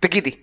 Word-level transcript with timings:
תגידי, 0.00 0.36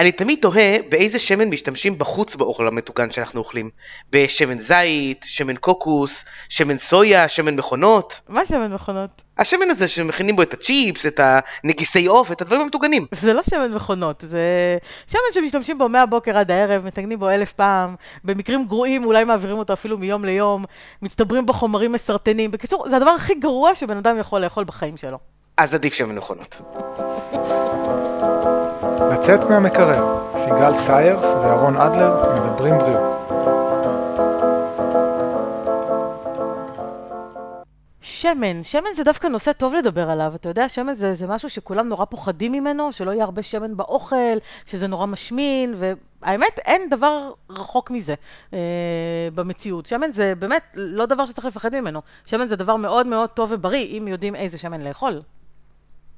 אני 0.00 0.12
תמיד 0.12 0.38
תוהה 0.42 0.76
באיזה 0.88 1.18
שמן 1.18 1.48
משתמשים 1.48 1.98
בחוץ 1.98 2.36
באוכל 2.36 2.66
המטוגן 2.66 3.10
שאנחנו 3.10 3.40
אוכלים. 3.40 3.70
בשמן 4.12 4.58
זית, 4.58 5.24
שמן 5.28 5.56
קוקוס, 5.56 6.24
שמן 6.48 6.78
סויה, 6.78 7.28
שמן 7.28 7.56
מכונות. 7.56 8.20
מה 8.28 8.46
שמן 8.46 8.72
מכונות? 8.72 9.10
השמן 9.38 9.70
הזה 9.70 9.88
שמכינים 9.88 10.36
בו 10.36 10.42
את 10.42 10.54
הצ'יפס, 10.54 11.06
את 11.06 11.20
הנגיסי 11.22 12.06
עוף, 12.06 12.32
את 12.32 12.42
הדברים 12.42 12.60
המטוגנים. 12.60 13.06
זה 13.12 13.32
לא 13.32 13.42
שמן 13.42 13.72
מכונות, 13.72 14.24
זה 14.26 14.78
שמן 15.06 15.20
שמשתמשים 15.32 15.78
בו 15.78 15.88
מהבוקר 15.88 16.38
עד 16.38 16.50
הערב, 16.50 16.86
מתגנים 16.86 17.18
בו 17.18 17.30
אלף 17.30 17.52
פעם, 17.52 17.94
במקרים 18.24 18.66
גרועים 18.66 19.04
אולי 19.04 19.24
מעבירים 19.24 19.58
אותו 19.58 19.72
אפילו 19.72 19.98
מיום 19.98 20.24
ליום, 20.24 20.64
מצטברים 21.02 21.46
בו 21.46 21.52
חומרים 21.52 21.92
מסרטנים. 21.92 22.50
בקיצור, 22.50 22.88
זה 22.88 22.96
הדבר 22.96 23.10
הכי 23.10 23.34
גרוע 23.34 23.74
שבן 23.74 23.96
אדם 23.96 24.18
יכול 24.18 24.40
לאכול 24.40 24.64
בחיים 24.64 24.96
שלו. 24.96 25.18
אז 25.56 25.74
עדיף 25.74 25.94
שמן 25.94 26.14
מכונות. 26.14 26.60
לצאת 29.12 29.44
מהמקרר, 29.44 30.18
סיגל 30.34 30.74
סיירס 30.74 31.24
ואהרון 31.24 31.76
אדלר 31.76 32.40
מדברים 32.40 32.78
בריאות. 32.78 33.20
שמן, 38.02 38.62
שמן 38.62 38.90
זה 38.96 39.04
דווקא 39.04 39.26
נושא 39.26 39.52
טוב 39.52 39.74
לדבר 39.74 40.10
עליו, 40.10 40.32
אתה 40.34 40.48
יודע, 40.48 40.68
שמן 40.68 40.94
זה, 40.94 41.14
זה 41.14 41.26
משהו 41.26 41.48
שכולם 41.50 41.88
נורא 41.88 42.04
פוחדים 42.04 42.52
ממנו, 42.52 42.92
שלא 42.92 43.10
יהיה 43.10 43.24
הרבה 43.24 43.42
שמן 43.42 43.76
באוכל, 43.76 44.36
שזה 44.66 44.88
נורא 44.88 45.06
משמין, 45.06 45.74
והאמת, 45.76 46.58
אין 46.58 46.88
דבר 46.90 47.32
רחוק 47.50 47.90
מזה 47.90 48.14
אה, 48.54 48.58
במציאות. 49.34 49.86
שמן 49.86 50.12
זה 50.12 50.32
באמת 50.38 50.62
לא 50.74 51.06
דבר 51.06 51.24
שצריך 51.24 51.46
לפחד 51.46 51.74
ממנו. 51.74 52.00
שמן 52.26 52.46
זה 52.46 52.56
דבר 52.56 52.76
מאוד 52.76 53.06
מאוד 53.06 53.30
טוב 53.30 53.52
ובריא, 53.52 53.98
אם 53.98 54.08
יודעים 54.08 54.34
איזה 54.34 54.58
שמן 54.58 54.80
לאכול. 54.80 55.22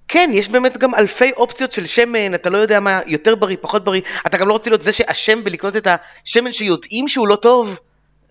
כן, 0.08 0.30
יש 0.32 0.48
באמת 0.48 0.78
גם 0.78 0.94
אלפי 0.94 1.32
אופציות 1.32 1.72
של 1.72 1.86
שמן, 1.86 2.34
אתה 2.34 2.50
לא 2.50 2.58
יודע 2.58 2.80
מה 2.80 3.00
יותר 3.06 3.34
בריא, 3.34 3.56
פחות 3.60 3.84
בריא, 3.84 4.02
אתה 4.26 4.38
גם 4.38 4.48
לא 4.48 4.52
רוצה 4.52 4.70
להיות 4.70 4.82
זה 4.82 4.92
שאשם 4.92 5.44
בלקנות 5.44 5.76
את 5.76 5.86
השמן 6.24 6.52
שיודעים 6.52 7.08
שהוא 7.08 7.28
לא 7.28 7.36
טוב. 7.36 7.78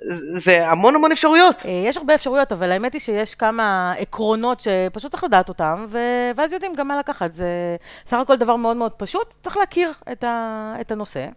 זה 0.04 0.70
המון 0.70 0.96
המון 0.96 1.12
אפשרויות. 1.12 1.66
אה, 1.66 1.72
יש 1.72 1.98
הרבה 1.98 2.16
אפשרויות, 2.16 2.52
אבל 2.52 2.72
האמת 2.72 2.94
היא 2.94 3.02
שיש 3.02 3.36
כמה 3.36 3.94
עקרונות 3.98 4.60
שפשוט 4.60 5.12
צריך 5.12 5.24
לדעת 5.24 5.50
אותם, 5.50 5.86
ו... 5.90 5.98
ואז 6.36 6.54
יודעים 6.54 6.76
גם 6.76 6.88
מה 6.88 7.00
לקחת. 7.00 7.34
זה 7.34 7.76
סך 8.06 8.18
הכל 8.18 8.36
דבר 8.36 8.56
מאוד 8.56 8.78
מאוד 8.78 8.92
פשוט, 8.92 9.36
צריך 9.42 9.58
להכיר 9.58 9.92
את, 10.12 10.24
ה... 10.24 10.74
את 10.82 10.92
הנושא. 10.92 11.28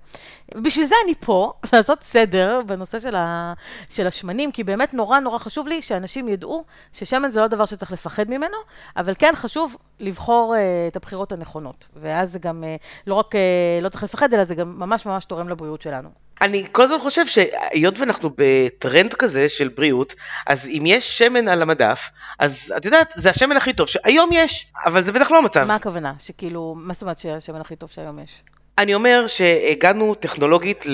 ובשביל 0.55 0.87
זה 0.87 0.95
אני 1.05 1.15
פה, 1.15 1.53
לעשות 1.73 2.03
סדר 2.03 2.61
בנושא 2.67 2.99
של, 2.99 3.17
ה... 3.17 3.53
של 3.91 4.07
השמנים, 4.07 4.53
כי 4.53 4.65
באמת 4.65 4.95
נורא 4.95 5.21
נורא 5.21 5.39
חשוב 5.39 5.69
לי 5.69 5.83
שאנשים 5.83 6.29
ידעו 6.29 6.65
ששמן 6.93 7.31
זה 7.31 7.41
לא 7.41 7.49
דבר 7.49 7.65
שצריך 7.65 7.93
לפחד 7.93 8.31
ממנו, 8.31 8.57
אבל 8.97 9.13
כן 9.19 9.33
חשוב 9.35 9.77
לבחור 10.01 10.55
uh, 10.55 10.91
את 10.91 10.97
הבחירות 10.97 11.33
הנכונות. 11.33 11.89
ואז 11.97 12.33
זה 12.33 12.39
גם 12.39 12.65
uh, 12.65 12.83
לא 13.07 13.15
רק 13.15 13.35
uh, 13.35 13.39
לא 13.83 13.89
צריך 13.89 14.05
לפחד, 14.05 14.35
אלא 14.35 14.45
זה 14.45 14.55
גם 14.55 14.79
ממש 14.79 15.07
ממש 15.07 15.25
תורם 15.25 15.49
לבריאות 15.49 15.83
שלנו. 15.83 16.09
אני 16.41 16.65
כל 16.73 16.83
הזמן 16.83 16.99
חושב 16.99 17.27
שהיות 17.27 17.99
ואנחנו 17.99 18.31
בטרנד 18.37 19.15
כזה 19.15 19.49
של 19.49 19.69
בריאות, 19.69 20.15
אז 20.47 20.69
אם 20.69 20.83
יש 20.87 21.19
שמן 21.19 21.49
על 21.49 21.63
המדף, 21.63 22.11
אז 22.39 22.75
את 22.77 22.85
יודעת, 22.85 23.13
זה 23.17 23.31
השמן 23.31 23.57
הכי 23.57 23.73
טוב 23.73 23.89
שהיום 23.89 24.31
יש, 24.33 24.67
אבל 24.87 25.03
זה 25.03 25.13
בטח 25.13 25.31
לא 25.31 25.39
המצב. 25.39 25.65
מה 25.65 25.75
הכוונה? 25.75 26.13
שכאילו, 26.19 26.75
מה 26.77 26.95
זאת 26.95 27.03
אומרת 27.03 27.19
שהשמן 27.19 27.61
הכי 27.61 27.77
טוב 27.77 27.91
שהיום 27.91 28.19
יש? 28.19 28.43
אני 28.79 28.95
אומר 28.95 29.27
שהגענו 29.27 30.15
טכנולוגית 30.15 30.85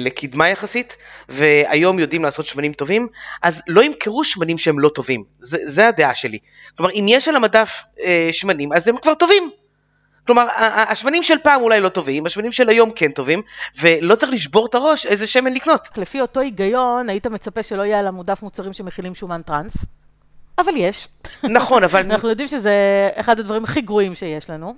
לקדמה 0.00 0.48
יחסית, 0.48 0.96
והיום 1.28 1.98
יודעים 1.98 2.24
לעשות 2.24 2.46
שמנים 2.46 2.72
טובים, 2.72 3.08
אז 3.42 3.62
לא 3.68 3.84
ימכרו 3.84 4.24
שמנים 4.24 4.58
שהם 4.58 4.78
לא 4.78 4.88
טובים. 4.88 5.24
זה, 5.40 5.58
זה 5.62 5.88
הדעה 5.88 6.14
שלי. 6.14 6.38
כלומר, 6.76 6.92
אם 6.92 7.06
יש 7.08 7.28
על 7.28 7.36
המדף 7.36 7.84
אה, 8.02 8.28
שמנים, 8.32 8.72
אז 8.72 8.88
הם 8.88 8.96
כבר 8.96 9.14
טובים. 9.14 9.50
כלומר, 10.26 10.48
השמנים 10.88 11.22
של 11.22 11.38
פעם 11.42 11.62
אולי 11.62 11.80
לא 11.80 11.88
טובים, 11.88 12.26
השמנים 12.26 12.52
של 12.52 12.68
היום 12.68 12.90
כן 12.90 13.10
טובים, 13.10 13.42
ולא 13.80 14.14
צריך 14.14 14.32
לשבור 14.32 14.66
את 14.66 14.74
הראש 14.74 15.06
איזה 15.06 15.26
שמן 15.26 15.54
לקנות. 15.54 15.88
לפי 15.96 16.20
אותו 16.20 16.40
היגיון, 16.40 17.08
היית 17.08 17.26
מצפה 17.26 17.62
שלא 17.62 17.82
יהיה 17.82 17.98
על 17.98 18.06
המודף 18.06 18.42
מוצרים 18.42 18.72
שמכילים 18.72 19.14
שומן 19.14 19.42
טראנס, 19.42 19.76
אבל 20.58 20.72
יש. 20.76 21.08
נכון, 21.42 21.84
אבל... 21.84 22.00
אנחנו 22.10 22.28
יודעים 22.28 22.48
שזה 22.48 22.72
אחד 23.14 23.40
הדברים 23.40 23.64
הכי 23.64 23.80
גרועים 23.80 24.14
שיש 24.14 24.50
לנו, 24.50 24.74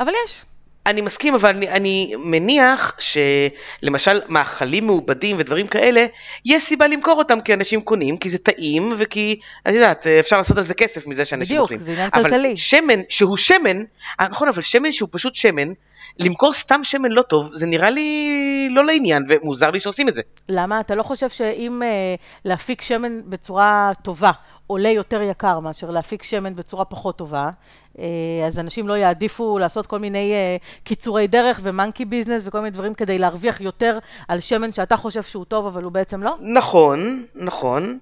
אבל 0.00 0.12
יש. 0.24 0.44
אני 0.86 1.00
מסכים, 1.00 1.34
אבל 1.34 1.50
אני, 1.50 1.68
אני 1.68 2.14
מניח 2.18 2.96
שלמשל 2.98 4.20
מאכלים 4.28 4.86
מעובדים 4.86 5.36
ודברים 5.38 5.66
כאלה, 5.66 6.06
יש 6.44 6.62
סיבה 6.62 6.86
למכור 6.86 7.18
אותם 7.18 7.40
כי 7.40 7.54
אנשים 7.54 7.80
קונים, 7.80 8.16
כי 8.16 8.30
זה 8.30 8.38
טעים 8.38 8.94
וכי, 8.98 9.40
את 9.68 9.74
יודעת, 9.74 10.06
אפשר 10.06 10.38
לעשות 10.38 10.58
על 10.58 10.64
זה 10.64 10.74
כסף 10.74 11.06
מזה 11.06 11.24
שאנשים 11.24 11.54
בדיוק, 11.54 11.62
אוכלים. 11.62 11.78
בדיוק, 11.78 11.86
זה 11.86 11.92
עניין 11.92 12.10
כלכלי. 12.10 12.48
אבל 12.48 12.56
שמן 12.56 13.00
שהוא 13.08 13.36
שמן, 13.36 13.82
אה, 14.20 14.28
נכון, 14.28 14.48
אבל 14.48 14.62
שמן 14.62 14.92
שהוא 14.92 15.08
פשוט 15.12 15.34
שמן, 15.34 15.72
למכור 16.18 16.52
סתם 16.52 16.84
שמן 16.84 17.10
לא 17.10 17.22
טוב, 17.22 17.50
זה 17.52 17.66
נראה 17.66 17.90
לי 17.90 18.68
לא 18.70 18.84
לעניין, 18.84 19.24
ומוזר 19.28 19.70
לי 19.70 19.80
שעושים 19.80 20.08
את 20.08 20.14
זה. 20.14 20.22
למה? 20.48 20.80
אתה 20.80 20.94
לא 20.94 21.02
חושב 21.02 21.28
שאם 21.28 21.82
אה, 21.82 22.14
להפיק 22.44 22.82
שמן 22.82 23.20
בצורה 23.24 23.92
טובה 24.02 24.30
עולה 24.70 24.88
יותר 24.88 25.22
יקר 25.22 25.60
מאשר 25.60 25.90
להפיק 25.90 26.22
שמן 26.22 26.54
בצורה 26.54 26.84
פחות 26.84 27.18
טובה, 27.18 27.50
אה, 27.98 28.04
אז 28.46 28.58
אנשים 28.58 28.88
לא 28.88 28.94
יעדיפו 28.94 29.58
לעשות 29.58 29.86
כל 29.86 29.98
מיני 29.98 30.32
אה, 30.32 30.56
קיצורי 30.84 31.26
דרך 31.26 31.60
ומאנקי 31.62 32.04
ביזנס 32.04 32.42
וכל 32.46 32.58
מיני 32.58 32.70
דברים 32.70 32.94
כדי 32.94 33.18
להרוויח 33.18 33.60
יותר 33.60 33.98
על 34.28 34.40
שמן 34.40 34.72
שאתה 34.72 34.96
חושב 34.96 35.22
שהוא 35.22 35.44
טוב, 35.44 35.66
אבל 35.66 35.82
הוא 35.82 35.92
בעצם 35.92 36.22
לא? 36.22 36.36
נכון, 36.40 37.24
נכון. 37.34 37.98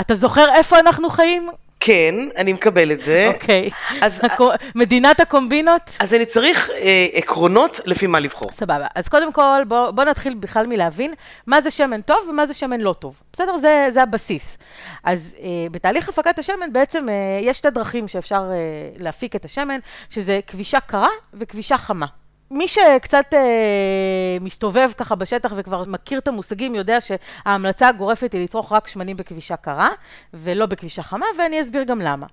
אתה 0.00 0.14
זוכר 0.14 0.46
איפה 0.54 0.78
אנחנו 0.78 1.10
חיים? 1.10 1.48
כן, 1.84 2.14
אני 2.36 2.52
מקבל 2.52 2.92
את 2.92 3.00
זה. 3.00 3.30
אוקיי. 3.34 3.70
אז... 4.00 4.20
מדינת 4.74 5.20
הקומבינות? 5.20 5.96
אז 6.00 6.14
אני 6.14 6.26
צריך 6.26 6.70
אה, 6.70 7.06
עקרונות 7.12 7.80
לפי 7.84 8.06
מה 8.06 8.20
לבחור. 8.20 8.52
סבבה. 8.52 8.86
אז 8.94 9.08
קודם 9.08 9.32
כל, 9.32 9.62
בוא, 9.68 9.90
בוא 9.90 10.04
נתחיל 10.04 10.34
בכלל 10.34 10.66
מלהבין 10.66 11.14
מה 11.46 11.60
זה 11.60 11.70
שמן 11.70 12.00
טוב 12.00 12.16
ומה 12.30 12.46
זה 12.46 12.54
שמן 12.54 12.80
לא 12.80 12.92
טוב. 12.92 13.22
בסדר? 13.32 13.56
זה, 13.56 13.86
זה 13.90 14.02
הבסיס. 14.02 14.58
אז 15.04 15.36
אה, 15.42 15.48
בתהליך 15.70 16.08
הפקת 16.08 16.38
השמן 16.38 16.72
בעצם 16.72 17.08
אה, 17.08 17.14
יש 17.42 17.58
שתי 17.58 17.70
דרכים 17.70 18.08
שאפשר 18.08 18.50
אה, 18.52 18.56
להפיק 18.98 19.36
את 19.36 19.44
השמן, 19.44 19.78
שזה 20.10 20.40
כבישה 20.46 20.80
קרה 20.80 21.08
וכבישה 21.34 21.78
חמה. 21.78 22.06
מי 22.54 22.68
שקצת 22.68 23.34
אה, 23.34 24.38
מסתובב 24.40 24.90
ככה 24.96 25.14
בשטח 25.14 25.52
וכבר 25.56 25.82
מכיר 25.88 26.18
את 26.18 26.28
המושגים, 26.28 26.74
יודע 26.74 26.98
שההמלצה 27.00 27.88
הגורפת 27.88 28.32
היא 28.32 28.44
לצרוך 28.44 28.72
רק 28.72 28.88
שמנים 28.88 29.16
בכבישה 29.16 29.56
קרה, 29.56 29.88
ולא 30.34 30.66
בכבישה 30.66 31.02
חמה, 31.02 31.26
ואני 31.38 31.60
אסביר 31.60 31.82
גם 31.82 32.00
למה. 32.00 32.26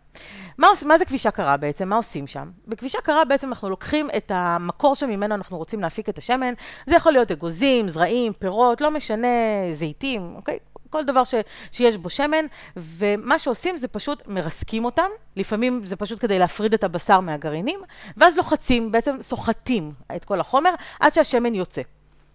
מה, 0.58 0.68
מה 0.86 0.98
זה 0.98 1.06
כבישה 1.06 1.32
קרה 1.32 1.58
בעצם? 1.58 1.90
מה 1.90 1.96
עושים 1.96 2.28
שם? 2.28 2.50
בכבישה 2.68 3.02
קרה 3.02 3.26
בעצם 3.26 3.50
אנחנו 3.50 3.70
לוקחים 3.70 4.08
את 4.18 4.32
המקור 4.36 4.96
שממנו 4.96 5.36
אנחנו 5.36 5.58
רוצים 5.58 5.82
להפיק 5.82 6.10
את 6.10 6.18
השמן, 6.18 6.54
זה 6.86 6.96
יכול 6.96 7.12
להיות 7.12 7.32
אגוזים, 7.32 7.88
זרעים, 7.88 8.34
פירות, 8.34 8.82
לא 8.82 8.92
משנה, 8.92 9.28
זיתים, 9.72 10.34
אוקיי? 10.36 10.58
כל 10.92 11.06
דבר 11.06 11.24
ש, 11.24 11.36
שיש 11.72 11.98
בו 11.98 12.10
שמן, 12.10 12.46
ומה 12.78 13.40
שעושים 13.40 13.78
זה 13.78 13.88
פשוט 13.88 14.24
מרסקים 14.28 14.86
אותם, 14.86 15.10
לפעמים 15.36 15.82
זה 15.84 15.96
פשוט 15.96 16.22
כדי 16.22 16.40
להפריד 16.40 16.74
את 16.74 16.84
הבשר 16.84 17.20
מהגרעינים, 17.20 17.80
ואז 18.18 18.38
לוחצים, 18.38 18.92
בעצם 18.92 19.22
סוחטים 19.22 19.94
את 20.16 20.26
כל 20.26 20.40
החומר 20.40 20.70
עד 21.00 21.14
שהשמן 21.14 21.56
יוצא. 21.56 21.82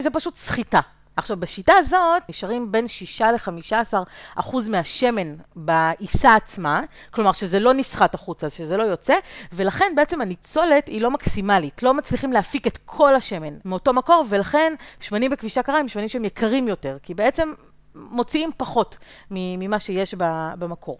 זה 0.02 0.10
פשוט 0.10 0.36
סחיטה. 0.36 0.80
עכשיו, 1.16 1.36
בשיטה 1.36 1.72
הזאת 1.78 2.22
נשארים 2.28 2.72
בין 2.72 2.88
6 2.88 3.22
ל-15 3.22 3.94
אחוז 4.34 4.68
מהשמן 4.68 5.34
בעיסה 5.56 6.34
עצמה, 6.34 6.82
כלומר 7.10 7.32
שזה 7.32 7.60
לא 7.60 7.74
נסחט 7.74 8.14
החוצה, 8.14 8.48
שזה 8.50 8.76
לא 8.76 8.82
יוצא, 8.82 9.14
ולכן 9.52 9.92
בעצם 9.96 10.20
הניצולת 10.20 10.88
היא 10.88 11.00
לא 11.00 11.10
מקסימלית, 11.10 11.82
לא 11.82 11.94
מצליחים 11.94 12.32
להפיק 12.32 12.66
את 12.66 12.78
כל 12.84 13.14
השמן 13.14 13.54
מאותו 13.64 13.92
מקור, 13.92 14.24
ולכן 14.28 14.74
שמנים 15.00 15.30
בכבישה 15.30 15.62
קרה 15.62 15.78
הם 15.78 15.88
שמנים 15.88 16.08
שהם 16.08 16.24
יקרים 16.24 16.68
יותר, 16.68 16.96
כי 17.02 17.14
בעצם 17.14 17.52
מוציאים 17.96 18.50
פחות 18.56 18.98
ממה 19.30 19.78
שיש 19.78 20.14
במקור. 20.58 20.98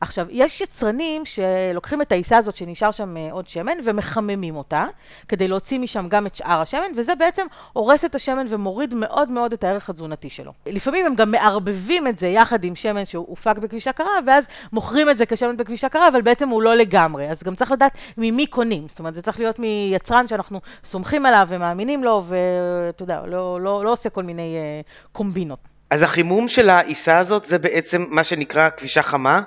עכשיו, 0.00 0.26
יש 0.30 0.60
יצרנים 0.60 1.22
שלוקחים 1.24 2.02
את 2.02 2.12
העיסה 2.12 2.38
הזאת 2.38 2.56
שנשאר 2.56 2.90
שם 2.90 3.16
אה, 3.16 3.28
עוד 3.32 3.48
שמן 3.48 3.72
ומחממים 3.84 4.56
אותה, 4.56 4.86
כדי 5.28 5.48
להוציא 5.48 5.78
משם 5.78 6.08
גם 6.08 6.26
את 6.26 6.34
שאר 6.34 6.60
השמן, 6.60 6.86
וזה 6.96 7.14
בעצם 7.14 7.46
הורס 7.72 8.04
את 8.04 8.14
השמן 8.14 8.46
ומוריד 8.48 8.94
מאוד 8.94 9.30
מאוד 9.30 9.52
את 9.52 9.64
הערך 9.64 9.90
התזונתי 9.90 10.30
שלו. 10.30 10.52
לפעמים 10.66 11.06
הם 11.06 11.14
גם 11.14 11.30
מערבבים 11.30 12.06
את 12.06 12.18
זה 12.18 12.26
יחד 12.26 12.64
עם 12.64 12.74
שמן 12.74 13.04
שהופק 13.04 13.58
בכבישה 13.58 13.92
קרה, 13.92 14.12
ואז 14.26 14.46
מוכרים 14.72 15.10
את 15.10 15.18
זה 15.18 15.26
כשמן 15.26 15.56
בכבישה 15.56 15.88
קרה, 15.88 16.08
אבל 16.08 16.22
בעצם 16.22 16.48
הוא 16.48 16.62
לא 16.62 16.74
לגמרי. 16.74 17.30
אז 17.30 17.42
גם 17.42 17.54
צריך 17.54 17.72
לדעת 17.72 17.98
ממי 18.16 18.46
קונים. 18.46 18.88
זאת 18.88 18.98
אומרת, 18.98 19.14
זה 19.14 19.22
צריך 19.22 19.40
להיות 19.40 19.58
מיצרן 19.58 20.26
שאנחנו 20.26 20.60
סומכים 20.84 21.26
עליו 21.26 21.46
ומאמינים 21.50 22.04
לו, 22.04 22.24
ואתה 22.26 23.02
יודע, 23.02 23.22
לא, 23.26 23.60
לא, 23.60 23.84
לא 23.84 23.92
עושה 23.92 24.10
כל 24.10 24.22
מיני 24.22 24.56
uh, 24.56 25.08
קומבינות. 25.12 25.69
אז 25.90 26.02
החימום 26.02 26.48
של 26.48 26.70
העיסה 26.70 27.18
הזאת 27.18 27.44
זה 27.44 27.58
בעצם 27.58 28.04
מה 28.08 28.24
שנקרא 28.24 28.68
כבישה 28.76 29.02
חמה, 29.02 29.42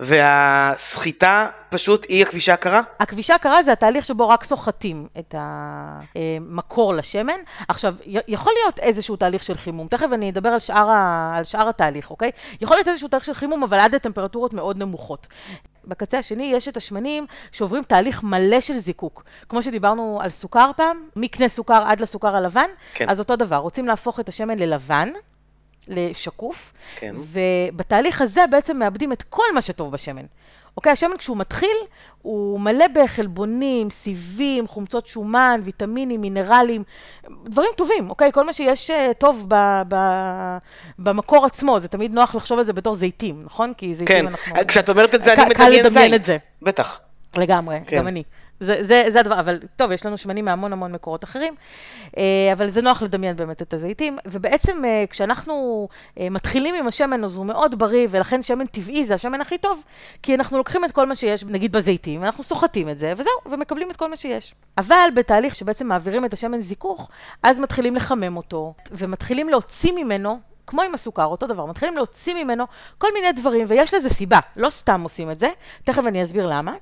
והסחיטה 0.00 1.46
פשוט 1.70 2.06
היא 2.08 2.22
הכבישה 2.22 2.54
הקרה? 2.54 2.82
הכבישה 3.00 3.34
הקרה 3.34 3.62
זה 3.62 3.72
התהליך 3.72 4.04
שבו 4.04 4.28
רק 4.28 4.44
סוחטים 4.44 5.06
את 5.18 5.34
המקור 5.38 6.94
לשמן. 6.94 7.40
עכשיו, 7.68 7.94
יכול 8.28 8.52
להיות 8.62 8.78
איזשהו 8.78 9.16
תהליך 9.16 9.42
של 9.42 9.54
חימום, 9.54 9.88
תכף 9.88 10.06
אני 10.12 10.30
אדבר 10.30 10.48
על 10.48 10.58
שאר, 10.58 10.90
ה... 10.90 11.32
על 11.36 11.44
שאר 11.44 11.68
התהליך, 11.68 12.10
אוקיי? 12.10 12.30
יכול 12.60 12.76
להיות 12.76 12.88
איזשהו 12.88 13.08
תהליך 13.08 13.24
של 13.24 13.34
חימום, 13.34 13.62
אבל 13.62 13.78
עד 13.78 13.94
לטמפרטורות 13.94 14.54
מאוד 14.54 14.78
נמוכות. 14.78 15.26
בקצה 15.84 16.18
השני 16.18 16.44
יש 16.44 16.68
את 16.68 16.76
השמנים 16.76 17.26
שעוברים 17.52 17.82
תהליך 17.82 18.22
מלא 18.22 18.60
של 18.60 18.78
זיקוק. 18.78 19.24
כמו 19.48 19.62
שדיברנו 19.62 20.18
על 20.22 20.30
סוכר 20.30 20.70
פעם, 20.76 20.96
מקנה 21.16 21.48
סוכר 21.48 21.82
עד 21.86 22.00
לסוכר 22.00 22.36
הלבן, 22.36 22.68
כן. 22.94 23.08
אז 23.08 23.18
אותו 23.18 23.36
דבר, 23.36 23.56
רוצים 23.56 23.86
להפוך 23.86 24.20
את 24.20 24.28
השמן 24.28 24.58
ללבן, 24.58 25.08
לשקוף, 25.88 26.72
כן. 26.96 27.14
ובתהליך 27.16 28.22
הזה 28.22 28.40
בעצם 28.50 28.78
מאבדים 28.78 29.12
את 29.12 29.22
כל 29.22 29.42
מה 29.54 29.60
שטוב 29.62 29.92
בשמן. 29.92 30.24
אוקיי, 30.76 30.92
השמן 30.92 31.16
כשהוא 31.18 31.36
מתחיל, 31.36 31.76
הוא 32.22 32.60
מלא 32.60 32.84
בחלבונים, 32.94 33.90
סיבים, 33.90 34.66
חומצות 34.66 35.06
שומן, 35.06 35.60
ויטמינים, 35.64 36.20
מינרלים, 36.20 36.82
דברים 37.44 37.70
טובים, 37.76 38.10
אוקיי? 38.10 38.32
כל 38.32 38.44
מה 38.46 38.52
שיש 38.52 38.90
אה, 38.90 39.10
טוב 39.18 39.44
ב, 39.48 39.54
ב, 39.88 39.96
במקור 40.98 41.46
עצמו, 41.46 41.80
זה 41.80 41.88
תמיד 41.88 42.14
נוח 42.14 42.34
לחשוב 42.34 42.58
על 42.58 42.64
זה 42.64 42.72
בתור 42.72 42.94
זיתים, 42.94 43.42
נכון? 43.44 43.72
כי 43.74 43.94
זיתים 43.94 44.06
כן, 44.16 44.26
אנחנו... 44.26 44.54
כשאת 44.68 44.88
אומרת 44.88 45.14
את 45.14 45.22
זה, 45.22 45.32
קל- 45.36 45.42
אני 45.42 45.54
קל 45.54 45.62
מדמיין 45.62 45.84
לדמיין 45.86 46.10
זית. 46.12 46.20
את 46.20 46.24
זה. 46.24 46.36
בטח. 46.62 47.00
לגמרי, 47.38 47.78
כן. 47.86 47.96
גם 47.96 48.06
אני. 48.08 48.22
זה, 48.60 48.76
זה, 48.80 49.04
זה 49.08 49.20
הדבר, 49.20 49.40
אבל 49.40 49.58
טוב, 49.76 49.92
יש 49.92 50.06
לנו 50.06 50.16
שמנים 50.16 50.44
מהמון 50.44 50.72
המון 50.72 50.92
מקורות 50.92 51.24
אחרים, 51.24 51.54
אה, 52.16 52.22
אבל 52.52 52.68
זה 52.68 52.82
נוח 52.82 53.02
לדמיין 53.02 53.36
באמת 53.36 53.62
את 53.62 53.74
הזיתים, 53.74 54.18
ובעצם 54.26 54.84
אה, 54.84 55.04
כשאנחנו 55.10 55.88
אה, 56.20 56.30
מתחילים 56.30 56.74
עם 56.74 56.86
השמן, 56.86 57.24
אז 57.24 57.36
הוא 57.36 57.46
מאוד 57.46 57.78
בריא, 57.78 58.06
ולכן 58.10 58.42
שמן 58.42 58.66
טבעי 58.66 59.04
זה 59.04 59.14
השמן 59.14 59.40
הכי 59.40 59.58
טוב, 59.58 59.82
כי 60.22 60.34
אנחנו 60.34 60.58
לוקחים 60.58 60.84
את 60.84 60.92
כל 60.92 61.06
מה 61.06 61.14
שיש, 61.14 61.44
נגיד 61.44 61.72
בזיתים, 61.72 62.22
ואנחנו 62.22 62.44
סוחטים 62.44 62.88
את 62.88 62.98
זה, 62.98 63.12
וזהו, 63.16 63.32
ומקבלים 63.46 63.90
את 63.90 63.96
כל 63.96 64.10
מה 64.10 64.16
שיש. 64.16 64.54
אבל 64.78 65.08
בתהליך 65.14 65.54
שבעצם 65.54 65.86
מעבירים 65.86 66.24
את 66.24 66.32
השמן 66.32 66.60
זיכוך, 66.60 67.10
אז 67.42 67.58
מתחילים 67.60 67.96
לחמם 67.96 68.36
אותו, 68.36 68.74
ומתחילים 68.90 69.48
להוציא 69.48 69.92
ממנו 69.92 70.38
כמו 70.66 70.82
עם 70.82 70.94
הסוכר, 70.94 71.24
אותו 71.24 71.46
דבר, 71.46 71.66
מתחילים 71.66 71.96
להוציא 71.96 72.44
ממנו 72.44 72.64
כל 72.98 73.08
מיני 73.14 73.32
דברים, 73.32 73.66
ויש 73.68 73.94
לזה 73.94 74.08
סיבה, 74.08 74.38
לא 74.56 74.70
סתם 74.70 75.00
עושים 75.02 75.30
את 75.30 75.38
זה, 75.38 75.48
תכף 75.84 76.06
אני 76.06 76.22
אסביר 76.22 76.46
למה. 76.46 76.72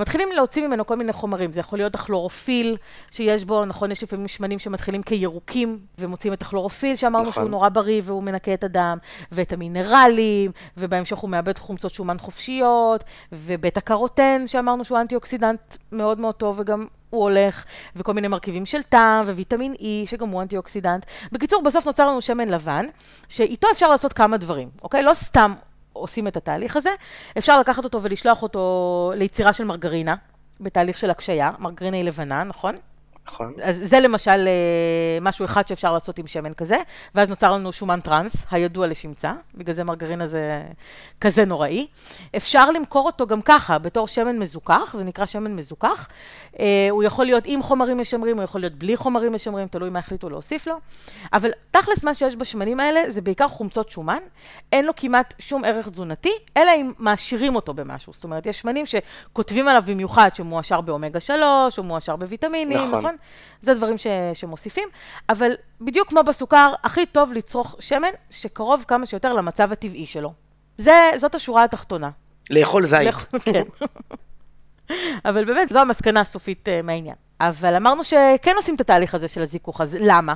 מתחילים 0.00 0.28
להוציא 0.34 0.66
ממנו 0.66 0.86
כל 0.86 0.96
מיני 0.96 1.12
חומרים, 1.12 1.52
זה 1.52 1.60
יכול 1.60 1.78
להיות 1.78 1.94
הכלורופיל 1.94 2.76
שיש 3.10 3.44
בו, 3.44 3.64
נכון, 3.64 3.90
יש 3.90 4.02
לפעמים 4.02 4.28
שמנים 4.28 4.58
שמתחילים 4.58 5.02
כירוקים, 5.02 5.78
ומוצאים 5.98 6.32
את 6.32 6.42
הכלורופיל 6.42 6.96
שאמרנו 6.96 7.28
נכון. 7.28 7.32
שהוא 7.32 7.50
נורא 7.50 7.68
בריא 7.68 8.02
והוא 8.04 8.22
מנקה 8.22 8.54
את 8.54 8.64
הדם, 8.64 8.98
ואת 9.32 9.52
המינרלים, 9.52 10.50
ובהמשך 10.76 11.16
הוא 11.16 11.30
מאבד 11.30 11.58
חומצות 11.58 11.94
שומן 11.94 12.18
חופשיות, 12.18 13.04
ובית 13.32 13.76
הקרוטן 13.76 14.46
שאמרנו 14.46 14.84
שהוא 14.84 14.98
אנטי-אוקסידנט 14.98 15.76
מאוד 15.92 16.20
מאוד 16.20 16.34
טוב, 16.34 16.60
וגם 16.60 16.86
הוא 17.12 17.22
הולך, 17.22 17.64
וכל 17.96 18.12
מיני 18.12 18.28
מרכיבים 18.28 18.66
של 18.66 18.82
טעם, 18.82 19.24
וויטמין 19.24 19.72
E, 19.72 19.84
שגם 20.06 20.28
הוא 20.28 20.42
אנטי-אוקסידנט. 20.42 21.06
בקיצור, 21.32 21.62
בסוף 21.62 21.86
נוצר 21.86 22.10
לנו 22.10 22.20
שמן 22.20 22.48
לבן, 22.48 22.86
שאיתו 23.28 23.68
אפשר 23.72 23.88
לעשות 23.88 24.12
כמה 24.12 24.36
דברים, 24.36 24.70
אוקיי? 24.82 25.02
לא 25.02 25.14
סתם 25.14 25.54
עושים 25.92 26.28
את 26.28 26.36
התהליך 26.36 26.76
הזה, 26.76 26.90
אפשר 27.38 27.60
לקחת 27.60 27.84
אותו 27.84 28.02
ולשלוח 28.02 28.42
אותו 28.42 29.12
ליצירה 29.16 29.52
של 29.52 29.64
מרגרינה, 29.64 30.14
בתהליך 30.60 30.98
של 30.98 31.10
הקשיה, 31.10 31.50
מרגרינה 31.58 31.96
היא 31.96 32.04
לבנה, 32.04 32.44
נכון? 32.44 32.74
נכון. 33.26 33.54
אז 33.62 33.80
זה 33.84 34.00
למשל 34.00 34.48
אה, 34.48 35.18
משהו 35.20 35.44
אחד 35.44 35.68
שאפשר 35.68 35.92
לעשות 35.92 36.18
עם 36.18 36.26
שמן 36.26 36.54
כזה, 36.54 36.76
ואז 37.14 37.28
נוצר 37.28 37.52
לנו 37.52 37.72
שומן 37.72 38.00
טראנס, 38.00 38.46
הידוע 38.50 38.86
לשמצה, 38.86 39.32
בגלל 39.54 39.74
זה 39.74 39.84
מרגרינה 39.84 40.26
זה 40.26 40.62
כזה 41.20 41.44
נוראי. 41.44 41.86
אפשר 42.36 42.70
למכור 42.70 43.06
אותו 43.06 43.26
גם 43.26 43.42
ככה, 43.42 43.78
בתור 43.78 44.08
שמן 44.08 44.38
מזוכח, 44.38 44.94
זה 44.98 45.04
נקרא 45.04 45.26
שמן 45.26 45.56
מזוכח. 45.56 46.08
אה, 46.60 46.88
הוא 46.90 47.02
יכול 47.02 47.24
להיות 47.24 47.44
עם 47.46 47.62
חומרים 47.62 47.98
משמרים, 47.98 48.36
הוא 48.36 48.44
יכול 48.44 48.60
להיות 48.60 48.74
בלי 48.74 48.96
חומרים 48.96 49.32
משמרים, 49.32 49.68
תלוי 49.68 49.90
מה 49.90 49.98
החליטו 49.98 50.28
להוסיף 50.28 50.66
לו. 50.66 50.76
אבל 51.32 51.50
תכלס 51.70 52.04
מה 52.04 52.14
שיש 52.14 52.36
בשמנים 52.36 52.80
האלה 52.80 53.10
זה 53.10 53.20
בעיקר 53.20 53.48
חומצות 53.48 53.90
שומן, 53.90 54.18
אין 54.72 54.84
לו 54.84 54.92
כמעט 54.96 55.34
שום 55.38 55.64
ערך 55.64 55.88
תזונתי, 55.88 56.32
אלא 56.56 56.70
אם 56.76 56.92
מעשירים 56.98 57.56
אותו 57.56 57.74
במשהו. 57.74 58.12
זאת 58.12 58.24
אומרת, 58.24 58.46
יש 58.46 58.60
שמנים 58.60 58.84
שכותבים 58.86 59.68
עליו 59.68 59.82
במיוחד 59.86 60.30
שמואשר 60.34 60.80
באומגה 60.80 61.20
3, 61.20 61.78
או 61.78 61.84
מואשר 61.84 62.16
בוויטמינים, 62.16 62.88
נכון. 62.88 62.98
נכון? 62.98 63.11
זה 63.60 63.74
דברים 63.74 63.98
ש, 63.98 64.06
שמוסיפים, 64.34 64.88
אבל 65.28 65.52
בדיוק 65.80 66.08
כמו 66.08 66.22
בסוכר, 66.22 66.72
הכי 66.84 67.06
טוב 67.06 67.32
לצרוך 67.32 67.76
שמן 67.78 68.08
שקרוב 68.30 68.84
כמה 68.88 69.06
שיותר 69.06 69.32
למצב 69.32 69.72
הטבעי 69.72 70.06
שלו. 70.06 70.32
זה, 70.76 71.10
זאת 71.16 71.34
השורה 71.34 71.64
התחתונה. 71.64 72.10
לאכול 72.50 72.86
זית. 72.86 73.14
כן. 73.44 73.62
אבל 75.28 75.44
באמת, 75.44 75.68
זו 75.68 75.78
המסקנה 75.78 76.20
הסופית 76.20 76.68
אה, 76.68 76.82
מהעניין. 76.82 77.14
אבל 77.40 77.74
אמרנו 77.74 78.04
שכן 78.04 78.52
עושים 78.56 78.74
את 78.74 78.80
התהליך 78.80 79.14
הזה 79.14 79.28
של 79.28 79.42
הזיכוך, 79.42 79.80
אז 79.80 79.96
למה? 80.00 80.34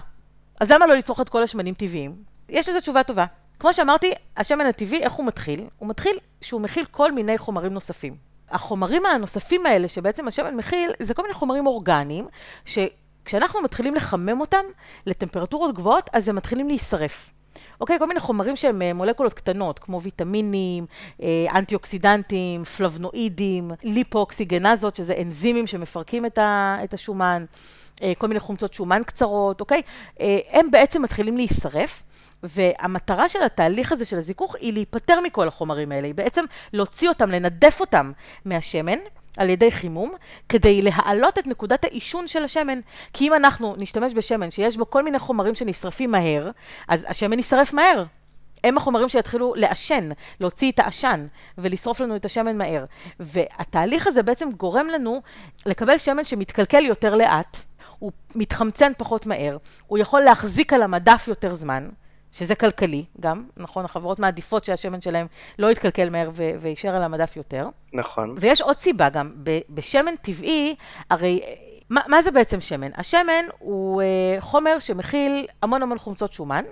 אז 0.60 0.70
למה 0.70 0.86
לא 0.86 0.94
לצרוך 0.94 1.20
את 1.20 1.28
כל 1.28 1.42
השמנים 1.42 1.74
טבעיים? 1.74 2.14
יש 2.48 2.68
לזה 2.68 2.80
תשובה 2.80 3.02
טובה. 3.02 3.24
כמו 3.58 3.72
שאמרתי, 3.72 4.12
השמן 4.36 4.66
הטבעי, 4.66 5.02
איך 5.02 5.12
הוא 5.12 5.26
מתחיל? 5.26 5.64
הוא 5.78 5.88
מתחיל 5.88 6.16
שהוא 6.40 6.60
מכיל 6.60 6.84
כל 6.84 7.12
מיני 7.12 7.38
חומרים 7.38 7.72
נוספים. 7.72 8.25
החומרים 8.50 9.06
הנוספים 9.06 9.66
האלה 9.66 9.88
שבעצם 9.88 10.28
השמן 10.28 10.56
מכיל, 10.56 10.90
זה 11.02 11.14
כל 11.14 11.22
מיני 11.22 11.34
חומרים 11.34 11.66
אורגניים, 11.66 12.26
שכשאנחנו 12.64 13.62
מתחילים 13.62 13.94
לחמם 13.94 14.40
אותם 14.40 14.64
לטמפרטורות 15.06 15.74
גבוהות, 15.74 16.10
אז 16.12 16.28
הם 16.28 16.36
מתחילים 16.36 16.68
להישרף. 16.68 17.32
אוקיי, 17.80 17.98
כל 17.98 18.06
מיני 18.06 18.20
חומרים 18.20 18.56
שהם 18.56 18.82
אה, 18.82 18.92
מולקולות 18.92 19.34
קטנות, 19.34 19.78
כמו 19.78 20.02
ויטמינים, 20.02 20.86
אה, 21.22 21.46
אנטי-אוקסידנטים, 21.54 22.64
פלבנואידים, 22.64 23.70
ליפו-אוקסיגנזות, 23.82 24.96
שזה 24.96 25.14
אנזימים 25.22 25.66
שמפרקים 25.66 26.26
את, 26.26 26.94
השומן, 26.94 27.44
כל 28.18 28.28
מיני 28.28 28.40
חומצות 28.40 28.74
שומן 28.74 29.02
קצרות, 29.06 29.60
אוקיי? 29.60 29.82
אה, 30.20 30.38
הם 30.50 30.70
בעצם 30.70 31.02
מתחילים 31.02 31.36
להישרף. 31.36 32.02
והמטרה 32.42 33.28
של 33.28 33.42
התהליך 33.42 33.92
הזה 33.92 34.04
של 34.04 34.18
הזיכוך 34.18 34.56
היא 34.60 34.72
להיפטר 34.72 35.20
מכל 35.24 35.48
החומרים 35.48 35.92
האלה, 35.92 36.06
היא 36.06 36.14
בעצם 36.14 36.44
להוציא 36.72 37.08
אותם, 37.08 37.30
לנדף 37.30 37.80
אותם 37.80 38.12
מהשמן 38.44 38.98
על 39.36 39.50
ידי 39.50 39.70
חימום, 39.70 40.12
כדי 40.48 40.82
להעלות 40.82 41.38
את 41.38 41.46
נקודת 41.46 41.84
העישון 41.84 42.28
של 42.28 42.44
השמן. 42.44 42.80
כי 43.12 43.28
אם 43.28 43.34
אנחנו 43.34 43.74
נשתמש 43.78 44.14
בשמן 44.14 44.50
שיש 44.50 44.76
בו 44.76 44.90
כל 44.90 45.02
מיני 45.02 45.18
חומרים 45.18 45.54
שנשרפים 45.54 46.10
מהר, 46.10 46.50
אז 46.88 47.06
השמן 47.08 47.36
יישרף 47.36 47.72
מהר. 47.72 48.04
הם 48.64 48.76
החומרים 48.76 49.08
שיתחילו 49.08 49.54
לעשן, 49.56 50.08
להוציא 50.40 50.72
את 50.72 50.78
העשן 50.78 51.26
ולשרוף 51.58 52.00
לנו 52.00 52.16
את 52.16 52.24
השמן 52.24 52.58
מהר. 52.58 52.84
והתהליך 53.20 54.06
הזה 54.06 54.22
בעצם 54.22 54.52
גורם 54.52 54.86
לנו 54.86 55.22
לקבל 55.66 55.98
שמן 55.98 56.24
שמתקלקל 56.24 56.84
יותר 56.84 57.14
לאט, 57.14 57.58
הוא 57.98 58.12
מתחמצן 58.34 58.92
פחות 58.98 59.26
מהר, 59.26 59.56
הוא 59.86 59.98
יכול 59.98 60.20
להחזיק 60.20 60.72
על 60.72 60.82
המדף 60.82 61.24
יותר 61.28 61.54
זמן, 61.54 61.88
שזה 62.32 62.54
כלכלי 62.54 63.04
גם, 63.20 63.44
נכון? 63.56 63.84
החברות 63.84 64.18
מעדיפות 64.18 64.64
שהשמן 64.64 65.00
שלהם 65.00 65.26
לא 65.58 65.70
יתקלקל 65.70 66.10
מהר 66.10 66.30
ו- 66.32 66.50
ויישאר 66.60 66.96
על 66.96 67.02
המדף 67.02 67.36
יותר. 67.36 67.68
נכון. 67.92 68.34
ויש 68.40 68.60
עוד 68.60 68.78
סיבה 68.78 69.08
גם, 69.08 69.32
ב- 69.42 69.58
בשמן 69.70 70.16
טבעי, 70.22 70.74
הרי 71.10 71.40
אה, 71.44 71.52
מה, 71.90 72.00
מה 72.08 72.22
זה 72.22 72.30
בעצם 72.30 72.60
שמן? 72.60 72.90
השמן 72.96 73.44
הוא 73.58 74.02
אה, 74.02 74.36
חומר 74.40 74.78
שמכיל 74.78 75.46
המון 75.62 75.82
המון 75.82 75.98
חומצות 75.98 76.32
שומן, 76.32 76.64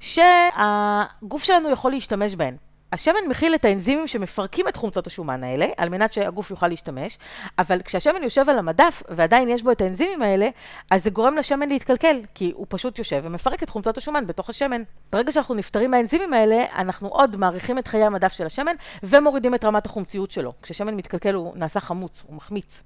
שהגוף 0.00 1.44
שלנו 1.44 1.70
יכול 1.70 1.92
להשתמש 1.92 2.34
בהן. 2.34 2.56
השמן 2.92 3.14
מכיל 3.28 3.54
את 3.54 3.64
האנזימים 3.64 4.06
שמפרקים 4.06 4.68
את 4.68 4.76
חומצות 4.76 5.06
השומן 5.06 5.44
האלה, 5.44 5.66
על 5.76 5.88
מנת 5.88 6.12
שהגוף 6.12 6.50
יוכל 6.50 6.68
להשתמש, 6.68 7.18
אבל 7.58 7.82
כשהשמן 7.84 8.22
יושב 8.22 8.48
על 8.48 8.58
המדף 8.58 9.02
ועדיין 9.08 9.48
יש 9.48 9.62
בו 9.62 9.72
את 9.72 9.80
האנזימים 9.80 10.22
האלה, 10.22 10.48
אז 10.90 11.04
זה 11.04 11.10
גורם 11.10 11.36
לשמן 11.38 11.68
להתקלקל, 11.68 12.20
כי 12.34 12.52
הוא 12.54 12.66
פשוט 12.68 12.98
יושב 12.98 13.20
ומפרק 13.24 13.62
את 13.62 13.70
חומצות 13.70 13.98
השומן 13.98 14.26
בתוך 14.26 14.48
השמן. 14.48 14.82
ברגע 15.12 15.32
שאנחנו 15.32 15.54
נפטרים 15.54 15.90
מהאנזימים 15.90 16.32
האלה, 16.32 16.64
אנחנו 16.76 17.08
עוד 17.08 17.36
מאריכים 17.36 17.78
את 17.78 17.86
חיי 17.86 18.04
המדף 18.04 18.32
של 18.32 18.46
השמן 18.46 18.72
ומורידים 19.02 19.54
את 19.54 19.64
רמת 19.64 19.86
החומציות 19.86 20.30
שלו. 20.30 20.52
כששמן 20.62 20.94
מתקלקל 20.94 21.34
הוא 21.34 21.52
נעשה 21.56 21.80
חמוץ, 21.80 22.24
הוא 22.26 22.36
מחמיץ. 22.36 22.82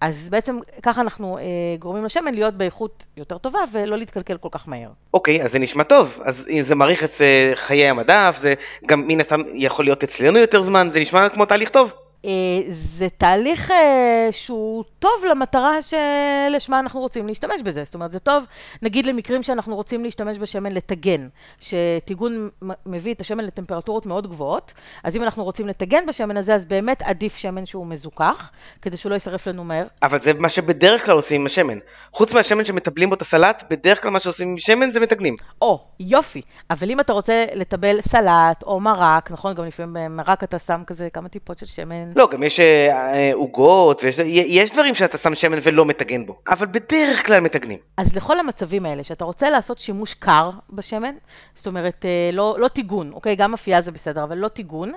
אז 0.00 0.28
בעצם 0.30 0.58
ככה 0.82 1.00
אנחנו 1.00 1.38
אה, 1.38 1.42
גורמים 1.78 2.04
לשמן 2.04 2.34
להיות 2.34 2.54
באיכות 2.54 3.06
יותר 3.16 3.38
טובה 3.38 3.58
ולא 3.72 3.98
להתקלקל 3.98 4.36
כל 4.36 4.48
כך 4.52 4.68
מהר. 4.68 4.88
אוקיי, 5.14 5.42
אז 5.42 5.52
זה 5.52 5.58
נשמע 5.58 5.82
טוב. 5.82 6.20
אז 6.24 6.46
זה 6.60 6.74
מאריך 6.74 7.04
את 7.04 7.10
אה, 7.20 7.52
חיי 7.54 7.88
המדף, 7.88 8.36
זה 8.40 8.54
גם 8.86 9.08
מן 9.08 9.20
הסתם 9.20 9.37
יכול 9.54 9.84
להיות 9.84 10.04
אצלנו 10.04 10.38
יותר 10.38 10.62
זמן, 10.62 10.88
זה 10.90 11.00
נשמע 11.00 11.28
כמו 11.28 11.44
תהליך 11.44 11.68
טוב. 11.70 11.94
אה, 12.28 12.62
זה 12.68 13.08
תהליך 13.18 13.70
אה, 13.70 14.28
שהוא 14.30 14.84
טוב 14.98 15.24
למטרה 15.30 15.72
שלשמה 15.82 16.78
אנחנו 16.78 17.00
רוצים 17.00 17.26
להשתמש 17.26 17.62
בזה. 17.62 17.84
זאת 17.84 17.94
אומרת, 17.94 18.12
זה 18.12 18.18
טוב, 18.18 18.44
נגיד 18.82 19.06
למקרים 19.06 19.42
שאנחנו 19.42 19.76
רוצים 19.76 20.04
להשתמש 20.04 20.38
בשמן 20.38 20.72
לטגן, 20.72 21.28
שטיגון 21.60 22.48
מביא 22.86 23.14
את 23.14 23.20
השמן 23.20 23.44
לטמפרטורות 23.44 24.06
מאוד 24.06 24.26
גבוהות, 24.26 24.74
אז 25.04 25.16
אם 25.16 25.22
אנחנו 25.22 25.44
רוצים 25.44 25.68
לטגן 25.68 26.06
בשמן 26.06 26.36
הזה, 26.36 26.54
אז 26.54 26.64
באמת 26.64 27.02
עדיף 27.02 27.36
שמן 27.36 27.66
שהוא 27.66 27.86
מזוכח, 27.86 28.50
כדי 28.82 28.96
שהוא 28.96 29.10
לא 29.10 29.14
יישרף 29.14 29.46
לנו 29.46 29.64
מהר. 29.64 29.86
אבל 30.02 30.20
זה 30.20 30.32
מה 30.32 30.48
שבדרך 30.48 31.04
כלל 31.04 31.14
עושים 31.14 31.40
עם 31.40 31.46
השמן. 31.46 31.78
חוץ 32.12 32.34
מהשמן 32.34 32.64
שמטבלים 32.64 33.08
בו 33.08 33.14
את 33.14 33.22
הסלט, 33.22 33.64
בדרך 33.70 34.02
כלל 34.02 34.10
מה 34.10 34.20
שעושים 34.20 34.48
עם 34.48 34.58
שמן 34.58 34.90
זה 34.90 35.00
מטגנים. 35.00 35.34
או, 35.62 35.84
יופי. 36.00 36.42
אבל 36.70 36.90
אם 36.90 37.00
אתה 37.00 37.12
רוצה 37.12 37.44
לטבל 37.54 38.00
סלט 38.00 38.62
או 38.62 38.80
מרק, 38.80 39.30
נכון? 39.30 39.54
גם 39.54 39.64
לפעמים 39.64 39.94
במרק 39.94 40.44
אתה 40.44 40.58
שם 40.58 40.82
כזה 40.86 41.10
כמה 41.10 41.28
טיפות 41.28 41.58
של 41.58 41.66
שמן. 41.66 42.12
לא, 42.18 42.28
גם 42.32 42.42
יש 42.42 42.60
אה, 42.60 42.90
אה, 43.14 43.30
עוגות, 43.34 44.04
ויש 44.04 44.18
יש 44.26 44.70
דברים 44.70 44.94
שאתה 44.94 45.18
שם 45.18 45.34
שמן 45.34 45.58
ולא 45.62 45.84
מטגן 45.84 46.26
בו, 46.26 46.38
אבל 46.48 46.66
בדרך 46.66 47.26
כלל 47.26 47.40
מטגנים. 47.40 47.78
אז 47.96 48.16
לכל 48.16 48.40
המצבים 48.40 48.86
האלה, 48.86 49.04
שאתה 49.04 49.24
רוצה 49.24 49.50
לעשות 49.50 49.78
שימוש 49.78 50.14
קר 50.14 50.50
בשמן, 50.70 51.14
זאת 51.54 51.66
אומרת, 51.66 52.04
אה, 52.04 52.30
לא, 52.32 52.56
לא 52.58 52.68
טיגון, 52.68 53.12
אוקיי? 53.12 53.36
גם 53.36 53.54
אפייה 53.54 53.80
זה 53.80 53.92
בסדר, 53.92 54.24
אבל 54.24 54.38
לא 54.38 54.48
טיגון, 54.48 54.92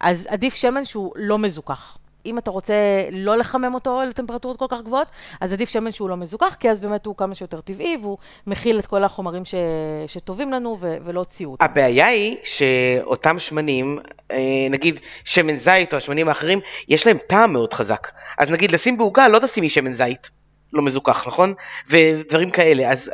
אז 0.00 0.26
עדיף 0.30 0.54
שמן 0.54 0.84
שהוא 0.84 1.12
לא 1.16 1.38
מזוכח. 1.38 1.98
אם 2.26 2.38
אתה 2.38 2.50
רוצה 2.50 2.74
לא 3.12 3.36
לחמם 3.36 3.74
אותו 3.74 4.00
לטמפרטורות 4.08 4.58
כל 4.58 4.66
כך 4.68 4.80
גבוהות, 4.80 5.08
אז 5.40 5.52
עדיף 5.52 5.68
שמן 5.68 5.92
שהוא 5.92 6.08
לא 6.08 6.16
מזוכח, 6.16 6.56
כי 6.60 6.70
אז 6.70 6.80
באמת 6.80 7.06
הוא 7.06 7.16
כמה 7.16 7.34
שיותר 7.34 7.60
טבעי, 7.60 7.96
והוא 8.02 8.18
מכיל 8.46 8.78
את 8.78 8.86
כל 8.86 9.04
החומרים 9.04 9.44
ש... 9.44 9.54
שטובים 10.06 10.52
לנו 10.52 10.76
ו... 10.80 10.96
ולא 11.04 11.20
הוציאו 11.20 11.50
אותם. 11.50 11.64
הבעיה 11.64 12.06
היא 12.06 12.36
שאותם 12.44 13.38
שמנים, 13.38 13.98
אה, 14.30 14.38
נגיד 14.70 15.00
שמן 15.24 15.56
זית 15.56 15.92
או 15.92 15.98
השמנים 15.98 16.28
האחרים, 16.28 16.60
יש 16.88 17.06
להם 17.06 17.18
טעם 17.26 17.52
מאוד 17.52 17.74
חזק. 17.74 18.10
אז 18.38 18.50
נגיד 18.50 18.72
לשים 18.72 18.98
בעוגה, 18.98 19.28
לא 19.28 19.38
תשימי 19.38 19.68
שמן 19.68 19.92
זית. 19.92 20.43
לא 20.74 20.82
מזוכח, 20.82 21.26
נכון? 21.26 21.54
ודברים 21.88 22.50
כאלה. 22.50 22.90
אז 22.90 23.10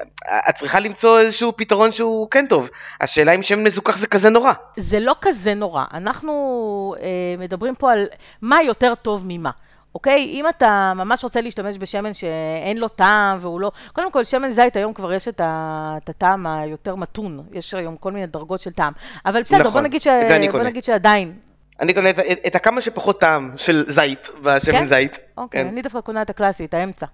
את 0.48 0.54
צריכה 0.54 0.80
למצוא 0.80 1.18
איזשהו 1.18 1.56
פתרון 1.56 1.92
שהוא 1.92 2.30
כן 2.30 2.46
טוב. 2.46 2.68
השאלה 3.00 3.32
אם 3.32 3.42
שמן 3.42 3.64
מזוכח 3.64 3.96
זה 3.96 4.06
כזה 4.06 4.30
נורא. 4.30 4.52
זה 4.76 5.00
לא 5.00 5.14
כזה 5.20 5.54
נורא. 5.54 5.84
אנחנו 5.94 6.94
אה, 7.00 7.34
מדברים 7.38 7.74
פה 7.74 7.92
על 7.92 8.06
מה 8.42 8.62
יותר 8.62 8.94
טוב 8.94 9.24
ממה. 9.28 9.50
אוקיי? 9.94 10.24
אם 10.32 10.48
אתה 10.48 10.92
ממש 10.96 11.24
רוצה 11.24 11.40
להשתמש 11.40 11.76
בשמן 11.78 12.14
שאין 12.14 12.78
לו 12.78 12.88
טעם 12.88 13.38
והוא 13.40 13.60
לא... 13.60 13.72
קודם 13.92 14.12
כל, 14.12 14.24
שמן 14.24 14.50
זית 14.50 14.76
היום 14.76 14.92
כבר 14.92 15.12
יש 15.12 15.28
את, 15.28 15.40
ה... 15.40 15.96
את 16.04 16.08
הטעם 16.08 16.46
היותר 16.46 16.94
מתון. 16.94 17.42
יש 17.52 17.74
היום 17.74 17.96
כל 17.96 18.12
מיני 18.12 18.26
דרגות 18.26 18.60
של 18.60 18.70
טעם. 18.70 18.92
אבל 19.26 19.42
בסדר, 19.42 19.58
נכון, 19.58 19.72
בוא, 19.72 19.80
נגיד 19.80 20.00
ש... 20.00 20.06
בוא 20.52 20.62
נגיד 20.62 20.84
שעדיין... 20.84 21.32
אני 21.80 21.94
קונה 21.94 22.10
את, 22.10 22.18
את, 22.18 22.38
את 22.46 22.54
הכמה 22.54 22.80
שפחות 22.80 23.20
טעם 23.20 23.52
של 23.56 23.84
זית 23.88 24.28
בשמן 24.42 24.74
כן? 24.74 24.86
זית. 24.86 25.18
אוקיי, 25.36 25.62
כן. 25.62 25.68
אני 25.68 25.82
דווקא 25.82 26.00
קונה 26.00 26.22
את 26.22 26.30
הקלאסי, 26.30 26.64
את 26.64 26.74
האמצע. 26.74 27.06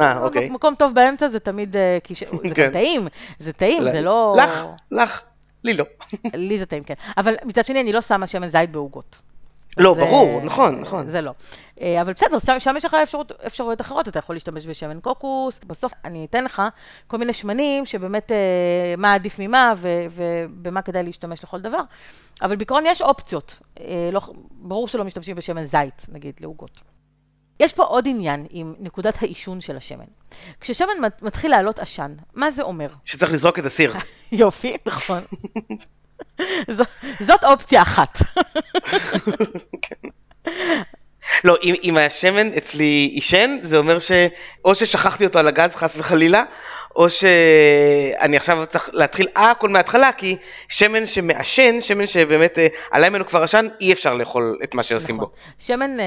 אה, 0.00 0.22
אוקיי. 0.22 0.48
מקום 0.48 0.74
טוב 0.74 0.94
באמצע 0.94 1.28
זה 1.28 1.40
תמיד, 1.40 1.76
אה, 1.76 1.98
זה 2.44 2.54
כן. 2.54 2.72
טעים, 2.72 3.08
זה 3.38 3.52
טעים, 3.52 3.88
זה 3.88 4.00
לא... 4.00 4.36
לך, 4.38 4.66
לך, 4.90 5.20
לי 5.64 5.74
לא. 5.74 5.84
לי 6.34 6.58
זה 6.58 6.66
טעים, 6.66 6.84
כן. 6.84 6.94
אבל 7.16 7.34
מצד 7.44 7.64
שני, 7.64 7.80
אני 7.80 7.92
לא 7.92 8.00
שמה 8.00 8.26
שמן 8.26 8.48
זית 8.48 8.70
בעוגות. 8.70 9.18
לא, 9.76 9.94
ברור, 9.94 10.40
נכון, 10.44 10.80
נכון. 10.80 11.10
זה 11.10 11.20
לא. 11.20 11.32
אה, 11.80 12.00
אבל 12.00 12.12
בסדר, 12.12 12.38
שם 12.58 12.74
יש 12.76 12.84
לך 12.84 12.96
אפשרויות 13.46 13.80
אחרות, 13.80 14.08
אתה 14.08 14.18
יכול 14.18 14.36
להשתמש 14.36 14.66
בשמן 14.66 15.00
קוקוס. 15.00 15.60
בסוף 15.66 15.92
אני 16.04 16.26
אתן 16.30 16.44
לך 16.44 16.62
כל 17.06 17.16
מיני 17.16 17.32
שמנים 17.32 17.86
שבאמת 17.86 18.32
אה, 18.32 18.94
מה 18.98 19.14
עדיף 19.14 19.38
ממה 19.38 19.72
ובמה 20.10 20.82
כדאי 20.82 21.02
להשתמש 21.02 21.44
לכל 21.44 21.60
דבר. 21.60 21.80
אבל 22.42 22.56
בעיקרון 22.56 22.84
יש 22.86 23.02
אופציות. 23.02 23.58
לא, 24.12 24.20
ברור 24.50 24.88
שלא 24.88 25.04
משתמשים 25.04 25.36
בשמן 25.36 25.64
זית, 25.64 26.06
נגיד, 26.12 26.34
לעוגות. 26.40 26.80
יש 27.60 27.72
פה 27.72 27.82
עוד 27.82 28.04
עניין 28.08 28.46
עם 28.50 28.74
נקודת 28.78 29.22
העישון 29.22 29.60
של 29.60 29.76
השמן. 29.76 30.04
כששמן 30.60 30.88
מתחיל 31.22 31.50
לעלות 31.50 31.78
עשן, 31.78 32.14
מה 32.34 32.50
זה 32.50 32.62
אומר? 32.62 32.88
שצריך 33.04 33.32
לזרוק 33.32 33.58
את 33.58 33.64
הסיר. 33.64 33.94
יופי, 34.32 34.76
נכון. 34.86 35.22
ז, 36.76 36.82
זאת 37.20 37.44
אופציה 37.44 37.82
אחת. 37.82 38.18
לא, 41.44 41.56
אם, 41.62 41.74
אם 41.82 41.96
השמן 41.96 42.52
אצלי 42.52 43.10
עישן, 43.12 43.58
זה 43.62 43.76
אומר 43.76 43.98
שאו 43.98 44.74
ששכחתי 44.74 45.26
אותו 45.26 45.38
על 45.38 45.48
הגז 45.48 45.74
חס 45.74 45.96
וחלילה, 45.96 46.44
או 46.96 47.10
שאני 47.10 48.36
עכשיו 48.36 48.66
צריך 48.68 48.90
להתחיל 48.92 49.28
הכל 49.36 49.68
מההתחלה, 49.68 50.10
כי 50.12 50.36
שמן 50.68 51.06
שמעשן, 51.06 51.80
שמן 51.80 52.06
שבאמת 52.06 52.58
אה, 52.58 52.66
עלה 52.90 53.10
ממנו 53.10 53.26
כבר 53.26 53.42
עשן, 53.42 53.66
אי 53.80 53.92
אפשר 53.92 54.14
לאכול 54.14 54.58
את 54.64 54.74
מה 54.74 54.82
שעושים 54.82 55.16
נכון. 55.16 55.28
בו. 55.28 55.34
שמן, 55.58 56.00
אה, 56.00 56.06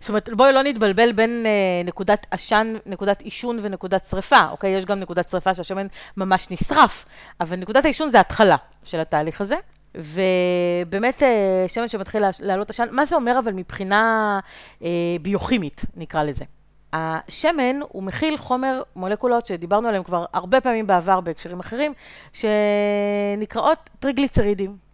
זאת 0.00 0.08
אומרת, 0.08 0.28
בואי 0.32 0.52
לא 0.52 0.62
נתבלבל 0.62 1.12
בין 1.12 1.46
אה, 1.46 1.50
נקודת 1.84 2.26
עשן, 2.30 2.74
נקודת 2.86 3.20
עישון 3.20 3.58
ונקודת 3.62 4.04
שריפה, 4.04 4.48
אוקיי? 4.50 4.70
יש 4.70 4.84
גם 4.84 5.00
נקודת 5.00 5.28
שריפה 5.28 5.54
שהשמן 5.54 5.86
ממש 6.16 6.50
נשרף, 6.50 7.04
אבל 7.40 7.56
נקודת 7.56 7.84
העישון 7.84 8.10
זה 8.10 8.20
התחלה 8.20 8.56
של 8.84 9.00
התהליך 9.00 9.40
הזה. 9.40 9.56
ובאמת 9.94 11.22
שמן 11.68 11.88
שמתחיל 11.88 12.22
לעלות 12.40 12.70
עשן, 12.70 12.86
מה 12.90 13.06
זה 13.06 13.16
אומר 13.16 13.38
אבל 13.38 13.52
מבחינה 13.52 14.40
ביוכימית, 15.22 15.82
נקרא 15.96 16.22
לזה? 16.22 16.44
השמן 16.92 17.80
הוא 17.88 18.02
מכיל 18.02 18.36
חומר, 18.36 18.82
מולקולות 18.96 19.46
שדיברנו 19.46 19.88
עליהן 19.88 20.02
כבר 20.02 20.24
הרבה 20.32 20.60
פעמים 20.60 20.86
בעבר 20.86 21.20
בהקשרים 21.20 21.60
אחרים, 21.60 21.92
שנקראות 22.32 23.90
טריגליצרידים. 24.00 24.88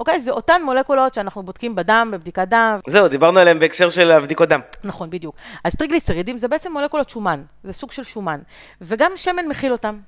אוקיי? 0.00 0.20
זה 0.20 0.30
אותן 0.30 0.62
מולקולות 0.64 1.14
שאנחנו 1.14 1.42
בודקים 1.42 1.74
בדם, 1.74 2.08
בבדיקת 2.12 2.48
דם. 2.48 2.78
זהו, 2.88 3.08
דיברנו 3.08 3.38
עליהן 3.38 3.58
בהקשר 3.58 3.90
של 3.90 4.10
הבדיקות 4.10 4.48
דם. 4.48 4.60
נכון, 4.84 5.10
בדיוק. 5.10 5.36
אז 5.64 5.74
טריגליצרידים 5.74 6.38
זה 6.38 6.48
בעצם 6.48 6.72
מולקולות 6.72 7.10
שומן, 7.10 7.42
זה 7.62 7.72
סוג 7.72 7.92
של 7.92 8.02
שומן, 8.02 8.40
וגם 8.80 9.10
שמן 9.16 9.48
מכיל 9.48 9.72
אותם. 9.72 9.98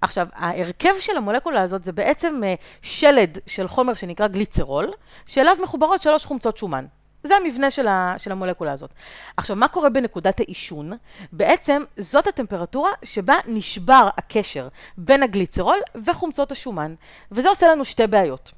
עכשיו, 0.00 0.26
ההרכב 0.34 0.94
של 0.98 1.16
המולקולה 1.16 1.62
הזאת 1.62 1.84
זה 1.84 1.92
בעצם 1.92 2.40
אה, 2.44 2.54
שלד 2.82 3.38
של 3.46 3.68
חומר 3.68 3.94
שנקרא 3.94 4.26
גליצרול, 4.26 4.92
שאליו 5.26 5.56
מחוברות 5.62 6.02
שלוש 6.02 6.24
חומצות 6.24 6.58
שומן. 6.58 6.84
זה 7.22 7.34
המבנה 7.36 7.70
של, 7.70 7.88
ה, 7.88 8.14
של 8.18 8.32
המולקולה 8.32 8.72
הזאת. 8.72 8.90
עכשיו, 9.36 9.56
מה 9.56 9.68
קורה 9.68 9.88
בנקודת 9.88 10.40
העישון? 10.40 10.92
בעצם 11.32 11.82
זאת 11.96 12.26
הטמפרטורה 12.26 12.90
שבה 13.02 13.34
נשבר 13.46 14.08
הקשר 14.16 14.68
בין 14.98 15.22
הגליצרול 15.22 15.78
וחומצות 16.04 16.52
השומן, 16.52 16.94
וזה 17.32 17.48
עושה 17.48 17.68
לנו 17.68 17.84
שתי 17.84 18.06
בעיות. 18.06 18.50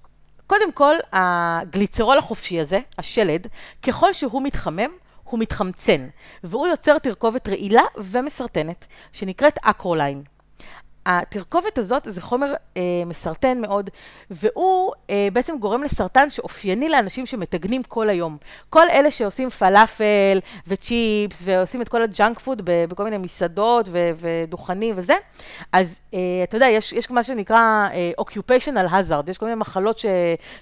קודם 0.47 0.73
כל, 0.73 0.95
הגליצרול 1.13 2.19
החופשי 2.19 2.61
הזה, 2.61 2.81
השלד, 2.99 3.47
ככל 3.83 4.13
שהוא 4.13 4.43
מתחמם, 4.43 4.91
הוא 5.25 5.41
מתחמצן, 5.41 6.09
והוא 6.45 6.67
יוצר 6.67 6.99
תרכובת 6.99 7.49
רעילה 7.49 7.83
ומסרטנת, 7.97 8.87
שנקראת 9.13 9.59
אקרוליין. 9.63 10.23
התרכובת 11.07 11.79
הזאת 11.79 12.03
זה 12.05 12.21
חומר 12.21 12.55
אה, 12.77 12.83
מסרטן 13.07 13.61
מאוד, 13.61 13.91
והוא 14.31 14.93
אה, 15.11 15.29
בעצם 15.33 15.59
גורם 15.59 15.83
לסרטן 15.83 16.31
שאופייני 16.31 16.89
לאנשים 16.89 17.27
שמטגנים 17.27 17.83
כל 17.83 18.09
היום. 18.09 18.37
כל 18.71 18.91
אלה 18.91 19.11
שעושים 19.11 19.51
פלאפל 19.51 20.41
וצ'יפס 20.67 21.43
ועושים 21.45 21.83
את 21.83 21.89
כל 21.89 22.03
הג'אנק 22.03 22.39
פוד 22.39 22.61
בכל 22.65 23.05
מיני 23.05 23.19
מסעדות 23.19 23.89
ו- 23.93 24.11
ודוכנים 24.17 24.95
וזה, 24.99 25.15
אז 25.73 26.01
אה, 26.15 26.19
אתה 26.45 26.57
יודע, 26.57 26.67
יש, 26.69 26.93
יש 26.93 27.11
מה 27.11 27.23
שנקרא 27.23 27.89
אה, 27.93 28.11
occupational 28.21 28.93
hazard, 28.93 29.31
יש 29.31 29.39
כל 29.39 29.47
מיני 29.47 29.57
מחלות 29.57 29.99
ש- 29.99 30.07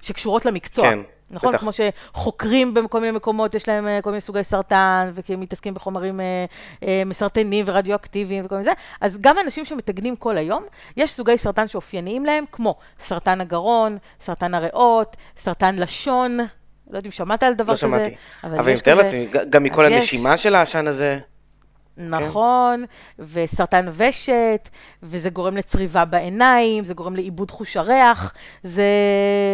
שקשורות 0.03 0.47
למקצוע. 0.47 0.85
כן. 0.91 0.99
נכון? 1.31 1.53
בטח. 1.53 1.61
כמו 1.61 1.71
שחוקרים 1.73 2.75
בכל 2.75 3.01
מיני 3.01 3.17
מקומות, 3.17 3.55
יש 3.55 3.69
להם 3.69 3.89
אה, 3.89 4.03
כל 4.03 4.11
מיני 4.11 4.21
סוגי 4.21 4.45
סרטן, 4.45 5.11
וכי 5.15 5.35
הם 5.35 5.41
מתעסקים 5.41 5.75
בחומרים 5.75 6.21
אה, 6.21 6.45
אה, 6.83 7.03
מסרטנים 7.07 7.65
ורדיואקטיביים 7.69 8.45
וכל 8.45 8.55
מיני 8.55 8.65
זה, 8.65 8.73
אז 9.01 9.19
גם 9.21 9.37
אנשים 9.45 9.65
שמטגנים 9.65 10.17
כל 10.17 10.39
היום, 10.39 10.65
יש 10.97 11.13
סוגי 11.13 11.39
סרטן 11.39 11.67
שאופייניים 11.67 12.25
להם, 12.25 12.45
כמו 12.53 12.75
סרטן 12.99 13.41
הגרון, 13.41 13.99
סרטן 14.21 14.55
הריאות, 14.55 15.17
סרטן 15.37 15.77
לשון, 15.77 16.37
לא 16.39 16.47
יודעת 16.87 17.07
אם 17.07 17.11
שמעת 17.11 17.43
על 17.43 17.55
דבר 17.55 17.73
לא 17.73 17.79
כזה, 17.79 17.87
שמעתי. 17.87 18.15
אבל. 18.45 18.59
אבל 18.59 18.65
אני 18.65 18.75
מתאר 18.75 18.95
לעצמי, 18.95 19.29
גם 19.51 19.63
מכל 19.63 19.87
הנשימה 19.87 20.35
יש... 20.35 20.43
של 20.43 20.55
העשן 20.55 20.87
הזה. 20.87 21.19
נכון, 21.99 22.85
כן. 23.17 23.23
וסרטן 23.33 23.87
ושט, 23.97 24.69
וזה 25.03 25.31
גורם 25.31 25.57
לצריבה 25.57 26.05
בעיניים, 26.05 26.85
זה 26.85 26.95
גורם 26.95 27.17
לאיבוד 27.17 27.51
חוש 27.51 27.77
הריח, 27.77 28.35
זה, 28.63 28.83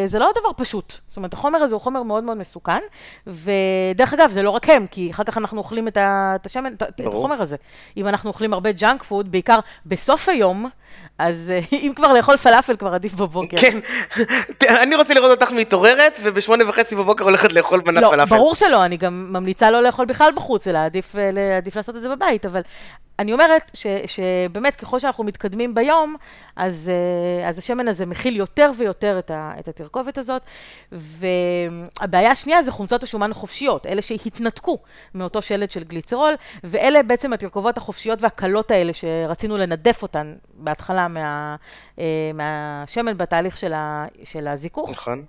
זה 0.06 0.18
לא 0.18 0.30
דבר 0.40 0.50
פשוט. 0.56 0.94
זאת 1.08 1.16
אומרת, 1.16 1.32
החומר 1.32 1.58
הזה 1.58 1.74
הוא 1.74 1.80
חומר 1.80 2.02
מאוד 2.02 2.24
מאוד 2.24 2.36
מסוכן, 2.36 2.80
ודרך 3.26 4.12
אגב, 4.14 4.30
זה 4.30 4.42
לא 4.42 4.50
רק 4.50 4.68
הם, 4.68 4.86
כי 4.86 5.10
אחר 5.10 5.24
כך 5.24 5.38
אנחנו 5.38 5.58
אוכלים 5.58 5.88
את, 5.88 6.46
השמן, 6.46 6.74
את 6.74 7.00
החומר 7.06 7.42
הזה. 7.42 7.56
אם 7.96 8.08
אנחנו 8.08 8.28
אוכלים 8.28 8.52
הרבה 8.52 8.72
ג'אנק 8.72 9.02
פוד, 9.02 9.32
בעיקר 9.32 9.58
בסוף 9.86 10.28
היום, 10.28 10.68
אז 11.18 11.52
אה, 11.54 11.60
אם 11.72 11.92
כבר 11.96 12.12
לאכול 12.12 12.36
פלאפל, 12.36 12.76
כבר 12.76 12.94
עדיף 12.94 13.14
בבוקר. 13.14 13.56
כן, 13.56 13.78
אני 14.82 14.96
רוצה 14.96 15.14
לראות 15.14 15.30
אותך 15.30 15.52
מתעוררת, 15.52 16.18
ובשמונה 16.22 16.68
וחצי 16.68 16.96
בבוקר 16.96 17.24
הולכת 17.24 17.52
לאכול 17.52 17.82
מנת 17.86 18.02
לא, 18.02 18.08
פלאפל. 18.10 18.34
לא, 18.34 18.40
ברור 18.40 18.54
שלא, 18.54 18.84
אני 18.84 18.96
גם 18.96 19.26
ממליצה 19.30 19.70
לא 19.70 19.82
לאכול 19.82 20.06
בכלל 20.06 20.30
בחוץ, 20.36 20.68
אלא 20.68 20.78
עדיף, 20.78 21.16
אה, 21.16 21.56
עדיף 21.56 21.76
לעשות 21.76 21.96
את 21.96 22.02
זה 22.02 22.08
בבית, 22.08 22.46
אבל 22.46 22.60
אני 23.18 23.32
אומרת 23.32 23.70
ש, 23.74 23.86
שבאמת 24.06 24.74
ככל 24.74 24.98
שאנחנו 24.98 25.24
מתקדמים 25.24 25.74
ביום, 25.74 26.16
אז, 26.56 26.90
אה, 27.42 27.48
אז 27.48 27.58
השמן 27.58 27.88
הזה 27.88 28.06
מכיל 28.06 28.36
יותר 28.36 28.70
ויותר 28.78 29.18
את, 29.18 29.30
ה, 29.30 29.52
את 29.58 29.68
התרכובת 29.68 30.18
הזאת, 30.18 30.42
והבעיה 30.92 32.30
השנייה 32.30 32.62
זה 32.62 32.70
חומצות 32.70 33.02
השומן 33.02 33.30
החופשיות, 33.30 33.86
אלה 33.86 34.02
שהתנתקו 34.02 34.78
מאותו 35.14 35.42
שלד 35.42 35.70
של 35.70 35.84
גליצרול, 35.84 36.34
ואלה 36.64 37.02
בעצם 37.02 37.32
התרכובות 37.32 37.78
החופשיות 37.78 38.22
והקלות 38.22 38.70
האלה 38.70 38.92
שרצינו 38.92 39.56
לנדף 39.56 40.02
אותן 40.02 40.34
בהתחלה 40.54 41.08
מה, 41.08 41.56
אה, 41.98 42.30
מהשמן 42.34 43.18
בתהליך 43.18 43.56
של, 43.56 43.72
ה, 43.72 44.06
של 44.24 44.48
הזיכוך. 44.48 44.90
נכון. 44.90 45.24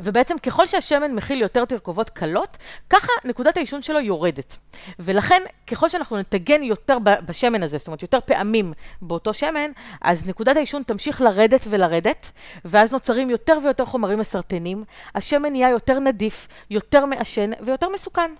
ובעצם 0.00 0.38
ככל 0.38 0.66
שהשמן 0.66 1.14
מכיל 1.14 1.40
יותר 1.40 1.64
תרכובות 1.64 2.10
קלות, 2.10 2.58
ככה 2.90 3.12
נקודת 3.24 3.56
העישון 3.56 3.82
שלו 3.82 4.00
יורדת. 4.00 4.56
ולכן, 4.98 5.40
ככל 5.66 5.88
שאנחנו 5.88 6.18
נטגן 6.18 6.62
יותר 6.62 6.98
בשמן 7.26 7.62
הזה, 7.62 7.78
זאת 7.78 7.86
אומרת, 7.86 8.02
יותר 8.02 8.18
פעמים 8.20 8.72
באותו 9.02 9.34
שמן, 9.34 9.70
אז 10.00 10.28
נקודת 10.28 10.56
העישון 10.56 10.82
תמשיך 10.82 11.20
לרדת 11.20 11.66
ולרדת, 11.70 12.32
ואז 12.64 12.92
נוצרים 12.92 13.30
יותר 13.30 13.58
ויותר 13.64 13.84
חומרים 13.84 14.18
מסרטנים, 14.18 14.84
השמן 15.14 15.50
נהיה 15.50 15.70
יותר 15.70 15.98
נדיף, 15.98 16.48
יותר 16.70 17.06
מעשן 17.06 17.50
ויותר 17.60 17.88
מסוכן. 17.94 18.30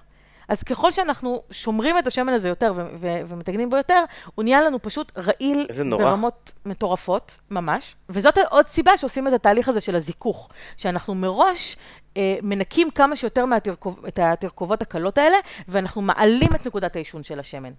אז 0.51 0.63
ככל 0.63 0.93
שאנחנו 0.93 1.43
שומרים 1.51 1.99
את 1.99 2.07
השמן 2.07 2.33
הזה 2.33 2.49
יותר 2.49 2.73
ו- 2.77 2.89
ו- 2.95 3.21
ומטגנים 3.29 3.71
בו 3.71 3.77
יותר, 3.77 4.05
הוא 4.35 4.43
נהיה 4.43 4.61
לנו 4.61 4.83
פשוט 4.83 5.13
רעיל. 5.19 5.67
ברמות 5.99 6.53
מטורפות, 6.67 7.39
ממש. 7.51 7.95
וזאת 8.09 8.39
עוד 8.51 8.67
סיבה 8.67 8.97
שעושים 8.97 9.29
את 9.29 9.33
התהליך 9.33 9.69
הזה 9.69 9.81
של 9.81 9.97
הזיכוך, 9.97 10.49
שאנחנו 10.77 11.15
מראש 11.15 11.77
אה, 12.17 12.39
מנקים 12.43 12.91
כמה 12.91 13.17
שיותר 13.17 13.45
מהתרכוב, 13.45 14.07
את 14.07 14.19
התרכובות 14.19 14.83
הקלות 14.83 15.19
האלה, 15.19 15.37
ואנחנו 15.69 16.03
מעלים 16.03 16.49
את 16.55 16.67
נקודת 16.67 16.97
העישון 16.97 17.23
של 17.23 17.41
השמן. 17.41 17.73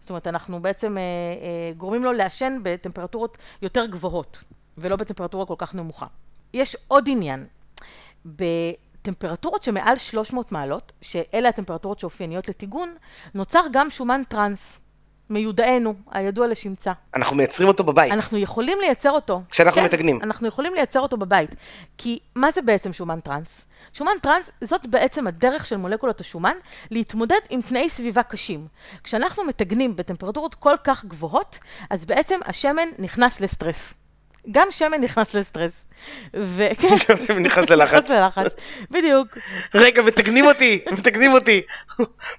זאת 0.00 0.10
אומרת, 0.10 0.26
אנחנו 0.26 0.62
בעצם 0.62 0.98
אה, 0.98 1.02
אה, 1.02 1.72
גורמים 1.76 2.04
לו 2.04 2.12
לעשן 2.12 2.58
בטמפרטורות 2.62 3.38
יותר 3.62 3.86
גבוהות, 3.86 4.42
ולא 4.78 4.96
בטמפרטורה 4.96 5.46
כל 5.46 5.54
כך 5.58 5.74
נמוכה. 5.74 6.06
יש 6.54 6.76
עוד 6.88 7.04
עניין. 7.08 7.46
בטמפרטורות 9.02 9.62
שמעל 9.62 9.96
300 9.96 10.52
מעלות, 10.52 10.92
שאלה 11.00 11.48
הטמפרטורות 11.48 11.98
שאופייניות 11.98 12.48
לטיגון, 12.48 12.94
נוצר 13.34 13.60
גם 13.72 13.90
שומן 13.90 14.22
טראנס, 14.28 14.80
מיודענו, 15.30 15.94
הידוע 16.10 16.46
לשמצה. 16.46 16.92
אנחנו 17.14 17.36
מייצרים 17.36 17.68
אותו 17.68 17.84
בבית. 17.84 18.12
אנחנו 18.12 18.38
יכולים 18.38 18.78
לייצר 18.80 19.10
אותו. 19.10 19.42
כשאנחנו 19.50 19.80
כן, 19.80 19.86
מתגנים. 19.86 20.20
אנחנו 20.22 20.48
יכולים 20.48 20.74
לייצר 20.74 21.00
אותו 21.00 21.16
בבית. 21.16 21.54
כי 21.98 22.18
מה 22.34 22.50
זה 22.50 22.62
בעצם 22.62 22.92
שומן 22.92 23.20
טראנס? 23.20 23.64
שומן 23.92 24.12
טראנס 24.22 24.50
זאת 24.60 24.86
בעצם 24.86 25.26
הדרך 25.26 25.66
של 25.66 25.76
מולקולות 25.76 26.20
השומן 26.20 26.54
להתמודד 26.90 27.40
עם 27.50 27.62
תנאי 27.62 27.90
סביבה 27.90 28.22
קשים. 28.22 28.66
כשאנחנו 29.04 29.44
מתגנים 29.44 29.96
בטמפרטורות 29.96 30.54
כל 30.54 30.74
כך 30.84 31.04
גבוהות, 31.04 31.58
אז 31.90 32.06
בעצם 32.06 32.38
השמן 32.46 32.88
נכנס 32.98 33.40
לסטרס. 33.40 33.94
גם 34.50 34.66
שמן 34.70 35.00
נכנס 35.00 35.34
לסטרס. 35.34 35.86
וכן, 36.34 36.88
גם 37.08 37.16
שמן 37.26 37.42
נכנס 37.42 37.70
ללחץ. 37.70 37.94
נכנס 37.94 38.10
ללחץ, 38.10 38.54
בדיוק. 38.90 39.38
רגע, 39.74 40.02
מתקנים 40.02 40.44
אותי, 40.44 40.80
מתקנים 40.92 41.32
אותי. 41.32 41.62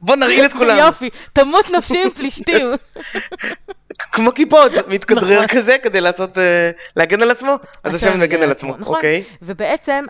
בוא 0.01 0.15
נרעיל 0.15 0.45
את 0.45 0.53
כולם. 0.53 0.77
יופי, 0.77 1.09
תמות 1.33 1.69
נפשי 1.69 2.03
עם 2.03 2.09
פלישתים. 2.09 2.67
כמו 4.11 4.31
קיפוד, 4.31 4.71
מתכדרר 4.87 5.43
נכון. 5.43 5.47
כזה 5.47 5.77
כדי 5.83 6.01
לעשות, 6.01 6.37
אה, 6.37 6.71
להגן 6.95 7.21
על 7.21 7.31
עצמו, 7.31 7.55
אז 7.83 7.95
השמן 7.95 8.19
מגן 8.19 8.41
על 8.41 8.51
עצמו, 8.51 8.75
נכון, 8.79 8.95
אוקיי? 8.95 9.23
ובעצם, 9.41 10.05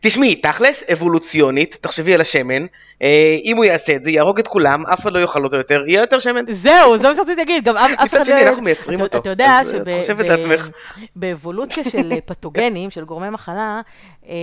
תשמעי, 0.00 0.34
תכלס, 0.34 0.82
אבולוציונית, 0.92 1.78
תחשבי 1.80 2.14
על 2.14 2.20
השמן, 2.20 2.66
אה, 3.02 3.36
אם 3.44 3.56
הוא 3.56 3.64
יעשה 3.64 3.96
את 3.96 4.04
זה, 4.04 4.10
יהרוג 4.10 4.38
את 4.38 4.48
כולם, 4.48 4.86
אף 4.86 5.00
אחד 5.00 5.12
לא 5.12 5.18
יאכל 5.18 5.44
אותו 5.44 5.56
יותר, 5.56 5.84
יהיה 5.86 6.00
יותר 6.00 6.18
שמן. 6.18 6.44
זהו, 6.52 6.96
זה 6.96 7.08
מה 7.08 7.14
שרציתי 7.14 7.36
להגיד, 7.36 7.64
גם 7.64 7.76
אף 7.76 7.90
מצד 7.90 8.06
אחד 8.06 8.18
לא... 8.18 8.24
שני, 8.24 8.48
אנחנו 8.48 8.62
מייצרים 8.62 9.00
אותו, 9.00 9.18
אתה 9.18 9.30
יודע 9.30 9.58
אה. 9.58 9.62
שבאבולוציה 11.16 11.84
של 11.84 12.12
פתוגנים, 12.26 12.90
של 12.90 13.04
גורמי 13.04 13.30
מחלה, 13.30 13.80
אה, 14.28 14.34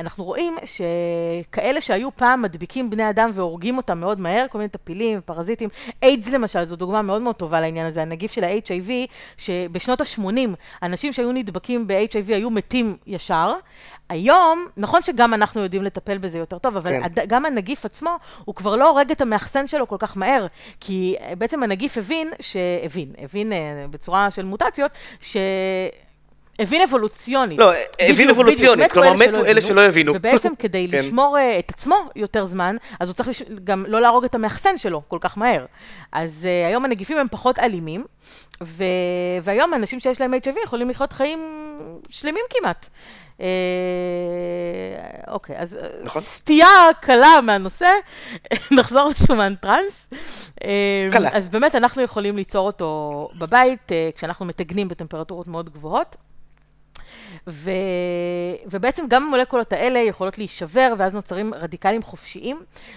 אנחנו 0.00 0.24
רואים 0.24 0.56
שכאלה 0.64 1.80
שהיו 1.80 2.10
פעם 2.16 2.42
מדביקים 2.42 2.90
בני 2.90 3.10
אדם 3.10 3.30
והורגים 3.34 3.76
אותם 3.76 4.00
מאוד 4.00 4.20
מהר, 4.20 4.46
כל 4.50 4.58
מיני 4.58 4.68
טפילים, 4.68 5.20
פרזיטים, 5.24 5.68
איידס 6.02 6.28
למשל, 6.28 6.64
זו 6.64 6.76
דוגמה 6.76 7.02
מאוד 7.02 7.22
מאוד 7.22 7.34
טובה 7.34 7.60
לעניין 7.60 7.86
הזה, 7.86 8.02
הנגיף 8.02 8.32
של 8.32 8.44
ה-HIV, 8.44 8.90
שבשנות 9.36 10.00
ה-80, 10.00 10.48
אנשים 10.82 11.12
שהיו 11.12 11.32
נדבקים 11.32 11.86
ב-HIV 11.86 12.34
היו 12.34 12.50
מתים 12.50 12.96
ישר. 13.06 13.54
היום, 14.08 14.66
נכון 14.76 15.02
שגם 15.02 15.34
אנחנו 15.34 15.62
יודעים 15.62 15.84
לטפל 15.84 16.18
בזה 16.18 16.38
יותר 16.38 16.58
טוב, 16.58 16.76
אבל 16.76 16.90
כן. 16.90 17.02
הד- 17.04 17.28
גם 17.28 17.44
הנגיף 17.44 17.84
עצמו, 17.84 18.10
הוא 18.44 18.54
כבר 18.54 18.76
לא 18.76 18.88
הורג 18.88 19.10
את 19.10 19.20
המאחסן 19.20 19.66
שלו 19.66 19.88
כל 19.88 19.96
כך 19.98 20.16
מהר, 20.16 20.46
כי 20.80 21.16
אה, 21.20 21.32
בעצם 21.38 21.62
הנגיף 21.62 21.98
הבין, 21.98 22.28
שהבין, 22.40 23.12
הבין 23.18 23.52
אה, 23.52 23.58
בצורה 23.90 24.30
של 24.30 24.44
מוטציות, 24.44 24.90
ש... 25.20 25.36
הבין 26.58 26.82
אבולוציונית. 26.82 27.58
לא, 27.58 27.72
הבין 28.00 28.14
בדיוק, 28.14 28.30
אבולוציונית, 28.30 28.90
בדיוק, 28.90 28.92
כלומר, 28.92 29.12
מתו 29.12 29.44
אלה 29.44 29.60
שלא 29.60 29.80
הבינו. 29.80 30.12
ובעצם 30.14 30.52
כדי 30.58 30.88
כן. 30.90 30.96
לשמור 30.98 31.38
אה, 31.38 31.58
את 31.58 31.70
עצמו 31.70 31.96
יותר 32.16 32.44
זמן, 32.44 32.76
אז 33.00 33.08
הוא 33.08 33.14
צריך 33.14 33.28
לש... 33.28 33.42
גם 33.64 33.84
לא 33.88 34.00
להרוג 34.00 34.24
את 34.24 34.34
המאחסן 34.34 34.78
שלו 34.78 35.02
כל 35.08 35.18
כך 35.20 35.38
מהר. 35.38 35.66
אז 36.12 36.46
uh, 36.48 36.68
היום 36.68 36.84
הנגיפים 36.84 37.18
הם 37.18 37.26
פחות 37.30 37.58
אלימים, 37.58 38.04
ו... 38.62 38.84
והיום 39.42 39.74
אנשים 39.74 40.00
שיש 40.00 40.20
להם 40.20 40.34
HIV 40.34 40.64
יכולים 40.64 40.90
לחיות 40.90 41.12
חיים 41.12 41.38
שלמים 42.08 42.44
כמעט. 42.50 42.88
אה, 43.40 43.46
אוקיי, 45.28 45.58
אז 45.58 45.76
אה, 45.76 45.88
נכון. 46.04 46.22
סטייה 46.22 46.88
קלה 47.00 47.40
מהנושא, 47.42 47.88
נחזור 48.78 49.08
לשומן 49.08 49.54
טראנס. 49.54 50.08
אה, 50.64 51.08
קלה. 51.12 51.30
אז 51.32 51.48
באמת 51.48 51.74
אנחנו 51.74 52.02
יכולים 52.02 52.36
ליצור 52.36 52.66
אותו 52.66 53.28
בבית, 53.38 53.92
אה, 53.92 54.10
כשאנחנו 54.14 54.44
מטגנים 54.46 54.88
בטמפרטורות 54.88 55.46
מאוד 55.46 55.70
גבוהות. 55.70 56.16
ו... 57.48 57.70
ובעצם 58.70 59.04
גם 59.08 59.22
המולקולות 59.22 59.72
האלה 59.72 59.98
יכולות 59.98 60.38
להישבר, 60.38 60.94
ואז 60.98 61.14
נוצרים 61.14 61.54
רדיקלים 61.54 62.02
חופשיים, 62.02 62.56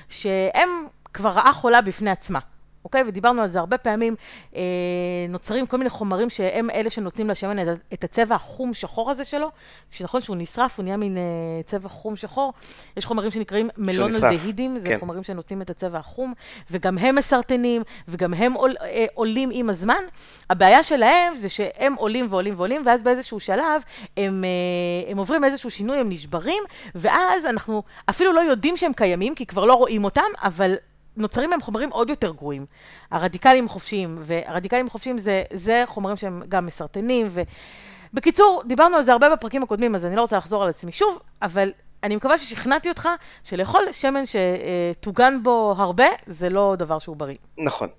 שהם 0.09 0.69
כבר 1.13 1.29
רעה 1.29 1.53
חולה 1.53 1.81
בפני 1.81 2.09
עצמה. 2.09 2.39
אוקיי? 2.85 3.03
ודיברנו 3.07 3.41
על 3.41 3.47
זה 3.47 3.59
הרבה 3.59 3.77
פעמים, 3.77 4.15
אה, 4.55 4.61
נוצרים 5.29 5.65
כל 5.67 5.77
מיני 5.77 5.89
חומרים 5.89 6.29
שהם 6.29 6.69
אלה 6.69 6.89
שנותנים 6.89 7.29
לשמן 7.29 7.59
את, 7.59 7.77
את 7.93 8.03
הצבע 8.03 8.35
החום 8.35 8.73
שחור 8.73 9.11
הזה 9.11 9.23
שלו, 9.23 9.49
שנכון 9.91 10.21
שהוא 10.21 10.35
נשרף, 10.39 10.77
הוא 10.77 10.83
נהיה 10.83 10.97
מין 10.97 11.17
אה, 11.17 11.21
צבע 11.63 11.89
חום 11.89 12.15
שחור. 12.15 12.53
יש 12.97 13.05
חומרים 13.05 13.31
שנקראים 13.31 13.69
מלונלדהידים, 13.77 14.79
זה 14.79 14.87
כן. 14.87 14.99
חומרים 14.99 15.23
שנותנים 15.23 15.61
את 15.61 15.69
הצבע 15.69 15.97
החום, 15.97 16.33
וגם 16.71 16.97
הם 16.97 17.15
מסרטנים, 17.15 17.81
וגם 18.07 18.33
הם 18.33 18.53
עול, 18.53 18.75
אה, 18.81 19.05
עולים 19.13 19.49
עם 19.53 19.69
הזמן. 19.69 20.03
הבעיה 20.49 20.83
שלהם 20.83 21.35
זה 21.35 21.49
שהם 21.49 21.93
עולים 21.93 22.27
ועולים 22.29 22.53
ועולים, 22.57 22.81
ואז 22.85 23.03
באיזשהו 23.03 23.39
שלב 23.39 23.81
הם, 24.17 24.43
אה, 24.43 25.11
הם 25.11 25.17
עוברים 25.17 25.43
איזשהו 25.43 25.69
שינוי, 25.69 25.97
הם 25.97 26.09
נשברים, 26.09 26.63
ואז 26.95 27.45
אנחנו 27.45 27.83
אפילו 28.09 28.33
לא 28.33 28.39
יודעים 28.39 28.77
שהם 28.77 28.93
קיימים, 28.93 29.35
כי 29.35 29.45
כבר 29.45 29.65
לא 29.65 29.73
רואים 29.73 30.03
אותם, 30.03 30.21
אבל 30.43 30.75
נוצרים 31.19 31.49
מהם 31.49 31.61
חומרים 31.61 31.89
עוד 31.89 32.09
יותר 32.09 32.31
גרועים. 32.31 32.65
הרדיקלים 33.11 33.65
החופשיים, 33.65 34.17
והרדיקלים 34.19 34.87
החופשיים 34.87 35.17
זה, 35.17 35.43
זה 35.53 35.83
חומרים 35.85 36.15
שהם 36.15 36.43
גם 36.49 36.65
מסרטנים, 36.65 37.27
ו... 37.29 37.41
בקיצור, 38.13 38.63
דיברנו 38.65 38.95
על 38.95 39.03
זה 39.03 39.11
הרבה 39.11 39.35
בפרקים 39.35 39.63
הקודמים, 39.63 39.95
אז 39.95 40.05
אני 40.05 40.15
לא 40.15 40.21
רוצה 40.21 40.37
לחזור 40.37 40.63
על 40.63 40.69
עצמי 40.69 40.91
שוב, 40.91 41.19
אבל 41.41 41.71
אני 42.03 42.15
מקווה 42.15 42.37
ששכנעתי 42.37 42.89
אותך 42.89 43.09
שלאכול 43.43 43.91
שמן 43.91 44.23
שטוגן 44.25 45.43
בו 45.43 45.75
הרבה, 45.77 46.05
זה 46.27 46.49
לא 46.49 46.75
דבר 46.77 46.99
שהוא 46.99 47.15
בריא. 47.15 47.35
נכון. 47.57 47.89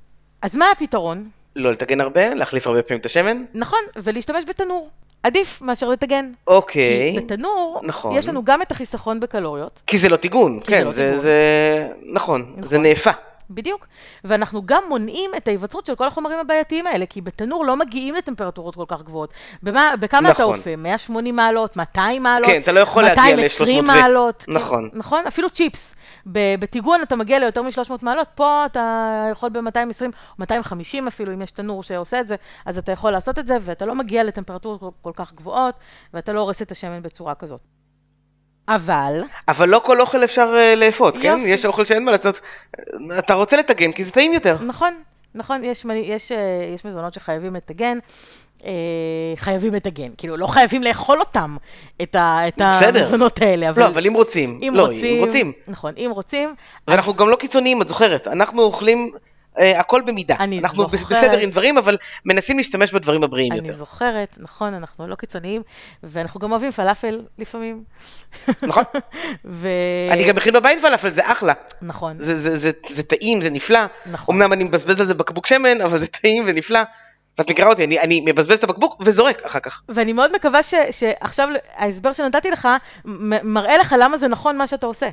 אז 0.42 0.56
מה 0.56 0.70
הפתרון? 0.70 1.28
לא 1.56 1.72
לטגן 1.72 2.00
הרבה, 2.00 2.34
להחליף 2.34 2.66
הרבה 2.66 2.82
פעמים 2.82 3.00
את 3.00 3.06
השמן. 3.06 3.44
נכון, 3.54 3.78
ולהשתמש 3.96 4.44
בתנור. 4.48 4.90
עדיף 5.22 5.62
מאשר 5.62 5.88
לטגן. 5.88 6.32
אוקיי. 6.46 7.14
כי 7.14 7.20
בתנור, 7.20 7.80
נכון. 7.82 8.16
יש 8.16 8.28
לנו 8.28 8.44
גם 8.44 8.62
את 8.62 8.70
החיסכון 8.72 9.20
בקלוריות, 9.20 9.82
כי 9.86 9.98
זה 9.98 10.08
לא 10.08 10.16
טיגון, 10.16 10.60
כי 10.60 10.66
זה 10.66 10.78
כן, 10.78 10.84
לא 10.84 10.92
זה. 10.92 11.16
זה, 11.16 11.88
נכון, 12.12 12.54
זה 12.56 12.64
נכון. 12.66 12.82
נאפה. 12.82 13.10
בדיוק, 13.50 13.86
ואנחנו 14.24 14.62
גם 14.66 14.82
מונעים 14.88 15.30
את 15.36 15.48
ההיווצרות 15.48 15.86
של 15.86 15.94
כל 15.94 16.06
החומרים 16.06 16.38
הבעייתיים 16.38 16.86
האלה, 16.86 17.06
כי 17.06 17.20
בתנור 17.20 17.64
לא 17.64 17.76
מגיעים 17.76 18.14
לטמפרטורות 18.14 18.74
כל 18.74 18.84
כך 18.88 19.02
גבוהות. 19.02 19.34
במה, 19.62 19.94
בכמה 20.00 20.30
אתה 20.30 20.42
נכון. 20.42 20.58
אופה? 20.58 20.76
180 20.76 21.36
מעלות, 21.36 21.76
200 21.76 22.22
מעלות? 22.22 22.50
כן, 22.50 22.60
אתה 22.60 22.72
לא 22.72 22.80
יכול 22.80 23.02
להגיע 23.02 23.24
220 23.24 23.84
ל-300 23.84 23.84
ו- 23.84 23.86
מעלות? 23.86 24.42
כן, 24.42 24.52
נכון. 24.52 24.90
נכון? 24.92 25.26
אפילו 25.28 25.50
צ'יפס. 25.50 25.94
בטיגון 26.26 27.02
אתה 27.02 27.16
מגיע 27.16 27.38
ליותר 27.38 27.62
מ-300 27.62 27.92
מעלות, 28.02 28.28
פה 28.34 28.66
אתה 28.66 29.26
יכול 29.30 29.48
ב-220 29.50 30.02
או 30.02 30.08
250 30.38 31.08
אפילו, 31.08 31.32
אם 31.32 31.42
יש 31.42 31.50
תנור 31.50 31.82
שעושה 31.82 32.20
את 32.20 32.26
זה, 32.26 32.36
אז 32.66 32.78
אתה 32.78 32.92
יכול 32.92 33.10
לעשות 33.10 33.38
את 33.38 33.46
זה, 33.46 33.56
ואתה 33.60 33.86
לא 33.86 33.94
מגיע 33.94 34.24
לטמפרטורות 34.24 34.94
כל 35.00 35.12
כך 35.14 35.32
גבוהות, 35.34 35.74
ואתה 36.14 36.32
לא 36.32 36.40
הורס 36.40 36.62
את 36.62 36.70
השמן 36.70 37.02
בצורה 37.02 37.34
כזאת. 37.34 37.79
אבל, 38.68 39.22
אבל 39.48 39.68
לא 39.68 39.82
כל 39.84 40.00
אוכל 40.00 40.24
אפשר 40.24 40.54
אה, 40.58 40.74
לאפות, 40.74 41.14
כן? 41.22 41.36
יופי. 41.38 41.48
יש 41.48 41.66
אוכל 41.66 41.84
שאין 41.84 42.04
מה 42.04 42.10
לעשות. 42.10 42.40
אתה 43.18 43.34
רוצה 43.34 43.56
לטגן 43.56 43.92
כי 43.92 44.04
זה 44.04 44.10
טעים 44.10 44.32
יותר. 44.32 44.56
נכון, 44.66 44.92
נכון, 45.34 45.64
יש, 45.64 45.84
יש, 45.84 46.32
אה, 46.32 46.38
יש 46.74 46.84
מזונות 46.84 47.14
שחייבים 47.14 47.54
לטגן. 47.54 47.98
אה, 48.64 48.70
חייבים 49.36 49.74
לטגן, 49.74 50.08
כאילו 50.18 50.36
לא 50.36 50.46
חייבים 50.46 50.82
לאכול 50.82 51.20
אותם, 51.20 51.56
את, 52.02 52.14
ה, 52.14 52.48
את. 52.48 52.60
המזונות 52.60 53.42
האלה, 53.42 53.70
אבל 53.70 53.82
לא, 53.82 53.88
אבל 53.88 54.06
אם 54.06 54.14
רוצים. 54.14 54.60
אם 54.62 54.72
לא, 54.76 54.86
רוצים, 54.86 55.14
אם 55.14 55.24
רוצים. 55.24 55.52
נכון, 55.68 55.94
אם 55.96 56.10
רוצים, 56.14 56.48
ואנחנו 56.88 57.14
גם 57.14 57.28
לא 57.28 57.36
קיצוניים, 57.36 57.82
את 57.82 57.88
זוכרת. 57.88 58.28
אנחנו 58.28 58.62
אוכלים 58.62 59.12
הכל 59.56 60.02
במידה. 60.06 60.36
אני 60.40 60.58
אנחנו 60.58 60.88
זוכרת. 60.88 61.18
בסדר 61.18 61.38
עם 61.38 61.50
דברים, 61.50 61.78
אבל 61.78 61.96
מנסים 62.24 62.56
להשתמש 62.56 62.92
בדברים 62.92 63.22
הבריאים 63.22 63.52
אני 63.52 63.60
יותר. 63.60 63.72
זוכרת, 63.72 64.36
נכון, 64.40 64.74
אנחנו 64.74 65.08
לא 65.08 65.14
קיצוניים, 65.14 65.62
ואנחנו 66.02 66.40
גם 66.40 66.50
אוהבים 66.50 66.70
פלאפל 66.70 67.20
לפעמים. 67.38 67.84
נכון. 68.62 68.84
ו... 69.44 69.68
אני 70.10 70.24
גם 70.28 70.36
מכין 70.36 70.54
בבית 70.54 70.80
פלאפל, 70.80 71.10
זה 71.10 71.32
אחלה. 71.32 71.52
נכון, 71.82 72.14
זה, 72.18 72.36
זה, 72.36 72.56
זה, 72.56 72.70
זה 72.90 73.02
טעים, 73.02 73.42
זה 73.42 73.50
נפלא. 73.50 73.80
נכון. 74.06 74.34
אמנם 74.34 74.52
אני 74.52 74.64
מבזבז 74.64 75.00
על 75.00 75.06
זה 75.06 75.14
בקבוק 75.14 75.46
שמן, 75.46 75.80
אבל 75.80 75.98
זה 75.98 76.06
טעים 76.06 76.42
ונפלא. 76.46 76.80
ואת 77.38 77.50
מכירה 77.50 77.68
אותי, 77.68 77.84
אני, 77.84 78.00
אני 78.00 78.20
מבזבז 78.26 78.58
את 78.58 78.64
הבקבוק 78.64 79.02
וזורק 79.04 79.42
אחר 79.42 79.60
כך. 79.60 79.82
ואני 79.88 80.12
מאוד 80.12 80.34
מקווה 80.36 80.62
ש, 80.62 80.74
שעכשיו 80.90 81.48
ההסבר 81.76 82.12
שנתתי 82.12 82.50
לך 82.50 82.68
מראה 83.42 83.78
לך 83.78 83.94
למה 83.98 84.18
זה 84.18 84.28
נכון 84.28 84.58
מה 84.58 84.66
שאתה 84.66 84.86
עושה. 84.86 85.08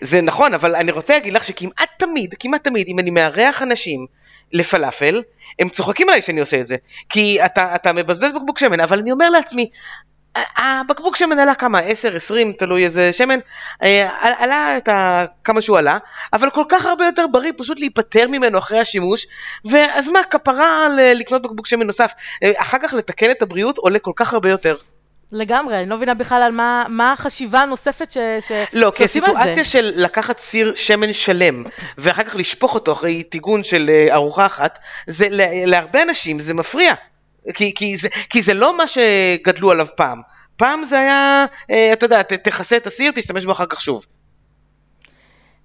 זה 0.00 0.20
נכון, 0.20 0.54
אבל 0.54 0.74
אני 0.76 0.92
רוצה 0.92 1.12
להגיד 1.12 1.32
לך 1.34 1.44
שכמעט 1.44 1.88
תמיד, 1.98 2.34
כמעט 2.40 2.64
תמיד, 2.64 2.88
אם 2.88 2.98
אני 2.98 3.10
מארח 3.10 3.62
אנשים 3.62 4.06
לפלאפל, 4.52 5.22
הם 5.58 5.68
צוחקים 5.68 6.08
עליי 6.08 6.22
שאני 6.22 6.40
עושה 6.40 6.60
את 6.60 6.66
זה. 6.66 6.76
כי 7.08 7.44
אתה, 7.44 7.74
אתה 7.74 7.92
מבזבז 7.92 8.32
בקבוק 8.32 8.58
שמן, 8.58 8.80
אבל 8.80 8.98
אני 8.98 9.12
אומר 9.12 9.30
לעצמי, 9.30 9.68
הבקבוק 10.56 11.16
שמן 11.16 11.38
עלה 11.38 11.54
כמה? 11.54 11.78
10, 11.78 12.16
20, 12.16 12.52
תלוי 12.52 12.84
איזה 12.84 13.12
שמן, 13.12 13.38
אה, 13.82 14.08
עלה 14.20 14.76
את 14.76 14.88
ה... 14.88 15.24
כמה 15.44 15.60
שהוא 15.60 15.78
עלה, 15.78 15.98
אבל 16.32 16.50
כל 16.50 16.64
כך 16.68 16.86
הרבה 16.86 17.06
יותר 17.06 17.26
בריא 17.32 17.52
פשוט 17.56 17.80
להיפטר 17.80 18.28
ממנו 18.28 18.58
אחרי 18.58 18.78
השימוש, 18.78 19.26
ואז 19.64 20.08
מה, 20.08 20.20
כפרה 20.30 20.86
לקנות 21.14 21.42
בקבוק 21.42 21.66
שמן 21.66 21.86
נוסף. 21.86 22.12
אה, 22.42 22.52
אחר 22.56 22.78
כך 22.82 22.94
לתקן 22.94 23.30
את 23.30 23.42
הבריאות 23.42 23.78
עולה 23.78 23.98
כל 23.98 24.12
כך 24.16 24.32
הרבה 24.32 24.50
יותר. 24.50 24.74
לגמרי, 25.32 25.80
אני 25.80 25.88
לא 25.88 25.96
מבינה 25.96 26.14
בכלל 26.14 26.42
על 26.42 26.52
מה, 26.52 26.84
מה 26.88 27.12
החשיבה 27.12 27.60
הנוספת 27.60 28.12
ש, 28.12 28.18
ש, 28.40 28.52
לא, 28.72 28.92
כי 28.96 29.04
הסיטואציה 29.04 29.64
של 29.64 29.92
לקחת 29.96 30.38
סיר 30.38 30.72
שמן 30.76 31.12
שלם 31.12 31.64
ואחר 31.98 32.22
כך 32.22 32.36
לשפוך 32.36 32.74
אותו 32.74 32.92
אחרי 32.92 33.22
טיגון 33.22 33.64
של 33.64 33.90
אה, 33.90 34.14
ארוחה 34.14 34.46
אחת, 34.46 34.78
זה 35.06 35.26
להרבה 35.66 36.02
אנשים 36.02 36.40
זה 36.40 36.54
מפריע. 36.54 36.94
כי, 37.54 37.74
כי, 37.74 37.96
זה, 37.96 38.08
כי 38.30 38.42
זה 38.42 38.54
לא 38.54 38.76
מה 38.76 38.84
שגדלו 38.86 39.70
עליו 39.70 39.86
פעם. 39.96 40.20
פעם 40.56 40.84
זה 40.84 40.98
היה, 40.98 41.46
אה, 41.70 41.92
אתה 41.92 42.06
יודע, 42.06 42.22
תכסה 42.22 42.76
את 42.76 42.86
הסיר, 42.86 43.12
תשתמש 43.14 43.44
בו 43.44 43.52
אחר 43.52 43.66
כך 43.66 43.80
שוב. 43.80 44.06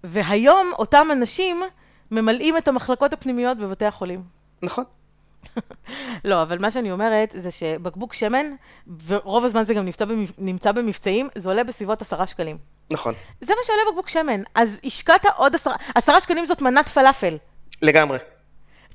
והיום 0.04 0.72
אותם 0.80 1.08
אנשים 1.12 1.62
ממלאים 2.12 2.58
את 2.58 2.68
המחלקות 2.68 3.14
הפנימיות 3.14 3.58
בבתי 3.58 3.86
החולים. 3.86 4.22
נכון. 4.62 4.84
לא, 6.26 6.42
אבל 6.42 6.58
מה 6.60 6.72
שאני 6.72 6.92
אומרת 6.92 7.36
זה 7.38 7.52
שבקבוק 7.52 8.14
שמן, 8.14 8.46
ורוב 9.08 9.46
הזמן 9.46 9.64
זה 9.64 9.74
גם 9.74 9.86
נמצא, 9.86 10.06
במבצ... 10.06 10.32
נמצא 10.38 10.72
במבצעים, 10.72 11.28
זה 11.36 11.50
עולה 11.50 11.64
בסביבות 11.64 12.02
עשרה 12.02 12.28
שקלים. 12.28 12.58
נכון. 12.92 13.14
זה 13.42 13.54
מה 13.58 13.62
שעולה 13.64 13.82
בקבוק 13.90 14.10
שמן. 14.10 14.42
אז 14.56 14.80
השקעת 14.86 15.26
עוד 15.36 15.56
עשרה, 15.56 15.76
עשרה 15.96 16.22
שקלים 16.22 16.46
זאת 16.46 16.62
מנת 16.62 16.90
פלאפל. 16.90 17.38
לגמרי. 17.82 18.18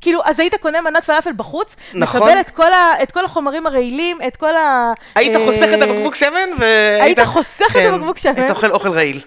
כאילו, 0.01 0.21
אז 0.25 0.41
היית 0.41 0.55
קונה 0.55 0.81
מנת 0.81 1.05
פלאפל 1.05 1.33
בחוץ, 1.33 1.77
נכון. 1.95 2.21
מקבל 2.21 2.41
את 2.41 2.51
כל, 2.51 2.73
ה, 2.73 3.03
את 3.03 3.13
כל 3.13 3.25
החומרים 3.25 3.67
הרעילים, 3.67 4.17
את 4.27 4.37
כל 4.37 4.57
ה... 4.57 4.93
היית 5.15 5.37
אה, 5.37 5.47
חוסך 5.47 5.69
את 5.75 5.83
הבקבוק 5.83 6.15
שמן, 6.15 6.49
והיית... 6.59 7.19
היית 7.19 7.29
חוסך 7.29 7.73
כן, 7.73 7.89
את 7.89 7.95
הבקבוק 7.95 8.19
שמן. 8.19 8.37
היית 8.37 8.51
אוכל 8.51 8.71
אוכל 8.71 8.91
רעיל. 8.91 9.21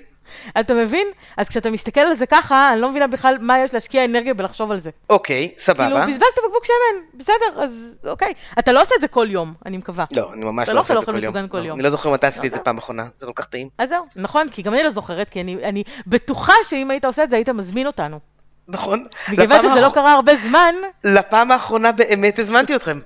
אתה 0.60 0.74
מבין? 0.74 1.08
אז 1.38 1.50
כשאתה 1.50 1.70
מסתכל 1.70 2.00
על 2.00 2.16
זה 2.16 2.26
ככה, 2.26 2.74
אני 2.74 2.82
לא 2.82 2.90
מבינה 2.90 3.08
בכלל 3.08 3.38
מה 3.42 3.60
יש 3.60 3.74
להשקיע 3.74 4.06
אנרגיה 4.06 4.34
בלחשוב 4.34 4.72
על 4.72 4.78
זה. 4.78 4.90
אוקיי, 5.10 5.52
סבבה. 5.58 5.88
כאילו, 5.88 6.08
בזבזת 6.08 6.38
בקבוק 6.46 6.66
שמן, 6.66 7.20
בסדר, 7.20 7.64
אז 7.64 7.98
אוקיי. 8.08 8.34
אתה 8.60 8.72
לא 8.72 8.82
עושה 8.82 8.96
את 8.96 9.02
זה 9.02 9.08
כל 9.08 9.28
יום, 9.30 9.54
אני 9.66 9.78
מקווה. 9.78 10.06
לא, 10.12 10.34
אני 10.34 10.46
ממש 10.46 10.70
לא 10.70 10.76
לא 10.76 10.80
עושה 10.80 10.94
את 10.94 11.00
זה 11.00 11.06
כל 11.06 11.24
יום. 11.24 11.48
כל 11.48 11.60
לא, 11.60 11.64
יום. 11.64 11.76
אני 11.76 11.84
לא 11.84 11.90
זוכר 11.90 12.10
מתי 12.10 12.28
עשיתי 12.28 12.48
את 12.48 12.52
זה. 12.52 12.60
פעם 12.60 12.78
אחרונה, 12.78 13.08
זה 13.18 13.26
כל 13.26 13.32
כך 13.36 13.46
טעים. 13.46 13.70
אז 13.78 13.90
זהו, 13.90 14.06
נכון, 14.16 14.50
כי 14.50 14.62
גם 14.62 14.74
אני 14.74 14.84
לא 14.84 14.90
זוכרת, 14.90 15.30
כי 15.30 15.42
אני, 15.42 15.56
אני 15.64 15.84
בטוחה 16.08 16.54
שאם 16.64 16.92
היית 16.92 17.06
עושה 17.06 17.24
את 17.24 17.30
זה, 17.30 17.36
היית 17.36 17.50
מזמין 17.50 17.88
אותנו. 17.88 18.20
נכון. 18.68 19.08
מכיוון 19.30 19.60
שזה 19.62 19.82
לא 19.82 19.90
קרה 19.94 20.14
הרבה 20.14 20.36
זמן, 20.36 20.76
לפעם 21.04 21.52
האחרונה 21.52 21.92
באמת 21.92 22.40
הזמנתי 22.40 22.76
אתכם. 22.76 23.00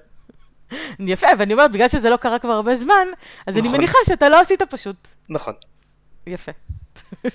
יפה, 1.00 1.28
ואני 1.38 1.54
אומרת, 1.54 1.72
בגלל 1.72 1.88
שזה 1.88 2.10
לא 2.10 2.18
קרה 2.18 2.40
כבר 2.40 2.54
הרבה 2.54 2.76
זמן, 2.76 3.08
אז 3.48 3.58
אני 3.58 3.68
נכון. 3.68 3.78
מניחה 3.78 3.98
שאתה 4.06 4.30
לא 4.30 4.40
עשית 4.40 4.62
פשוט. 4.62 5.08
נכון. 5.30 5.54
יפה. 6.28 6.52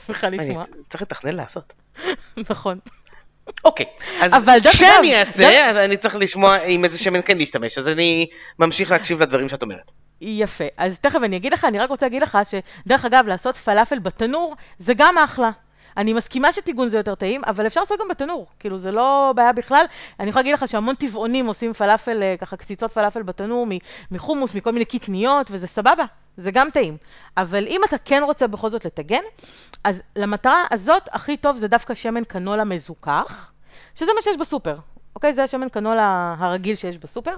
שמחה 0.06 0.28
לשמוע. 0.28 0.64
צריך 0.90 1.02
לתכנן 1.02 1.36
לעשות. 1.36 1.72
נכון. 2.50 2.78
אוקיי, 3.64 3.86
אז 4.20 4.48
כשאני 4.70 5.20
אעשה, 5.20 5.84
אני 5.84 5.96
צריך 5.96 6.16
לשמוע 6.16 6.56
עם 6.56 6.84
איזה 6.84 6.98
שמן 6.98 7.20
כן 7.24 7.38
להשתמש, 7.38 7.78
אז 7.78 7.88
אני 7.88 8.26
ממשיך 8.58 8.90
להקשיב 8.90 9.22
לדברים 9.22 9.48
שאת 9.48 9.62
אומרת. 9.62 9.90
יפה. 10.20 10.64
אז 10.78 11.00
תכף 11.00 11.20
אני 11.24 11.36
אגיד 11.36 11.52
לך, 11.52 11.64
אני 11.64 11.78
רק 11.78 11.90
רוצה 11.90 12.06
להגיד 12.06 12.22
לך 12.22 12.38
שדרך 12.44 13.04
אגב, 13.04 13.24
לעשות 13.28 13.56
פלאפל 13.56 13.98
בתנור 13.98 14.56
זה 14.78 14.94
גם 14.96 15.18
אחלה. 15.18 15.50
אני 15.96 16.12
מסכימה 16.12 16.52
שטיגון 16.52 16.88
זה 16.88 16.96
יותר 16.96 17.14
טעים, 17.14 17.40
אבל 17.46 17.66
אפשר 17.66 17.80
לעשות 17.80 18.00
גם 18.00 18.08
בתנור. 18.08 18.46
כאילו, 18.58 18.78
זה 18.78 18.92
לא 18.92 19.32
בעיה 19.36 19.52
בכלל. 19.52 19.84
אני 20.20 20.28
יכולה 20.28 20.42
להגיד 20.42 20.54
לך 20.54 20.68
שהמון 20.68 20.94
טבעונים 20.94 21.46
עושים 21.46 21.72
פלאפל, 21.72 22.22
אה, 22.22 22.34
ככה 22.40 22.56
קציצות 22.56 22.92
פלאפל 22.92 23.22
בתנור, 23.22 23.66
מחומוס, 24.10 24.54
מכל 24.54 24.72
מיני 24.72 24.84
קטניות, 24.84 25.46
וזה 25.50 25.66
סבבה, 25.66 26.04
זה 26.36 26.50
גם 26.50 26.68
טעים. 26.70 26.96
אבל 27.36 27.66
אם 27.66 27.80
אתה 27.88 27.96
כן 27.98 28.22
רוצה 28.24 28.46
בכל 28.46 28.68
זאת 28.68 28.84
לטגן, 28.84 29.22
אז 29.84 30.02
למטרה 30.16 30.64
הזאת, 30.70 31.08
הכי 31.12 31.36
טוב 31.36 31.56
זה 31.56 31.68
דווקא 31.68 31.94
שמן 31.94 32.24
קנולה 32.24 32.64
מזוכח, 32.64 33.52
שזה 33.94 34.10
מה 34.14 34.22
שיש 34.22 34.36
בסופר. 34.36 34.76
אוקיי? 35.14 35.34
זה 35.34 35.44
השמן 35.44 35.68
קנולה 35.68 36.34
הרגיל 36.38 36.76
שיש 36.76 36.98
בסופר. 36.98 37.36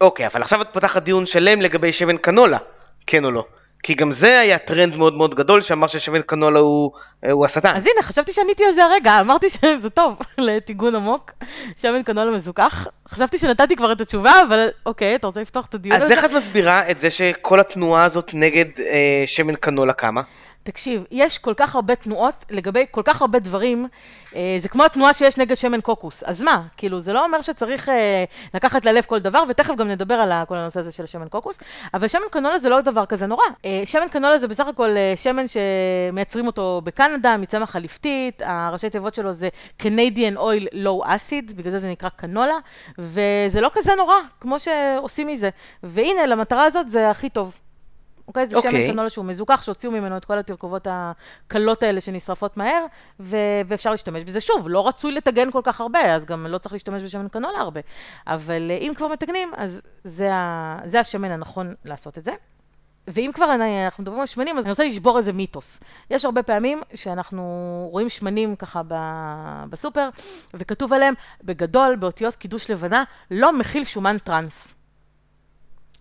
אוקיי, 0.00 0.26
אבל 0.26 0.42
עכשיו 0.42 0.62
את 0.62 0.68
פותחת 0.72 1.02
דיון 1.02 1.26
שלם 1.26 1.60
לגבי 1.60 1.92
שמן 1.92 2.16
קנולה, 2.16 2.58
כן 3.06 3.24
או 3.24 3.30
לא. 3.30 3.46
כי 3.84 3.94
גם 3.94 4.12
זה 4.12 4.40
היה 4.40 4.58
טרנד 4.58 4.96
מאוד 4.96 5.14
מאוד 5.14 5.34
גדול 5.34 5.62
שאמר 5.62 5.86
ששמן 5.86 6.20
קנולה 6.26 6.58
הוא, 6.60 6.90
אה, 7.24 7.32
הוא 7.32 7.44
השטן. 7.44 7.76
אז 7.76 7.86
הנה, 7.86 8.02
חשבתי 8.02 8.32
שעניתי 8.32 8.64
על 8.64 8.72
זה 8.72 8.84
הרגע, 8.84 9.20
אמרתי 9.20 9.50
שזה 9.50 9.90
טוב 9.90 10.18
לטיגון 10.38 10.94
עמוק, 10.94 11.32
שמן 11.76 12.02
קנולה 12.02 12.30
מזוכח. 12.30 12.86
חשבתי 13.08 13.38
שנתתי 13.38 13.76
כבר 13.76 13.92
את 13.92 14.00
התשובה, 14.00 14.32
אבל 14.48 14.68
אוקיי, 14.86 15.14
אתה 15.14 15.26
רוצה 15.26 15.40
לפתוח 15.40 15.66
את 15.66 15.74
הדיון 15.74 15.96
אז 15.96 16.02
הזה? 16.02 16.14
איך 16.14 16.24
את 16.24 16.30
מסבירה 16.30 16.90
את 16.90 16.98
זה 16.98 17.10
שכל 17.10 17.60
התנועה 17.60 18.04
הזאת 18.04 18.30
נגד 18.34 18.66
אה, 18.78 19.22
שמן 19.26 19.54
קנולה 19.54 19.92
קמה? 19.92 20.22
תקשיב, 20.64 21.04
יש 21.10 21.38
כל 21.38 21.54
כך 21.56 21.74
הרבה 21.74 21.94
תנועות 21.94 22.44
לגבי 22.50 22.84
כל 22.90 23.02
כך 23.04 23.20
הרבה 23.20 23.38
דברים, 23.38 23.86
אה, 24.34 24.56
זה 24.58 24.68
כמו 24.68 24.84
התנועה 24.84 25.12
שיש 25.12 25.38
נגד 25.38 25.54
שמן 25.54 25.80
קוקוס. 25.80 26.22
אז 26.22 26.42
מה? 26.42 26.62
כאילו, 26.76 27.00
זה 27.00 27.12
לא 27.12 27.24
אומר 27.24 27.42
שצריך 27.42 27.88
אה, 27.88 28.24
לקחת 28.54 28.86
ללב 28.86 29.04
כל 29.04 29.18
דבר, 29.18 29.42
ותכף 29.48 29.74
גם 29.74 29.88
נדבר 29.88 30.14
על 30.14 30.32
כל 30.48 30.56
הנושא 30.56 30.80
הזה 30.80 30.92
של 30.92 31.06
שמן 31.06 31.28
קוקוס, 31.28 31.60
אבל 31.94 32.08
שמן 32.08 32.22
קנולה 32.30 32.58
זה 32.58 32.68
לא 32.68 32.80
דבר 32.80 33.06
כזה 33.06 33.26
נורא. 33.26 33.44
אה, 33.64 33.82
שמן 33.86 34.08
קנולה 34.10 34.38
זה 34.38 34.48
בסך 34.48 34.66
הכל 34.66 34.90
שמן 35.16 35.44
שמייצרים 35.48 36.46
אותו 36.46 36.80
בקנדה, 36.84 37.36
מצמח 37.36 37.76
הליפטית, 37.76 38.42
הראשי 38.44 38.90
תיבות 38.90 39.14
שלו 39.14 39.32
זה 39.32 39.48
Canadian 39.82 40.36
Oil 40.36 40.74
Low 40.74 41.06
Acid, 41.06 41.54
בגלל 41.54 41.70
זה 41.70 41.78
זה 41.78 41.88
נקרא 41.88 42.08
קנולה, 42.08 42.56
וזה 42.98 43.60
לא 43.60 43.70
כזה 43.72 43.92
נורא, 43.96 44.16
כמו 44.40 44.56
שעושים 44.58 45.26
מזה. 45.26 45.50
והנה, 45.82 46.26
למטרה 46.26 46.64
הזאת 46.64 46.88
זה 46.88 47.10
הכי 47.10 47.28
טוב. 47.28 47.58
אוקיי? 48.28 48.46
זה 48.46 48.56
אוקיי. 48.56 48.70
שמן 48.70 48.92
קנולה 48.92 49.10
שהוא 49.10 49.24
מזוכח, 49.24 49.62
שהוציאו 49.62 49.92
ממנו 49.92 50.16
את 50.16 50.24
כל 50.24 50.38
התרכובות 50.38 50.86
הקלות 50.90 51.82
האלה 51.82 52.00
שנשרפות 52.00 52.56
מהר, 52.56 52.86
ו- 53.20 53.36
ואפשר 53.66 53.90
להשתמש 53.90 54.24
בזה. 54.24 54.40
שוב, 54.40 54.68
לא 54.68 54.88
רצוי 54.88 55.12
לטגן 55.12 55.50
כל 55.50 55.60
כך 55.64 55.80
הרבה, 55.80 56.14
אז 56.14 56.24
גם 56.24 56.46
לא 56.46 56.58
צריך 56.58 56.72
להשתמש 56.72 57.02
בשמן 57.02 57.28
קנולה 57.28 57.58
הרבה. 57.58 57.80
אבל 58.26 58.70
אה, 58.70 58.76
אם 58.76 58.92
כבר 58.96 59.08
מטגנים, 59.08 59.48
אז 59.56 59.82
זה, 60.04 60.34
ה- 60.34 60.78
זה 60.84 61.00
השמן 61.00 61.30
הנכון 61.30 61.74
לעשות 61.84 62.18
את 62.18 62.24
זה. 62.24 62.32
ואם 63.08 63.30
כבר 63.34 63.54
אני- 63.54 63.84
אנחנו 63.84 64.02
מדברים 64.02 64.20
על 64.20 64.26
שמנים, 64.26 64.58
אז 64.58 64.64
אני 64.64 64.70
רוצה 64.70 64.84
לשבור 64.84 65.18
איזה 65.18 65.32
מיתוס. 65.32 65.80
יש 66.10 66.24
הרבה 66.24 66.42
פעמים 66.42 66.80
שאנחנו 66.94 67.42
רואים 67.92 68.08
שמנים 68.08 68.56
ככה 68.56 68.82
ב- 68.88 69.64
בסופר, 69.70 70.08
וכתוב 70.54 70.92
עליהם 70.92 71.14
בגדול, 71.44 71.96
באותיות 71.96 72.36
קידוש 72.36 72.70
לבנה, 72.70 73.04
לא 73.30 73.58
מכיל 73.58 73.84
שומן 73.84 74.18
טראנס. 74.18 74.74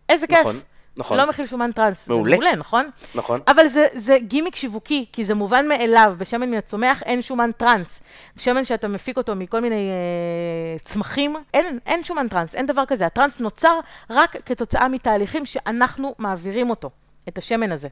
איזה 0.10 0.28
כיף. 0.28 0.64
נכון. 0.98 1.18
לא 1.18 1.30
מכיל 1.30 1.46
שומן 1.46 1.72
טראנס. 1.72 2.08
מעולה. 2.08 2.30
זה 2.32 2.42
מעולה, 2.42 2.56
נכון? 2.56 2.90
נכון. 3.16 3.40
אבל 3.48 3.68
זה, 3.68 3.88
זה 3.94 4.18
גימיק 4.28 4.56
שיווקי, 4.56 5.06
כי 5.14 5.24
זה 5.24 5.36
מובן 5.36 5.68
מאליו, 5.68 6.16
בשמן 6.18 6.50
מן 6.50 6.58
הצומח 6.58 7.04
אין 7.04 7.22
שומן 7.22 7.52
טראנס. 7.58 8.02
שמן 8.38 8.66
שאתה 8.66 8.88
מפיק 8.88 9.18
אותו 9.18 9.36
מכל 9.36 9.60
מיני 9.60 9.90
אה, 9.90 10.80
צמחים, 10.80 11.36
אין, 11.54 11.80
אין 11.86 12.04
שומן 12.04 12.28
טראנס, 12.28 12.56
אין 12.56 12.66
דבר 12.66 12.86
כזה. 12.86 13.06
הטראנס 13.06 13.40
נוצר 13.40 13.80
רק 14.10 14.36
כתוצאה 14.46 14.88
מתהליכים 14.88 15.46
שאנחנו 15.46 16.16
מעבירים 16.20 16.70
אותו, 16.70 16.90
את 17.28 17.38
השמן 17.38 17.72
הזה. 17.72 17.88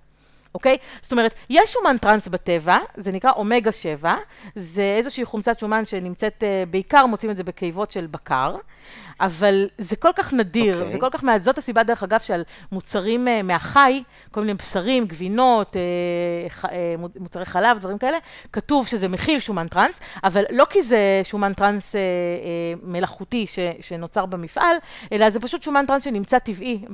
אוקיי? 0.56 0.78
זאת 1.02 1.12
אומרת, 1.12 1.34
יש 1.50 1.74
שומן 1.74 1.98
טראנס 1.98 2.28
בטבע, 2.28 2.78
זה 2.96 3.12
נקרא 3.12 3.32
אומגה 3.32 3.72
7, 3.72 4.16
זה 4.56 4.94
איזושהי 4.98 5.26
חומצת 5.26 5.60
שומן 5.60 5.86
שנמצאת, 5.86 6.44
אה, 6.44 6.64
בעיקר 6.70 7.06
מוצאים 7.06 7.32
את 7.32 7.38
זה 7.38 7.44
בקיבות 7.44 7.92
של 7.92 8.08
בקר, 8.08 8.56
אבל 9.20 9.68
זה 9.78 9.96
כל 9.96 10.10
כך 10.16 10.34
נדיר, 10.34 10.82
אוקיי. 10.84 10.98
וכל 10.98 11.08
כך 11.12 11.24
מעט, 11.24 11.42
זאת 11.42 11.58
הסיבה 11.58 11.84
דרך 11.84 12.04
אגב 12.04 12.20
שעל 12.20 12.44
מוצרים 12.72 13.28
אה, 13.28 13.42
מהחי, 13.44 14.04
כל 14.32 14.42
מיני 14.42 14.54
בשרים, 14.54 15.06
גבינות, 15.06 15.76
אה, 15.78 15.82
אה, 16.72 16.96
מו- 16.98 17.08
מוצרי 17.20 17.46
חלב, 17.46 17.80
דברים 17.80 17.98
כאלה, 17.98 18.18
כתוב 18.54 18.88
שזה 18.88 19.08
מכיל 19.08 19.40
שומן 19.40 19.68
טראנס, 19.68 20.00
אבל 20.24 20.44
לא 20.50 20.66
כי 20.70 20.82
זה 20.82 21.22
שומן 21.24 21.54
טראנס 21.54 21.96
אה, 21.96 22.02
מלאכותי 22.84 23.48
ש, 23.48 23.60
שנוצר 23.82 24.26
במפעל, 24.26 24.76
אלא 25.12 25.30
זה 25.30 25.40
פשוט 25.40 25.64
שומן 25.64 25.86
טראנס 25.86 26.04
שנמצא 26.04 26.40
טבעי 26.40 26.86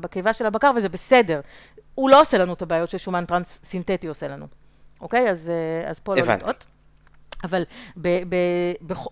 בקיבה 0.00 0.32
של 0.32 0.46
הבקר, 0.46 0.70
וזה 0.76 0.88
בסדר. 0.88 1.40
הוא 1.94 2.10
לא 2.10 2.20
עושה 2.20 2.38
לנו 2.38 2.52
את 2.52 2.62
הבעיות 2.62 2.90
ששומן 2.90 3.24
טראנס 3.24 3.60
סינתטי 3.64 4.06
עושה 4.08 4.28
לנו. 4.28 4.46
אוקיי? 5.00 5.30
אז, 5.30 5.52
אז 5.86 6.00
פה 6.00 6.14
לא 6.14 6.20
הבנתי. 6.20 6.44
לטעות. 6.44 6.66
אבל 7.44 7.62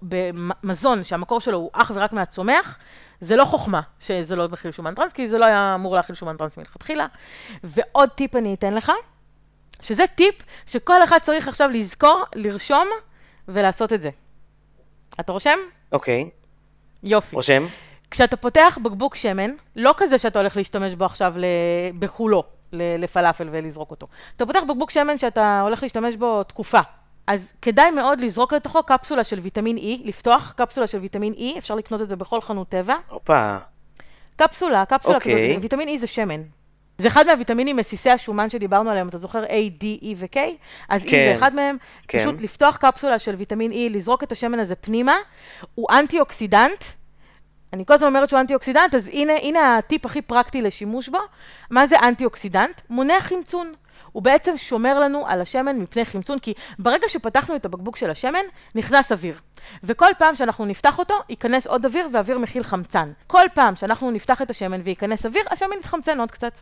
במזון 0.03 1.03
שהמקור 1.03 1.41
שלו 1.41 1.59
הוא 1.59 1.71
אך 1.73 1.93
ורק 1.95 2.12
מהצומח, 2.12 2.79
זה 3.21 3.37
לא 3.37 3.45
חוכמה 3.45 3.81
שזה 3.99 4.37
לא 4.37 4.49
מכיל 4.49 4.71
שומן 4.71 4.95
טראנס, 4.95 5.12
כי 5.12 5.29
זה 5.29 5.39
לא 5.39 5.45
היה 5.45 5.75
אמור 5.75 5.97
להכיל 5.97 6.15
שומן 6.15 6.37
טראנס 6.37 6.59
מלכתחילה. 6.59 7.07
ועוד 7.65 8.09
טיפ 8.09 8.37
אני 8.37 8.55
אתן 8.55 8.75
לך, 8.75 8.93
שזה 9.81 10.07
טיפ 10.15 10.35
שכל 10.67 11.05
אחד 11.05 11.19
צריך 11.19 11.49
עכשיו 11.49 11.71
לזכור, 11.71 12.25
לרשום 12.35 12.87
ולעשות 13.49 13.93
את 13.93 14.03
זה. 14.03 14.11
אתה 15.21 15.33
רושם? 15.33 15.59
אוקיי, 15.93 16.31
יופי. 17.03 17.37
רושם. 17.37 17.67
כשאתה 18.11 18.37
פותח 18.37 18.79
בקבוק 18.83 19.17
שמן, 19.17 19.51
לא 19.77 19.95
כזה 19.97 20.19
שאתה 20.19 20.39
הולך 20.39 20.57
להשתמש 20.57 20.95
בו 20.95 21.05
עכשיו. 21.05 21.35
בחולו, 21.99 22.45
לפלאפל 22.73 23.49
ולזרוק 23.51 23.91
אותו. 23.91 24.07
אתה 24.37 24.47
פותח 24.47 24.61
בקבוק 24.69 24.91
שמן 24.91 25.19
שאתה 25.19 25.61
הולך 25.61 25.83
להשתמש 25.83 26.17
בו 26.17 26.43
תקופה. 26.43 26.81
אז 27.27 27.53
כדאי 27.62 27.91
מאוד 27.91 28.21
לזרוק 28.21 28.53
לתוכו 28.53 28.83
קפסולה 28.83 29.25
של 29.25 29.39
ויטמין 29.39 29.77
E, 29.77 29.81
לפתוח 30.09 30.55
קפסולה 30.57 30.87
של 30.87 30.99
ויטמין 30.99 31.33
E, 31.33 31.59
אפשר 31.59 31.75
לקנות 31.75 32.03
את 32.03 32.09
זה 32.09 32.17
בכל 32.17 32.41
חנות 32.41 32.69
טבע. 32.69 32.95
הופה. 33.09 33.57
קפסולה, 34.37 34.85
קפסולה 34.85 35.17
אוקיי. 35.17 35.33
כזאת, 35.49 35.57
זה- 35.57 35.62
ויטמין 35.62 35.89
E 35.97 35.99
זה 36.01 36.07
שמן. 36.07 36.43
זה 36.99 37.09
אחד 37.09 37.27
מהוויטמינים 37.27 37.77
מסיסי 37.77 38.11
השומן 38.11 38.51
שדיברנו 38.51 38.91
עליהם, 38.91 39.09
אתה 39.09 39.19
זוכר 39.19 39.45
A, 39.45 39.49
D, 39.81 40.03
E 40.03 40.07
ו-K? 40.17 40.39
אז 40.89 41.03
E 41.03 41.11
כן. 41.11 41.11
זה 41.11 41.35
אחד 41.39 41.55
מהם. 41.55 41.77
כן. 42.09 42.19
פשוט 42.21 42.41
לפתוח 42.43 42.77
קפסולה 42.77 43.19
של 43.19 43.35
ויטמין 43.35 43.71
E, 43.73 43.93
לזרוק 43.93 44.23
את 44.23 44.33
השמן 44.33 44.59
הזה 44.59 44.75
פנימה, 44.75 45.15
הוא 45.75 45.87
אנטי-אוקסידנט. 45.91 46.85
אני 47.73 47.87
כל 47.87 47.95
הזמן 47.95 48.09
אומרת 48.09 48.29
שהוא 48.29 48.41
אנטי-אוקסידנט, 48.41 48.95
אז 48.95 49.09
הנה, 49.09 49.33
הנה 49.43 49.77
הטיפ 49.79 50.07
הכי 50.07 50.23
פרקטי 50.23 50.62
לשימוש 50.62 51.09
בו. 51.09 51.19
מה 51.71 51.87
זה 51.87 51.97
אנטי-אוקסידנט? 52.03 52.81
מונע 52.91 53.21
חמצון. 53.21 53.73
הוא 54.16 54.22
בעצם 54.22 54.57
שומר 54.57 54.98
לנו 54.98 55.26
על 55.26 55.40
השמן 55.40 55.79
מפני 55.79 56.05
חמצון, 56.05 56.38
כי 56.38 56.55
ברגע 56.79 57.09
שפתחנו 57.09 57.57
את 57.57 57.64
הבקבוק 57.64 57.96
של 57.96 58.11
השמן, 58.11 58.38
נכנס 58.74 59.12
אוויר. 59.12 59.40
וכל 59.83 60.11
פעם 60.18 60.35
שאנחנו 60.35 60.64
נפתח 60.64 60.98
אותו, 60.98 61.14
ייכנס 61.29 61.66
עוד 61.66 61.85
אוויר, 61.85 62.09
ואוויר 62.12 62.38
מכיל 62.38 62.62
חמצן. 62.62 63.12
כל 63.26 63.44
פעם 63.55 63.76
שאנחנו 63.76 64.11
נפתח 64.11 64.42
את 64.42 64.50
השמן 64.50 64.81
וייכנס 64.85 65.26
אוויר, 65.26 65.42
השמן 65.50 65.76
יתחמצן 65.81 66.20
עוד 66.20 66.31
קצת. 66.31 66.61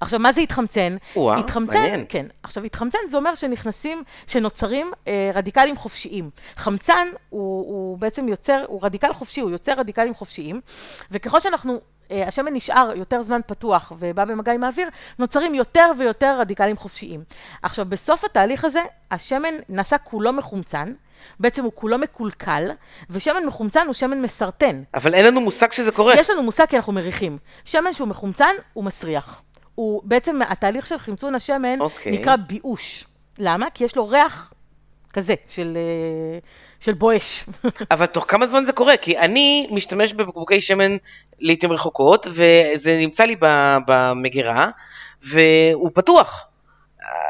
עכשיו, 0.00 0.20
מה 0.20 0.32
זה 0.32 0.40
התחמצן? 0.40 0.96
או-אה, 1.16 1.38
התחמצן, 1.38 1.78
מעניין. 1.78 2.04
כן. 2.08 2.26
עכשיו, 2.42 2.64
התחמצן 2.64 2.98
זה 3.08 3.16
אומר 3.16 3.34
שנכנסים, 3.34 4.02
שנוצרים 4.26 4.86
אה, 5.08 5.30
רדיקלים 5.34 5.76
חופשיים. 5.76 6.30
חמצן 6.56 7.06
הוא, 7.28 7.66
הוא 7.66 7.98
בעצם 7.98 8.28
יוצר, 8.28 8.64
הוא 8.66 8.80
רדיקל 8.82 9.12
חופשי, 9.12 9.40
הוא 9.40 9.50
יוצר 9.50 9.72
רדיקלים 9.72 10.14
חופשיים, 10.14 10.60
וככל 11.10 11.40
שאנחנו, 11.40 11.80
השמן 12.26 12.54
נשאר 12.54 12.92
יותר 12.96 13.22
זמן 13.22 13.40
פתוח 13.46 13.92
ובא 13.98 14.24
במגע 14.24 14.52
עם 14.52 14.64
האוויר, 14.64 14.88
נוצרים 15.18 15.54
יותר 15.54 15.92
ויותר 15.98 16.36
רדיקלים 16.40 16.76
חופשיים. 16.76 17.24
עכשיו, 17.62 17.86
בסוף 17.88 18.24
התהליך 18.24 18.64
הזה, 18.64 18.80
השמן 19.10 19.54
נעשה 19.68 19.98
כולו 19.98 20.32
מחומצן. 20.32 20.92
בעצם 21.40 21.64
הוא 21.64 21.72
כולו 21.74 21.98
מקולקל, 21.98 22.70
ושמן 23.10 23.46
מחומצן 23.46 23.86
הוא 23.86 23.94
שמן 23.94 24.22
מסרטן. 24.22 24.82
אבל 24.94 25.14
אין 25.14 25.26
לנו 25.26 25.40
מושג 25.40 25.72
שזה 25.72 25.92
קורה. 25.92 26.14
יש 26.14 26.30
לנו 26.30 26.42
מושג 26.42 26.66
כי 26.66 26.76
אנחנו 26.76 26.92
מריחים. 26.92 27.38
שמן 27.64 27.92
שהוא 27.92 28.08
מחומצן, 28.08 28.54
הוא 28.72 28.84
מסריח. 28.84 29.42
הוא 29.74 30.02
בעצם, 30.04 30.40
התהליך 30.48 30.86
של 30.86 30.98
חמצון 30.98 31.34
השמן 31.34 31.80
אוקיי. 31.80 32.12
נקרא 32.12 32.36
ביאוש. 32.36 33.06
למה? 33.38 33.70
כי 33.70 33.84
יש 33.84 33.96
לו 33.96 34.08
ריח 34.08 34.52
כזה, 35.12 35.34
של, 35.48 35.76
אה, 35.76 36.38
של 36.80 36.92
בואש. 36.92 37.44
אבל 37.90 38.06
תוך 38.06 38.24
כמה 38.28 38.46
זמן 38.46 38.64
זה 38.64 38.72
קורה? 38.72 38.96
כי 38.96 39.18
אני 39.18 39.68
משתמש 39.70 40.12
בבקבוקי 40.12 40.60
שמן 40.60 40.96
לעיתים 41.40 41.72
רחוקות, 41.72 42.26
וזה 42.30 42.98
נמצא 42.98 43.24
לי 43.24 43.36
במגירה, 43.86 44.68
והוא 45.22 45.90
פתוח. 45.94 46.46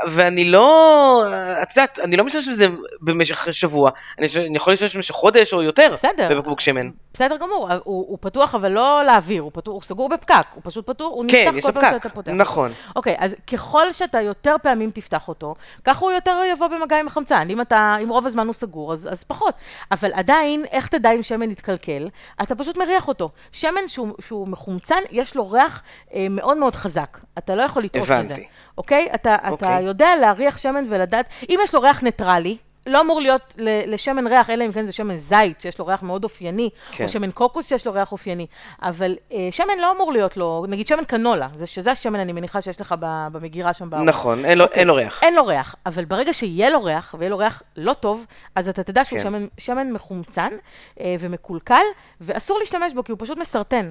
ואני 0.06 0.44
לא, 0.44 1.24
את 1.62 1.70
יודעת, 1.70 1.98
אני 1.98 2.16
לא 2.16 2.24
משתמש 2.24 2.48
בזה 2.48 2.68
במשך 3.00 3.54
שבוע, 3.54 3.90
אני, 4.18 4.26
אני 4.36 4.56
יכול 4.56 4.72
להשתמש 4.72 4.96
במשך 4.96 5.14
חודש 5.14 5.52
או 5.54 5.62
יותר, 5.62 5.88
בסדר. 5.92 6.28
בבקבוק 6.30 6.60
שמן. 6.60 6.90
בסדר 7.14 7.36
גמור, 7.36 7.68
הוא, 7.72 7.78
הוא 7.84 8.18
פתוח 8.20 8.54
אבל 8.54 8.72
לא 8.72 9.02
לאוויר, 9.06 9.42
הוא, 9.42 9.50
פתוח, 9.54 9.74
הוא 9.74 9.82
סגור 9.82 10.08
בפקק, 10.08 10.46
הוא 10.54 10.62
פשוט 10.64 10.86
פתוח, 10.86 11.08
הוא 11.12 11.24
כן, 11.28 11.48
נפתח 11.48 11.66
כל 11.66 11.72
פעם 11.72 11.90
שאתה 11.90 12.08
פותח. 12.08 12.32
נכון. 12.32 12.72
אוקיי, 12.96 13.16
אז 13.18 13.34
ככל 13.52 13.92
שאתה 13.92 14.20
יותר 14.20 14.56
פעמים 14.62 14.90
תפתח 14.90 15.28
אותו, 15.28 15.54
ככה 15.84 16.04
הוא 16.04 16.12
יותר 16.12 16.40
יבוא 16.52 16.66
במגע 16.66 17.00
עם 17.00 17.06
החמצן. 17.06 17.46
אם 17.50 17.60
אתה, 17.60 17.96
אם 18.02 18.08
רוב 18.08 18.26
הזמן 18.26 18.46
הוא 18.46 18.54
סגור, 18.54 18.92
אז, 18.92 19.08
אז 19.12 19.24
פחות. 19.24 19.54
אבל 19.90 20.10
עדיין, 20.12 20.64
איך 20.70 20.88
תדע 20.88 21.10
אם 21.12 21.22
שמן 21.22 21.50
יתקלקל? 21.50 22.08
אתה 22.42 22.54
פשוט 22.54 22.76
מריח 22.76 23.08
אותו. 23.08 23.30
שמן 23.52 23.88
שהוא, 23.88 24.14
שהוא 24.20 24.48
מחומצן, 24.48 25.00
יש 25.10 25.36
לו 25.36 25.50
ריח 25.50 25.82
אה, 26.14 26.26
מאוד 26.30 26.56
מאוד 26.56 26.74
חזק. 26.74 27.18
אתה 27.38 27.54
לא 27.54 27.62
יכול 27.62 27.84
לטעות 27.84 28.10
הבנתי. 28.10 28.46
אוקיי? 28.82 29.08
אתה, 29.14 29.34
אתה 29.34 29.48
אוקיי. 29.48 29.80
יודע 29.80 30.08
להריח 30.20 30.56
שמן 30.56 30.84
ולדעת, 30.88 31.26
אם 31.50 31.58
יש 31.64 31.74
לו 31.74 31.80
ריח 31.80 32.02
ניטרלי, 32.02 32.56
לא 32.86 33.00
אמור 33.00 33.20
להיות 33.20 33.54
לשמן 33.58 34.26
ריח, 34.26 34.50
אלא 34.50 34.66
אם 34.66 34.72
כן 34.72 34.86
זה 34.86 34.92
שמן 34.92 35.16
זית, 35.16 35.60
שיש 35.60 35.78
לו 35.78 35.86
ריח 35.86 36.02
מאוד 36.02 36.24
אופייני, 36.24 36.70
כן. 36.92 37.04
או 37.04 37.08
שמן 37.08 37.30
קוקוס 37.30 37.68
שיש 37.68 37.86
לו 37.86 37.92
ריח 37.92 38.12
אופייני. 38.12 38.46
אבל 38.82 39.16
אה, 39.32 39.48
שמן 39.50 39.78
לא 39.80 39.92
אמור 39.92 40.12
להיות 40.12 40.36
לו, 40.36 40.64
נגיד 40.68 40.86
שמן 40.86 41.04
קנולה, 41.04 41.48
זה 41.54 41.66
שזה 41.66 41.90
השמן, 41.92 42.20
אני 42.20 42.32
מניחה 42.32 42.62
שיש 42.62 42.80
לך 42.80 42.94
במגירה 43.32 43.72
שם 43.72 43.90
בארון. 43.90 44.08
נכון, 44.08 44.44
אין 44.44 44.58
לו, 44.58 44.64
אוקיי. 44.64 44.78
אין 44.80 44.88
לו 44.88 44.94
ריח. 44.94 45.22
אין 45.22 45.34
לו 45.34 45.46
ריח, 45.46 45.74
אבל 45.86 46.04
ברגע 46.04 46.32
שיהיה 46.32 46.70
לו 46.70 46.84
ריח, 46.84 47.14
ויהיה 47.18 47.30
לו 47.30 47.38
ריח 47.38 47.62
לא 47.76 47.92
טוב, 47.92 48.26
אז 48.54 48.68
אתה 48.68 48.82
תדע 48.82 49.04
שהוא 49.04 49.18
כן. 49.18 49.24
שמן, 49.24 49.46
שמן 49.58 49.92
מחומצן 49.92 50.50
אה, 51.00 51.16
ומקולקל, 51.20 51.82
ואסור 52.20 52.58
להשתמש 52.58 52.94
בו, 52.94 53.04
כי 53.04 53.12
הוא 53.12 53.18
פשוט 53.20 53.38
מסרטן. 53.38 53.90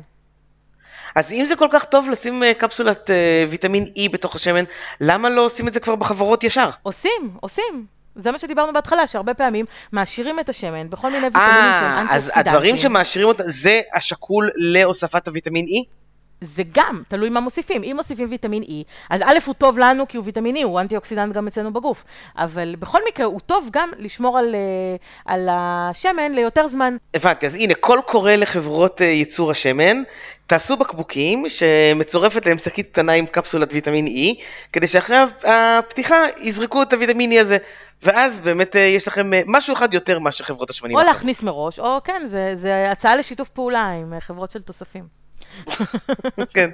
אז 1.15 1.31
אם 1.31 1.45
זה 1.47 1.55
כל 1.55 1.67
כך 1.71 1.83
טוב 1.85 2.09
לשים 2.09 2.43
אה, 2.43 2.53
קפסולת 2.53 3.09
אה, 3.09 3.45
ויטמין 3.49 3.85
E 3.97 4.11
בתוך 4.11 4.35
השמן, 4.35 4.63
למה 5.01 5.29
לא 5.29 5.45
עושים 5.45 5.67
את 5.67 5.73
זה 5.73 5.79
כבר 5.79 5.95
בחברות 5.95 6.43
ישר? 6.43 6.69
עושים, 6.83 7.31
עושים. 7.39 7.85
זה 8.15 8.31
מה 8.31 8.37
שדיברנו 8.37 8.73
בהתחלה, 8.73 9.07
שהרבה 9.07 9.33
פעמים 9.33 9.65
מעשירים 9.91 10.39
את 10.39 10.49
השמן 10.49 10.89
בכל 10.89 11.11
מיני 11.11 11.25
ויטמינים 11.25 11.73
שהם 11.73 11.83
אה, 11.83 12.01
אז 12.01 12.07
אנטי-אוקסידנטים. 12.07 12.53
הדברים 12.53 12.77
שמעשירים 12.77 13.27
אותה, 13.27 13.43
זה 13.45 13.81
השקול 13.95 14.49
להוספת 14.55 15.27
הוויטמין 15.27 15.65
E? 15.65 15.95
זה 16.41 16.63
גם, 16.71 17.01
תלוי 17.07 17.29
מה 17.29 17.39
מוסיפים. 17.39 17.83
אם 17.83 17.93
מוסיפים 17.95 18.27
ויטמין 18.29 18.63
E, 18.63 18.71
אז 19.09 19.21
א', 19.21 19.37
הוא 19.45 19.55
טוב 19.55 19.79
לנו 19.79 20.07
כי 20.07 20.17
הוא 20.17 20.25
ויטמין 20.25 20.57
E, 20.57 20.63
הוא 20.63 20.79
אנטי-אוקסידנט 20.79 21.33
גם 21.33 21.47
אצלנו 21.47 21.73
בגוף. 21.73 22.03
אבל 22.37 22.75
בכל 22.79 22.99
מקרה, 23.07 23.25
הוא 23.25 23.39
טוב 23.39 23.69
גם 23.71 23.89
לשמור 23.99 24.37
על, 24.37 24.55
אה, 24.55 24.95
על 25.25 25.47
השמן 25.51 26.31
ליותר 26.31 26.67
זמן. 26.67 26.95
הבנתי, 27.13 27.45
אז 27.45 27.55
הנה, 27.55 27.73
קול 27.73 28.01
קורא 28.01 28.31
לחברות 28.31 29.01
אה, 29.01 29.05
ייצור 29.05 29.51
השמן, 29.51 30.03
תעשו 30.47 30.77
בקבוקים 30.77 31.45
שמצורפת 31.49 32.45
להם 32.45 32.57
שקית 32.57 32.89
קטנה 32.91 33.11
עם 33.11 33.25
קפסולת 33.25 33.73
ויטמין 33.73 34.07
E, 34.07 34.41
כדי 34.73 34.87
שאחרי 34.87 35.17
הפתיחה 35.43 36.15
יזרקו 36.39 36.81
את 36.81 36.93
הוויטמין 36.93 37.31
E 37.31 37.41
הזה, 37.41 37.57
ואז 38.03 38.39
באמת 38.39 38.75
אה, 38.75 38.81
יש 38.81 39.07
לכם 39.07 39.31
משהו 39.47 39.73
אחד 39.73 39.93
יותר 39.93 40.19
מאשר 40.19 40.43
חברות 40.43 40.69
השמנים. 40.69 40.95
או 40.95 40.99
האחרות. 40.99 41.15
להכניס 41.15 41.43
מראש, 41.43 41.79
או 41.79 41.97
כן, 42.03 42.21
זה, 42.25 42.51
זה 42.53 42.91
הצעה 42.91 43.15
לשיתוף 43.15 43.49
פעולה 43.49 43.87
עם 43.87 44.13
חברות 44.19 44.51
של 44.51 44.61
תוספים. 44.61 45.20
כן. 46.53 46.69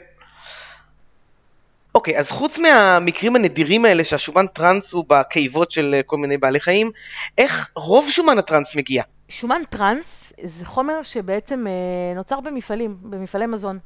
אוקיי, 1.95 2.19
אז 2.19 2.31
חוץ 2.31 2.59
מהמקרים 2.59 3.35
הנדירים 3.35 3.85
האלה 3.85 4.03
שהשומן 4.03 4.47
טראנס 4.47 4.93
הוא 4.93 5.05
בקיבות 5.07 5.71
של 5.71 5.93
אה, 5.97 6.03
כל 6.03 6.17
מיני 6.17 6.37
בעלי 6.37 6.59
חיים, 6.59 6.91
איך 7.37 7.69
רוב 7.75 8.09
שומן 8.09 8.37
הטראנס 8.37 8.75
מגיע? 8.75 9.03
שומן 9.29 9.61
טראנס 9.69 10.33
זה 10.43 10.65
חומר 10.65 11.03
שבעצם 11.03 11.67
אה, 11.67 12.15
נוצר 12.15 12.39
במפעלים, 12.39 12.95
במפעלי 13.01 13.45
מזון. 13.45 13.79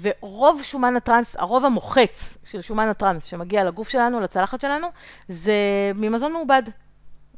ורוב 0.00 0.62
שומן 0.62 0.96
הטראנס, 0.96 1.36
הרוב 1.36 1.64
המוחץ 1.64 2.38
של 2.44 2.60
שומן 2.60 2.88
הטראנס 2.88 3.24
שמגיע 3.24 3.64
לגוף 3.64 3.88
שלנו, 3.88 4.20
לצלחת 4.20 4.60
שלנו, 4.60 4.86
זה 5.28 5.52
ממזון 5.94 6.32
מעובד. 6.32 6.62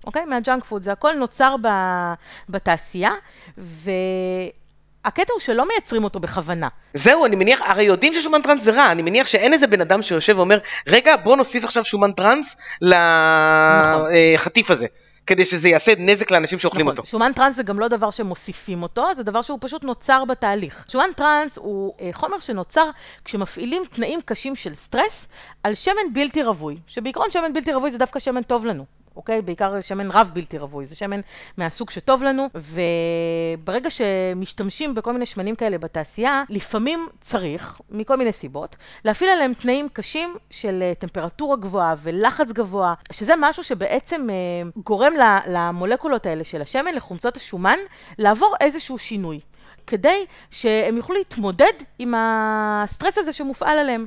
אוקיי? 0.07 0.25
מהג'אנק 0.25 0.65
פוד. 0.65 0.83
זה 0.83 0.93
הכל 0.93 1.13
נוצר 1.13 1.57
ב, 1.63 1.69
בתעשייה, 2.49 3.11
והקטע 5.05 5.33
הוא 5.33 5.41
שלא 5.41 5.69
מייצרים 5.69 6.05
אותו 6.05 6.21
בכוונה. 6.21 6.69
זהו, 6.95 7.27
אני 7.27 7.37
מניח, 7.37 7.61
הרי 7.65 7.85
יודעים 7.85 8.15
ששומן 8.15 8.43
טראנס 8.43 8.63
זה 8.63 8.71
רע, 8.71 8.93
אני 8.93 9.03
מניח 9.03 9.27
שאין 9.27 9.53
איזה 9.53 9.67
בן 9.67 9.81
אדם 9.81 10.03
שיושב 10.03 10.39
ואומר, 10.39 10.59
רגע, 10.87 11.17
בוא 11.17 11.37
נוסיף 11.37 11.65
עכשיו 11.65 11.85
שומן 11.85 12.13
טראנס 12.13 12.57
נכון. 12.83 12.93
לחטיף 14.13 14.71
הזה, 14.71 14.87
כדי 15.27 15.45
שזה 15.45 15.69
יעשה 15.69 15.93
נזק 15.99 16.31
לאנשים 16.31 16.59
שאוכלים 16.59 16.87
נכון, 16.87 16.97
אותו. 16.99 17.09
שומן 17.09 17.33
טראנס 17.33 17.57
זה 17.57 17.63
גם 17.63 17.79
לא 17.79 17.89
דבר 17.89 18.11
שמוסיפים 18.11 18.83
אותו, 18.83 19.15
זה 19.15 19.23
דבר 19.23 19.43
שהוא 19.43 19.59
פשוט 19.63 19.85
נוצר 19.85 20.25
בתהליך. 20.25 20.85
שומן 20.89 21.09
טראנס 21.17 21.59
הוא 21.59 21.95
אה, 22.01 22.11
חומר 22.13 22.39
שנוצר 22.39 22.91
כשמפעילים 23.25 23.83
תנאים 23.91 24.21
קשים 24.25 24.57
של 24.57 24.75
סטרס 24.75 25.29
על 25.63 25.75
שמן 25.75 26.13
בלתי 26.13 26.43
רווי, 26.43 26.77
שבעיקרון 26.87 27.31
שמן 27.31 27.53
בלתי 27.53 27.73
רווי 27.73 27.91
זה 27.91 27.99
דווקא 27.99 28.19
שמן 28.19 28.43
טוב 28.43 28.67
לנו. 28.67 28.85
אוקיי? 29.17 29.43
בעיקר 29.43 29.81
שמן 29.81 30.11
רב 30.11 30.31
בלתי 30.35 30.59
רווי, 30.59 30.85
זה 30.85 30.97
שמן 30.97 31.21
מהסוג 31.57 31.91
שטוב 31.91 32.23
לנו, 32.23 32.49
וברגע 32.55 33.89
שמשתמשים 33.91 34.95
בכל 34.95 35.13
מיני 35.13 35.27
שמנים 35.27 35.55
כאלה 35.55 35.79
בתעשייה, 35.79 36.43
לפעמים 36.51 37.07
צריך, 37.21 37.81
מכל 37.91 38.17
מיני 38.17 38.33
סיבות, 38.33 38.77
להפעיל 39.05 39.31
עליהם 39.31 39.55
תנאים 39.55 39.89
קשים 39.93 40.37
של 40.51 40.83
אה, 40.83 40.93
טמפרטורה 40.95 41.57
גבוהה 41.57 41.95
ולחץ 42.03 42.53
גבוה, 42.53 42.95
שזה 43.13 43.33
משהו 43.41 43.65
שבעצם 43.65 44.27
אה, 44.31 44.35
גורם 44.77 45.13
למולקולות 45.47 46.27
האלה 46.27 46.45
של 46.45 46.63
השמן, 46.63 46.95
לחומצות 46.95 47.37
השומן, 47.37 47.79
לעבור 48.19 48.55
איזשהו 48.61 48.99
שינוי. 48.99 49.41
כדי 49.87 50.25
שהם 50.51 50.97
יוכלו 50.97 51.17
להתמודד 51.17 51.73
עם 51.99 52.15
הסטרס 52.17 53.19
הזה 53.19 53.33
שמופעל 53.33 53.79
עליהם. 53.79 54.07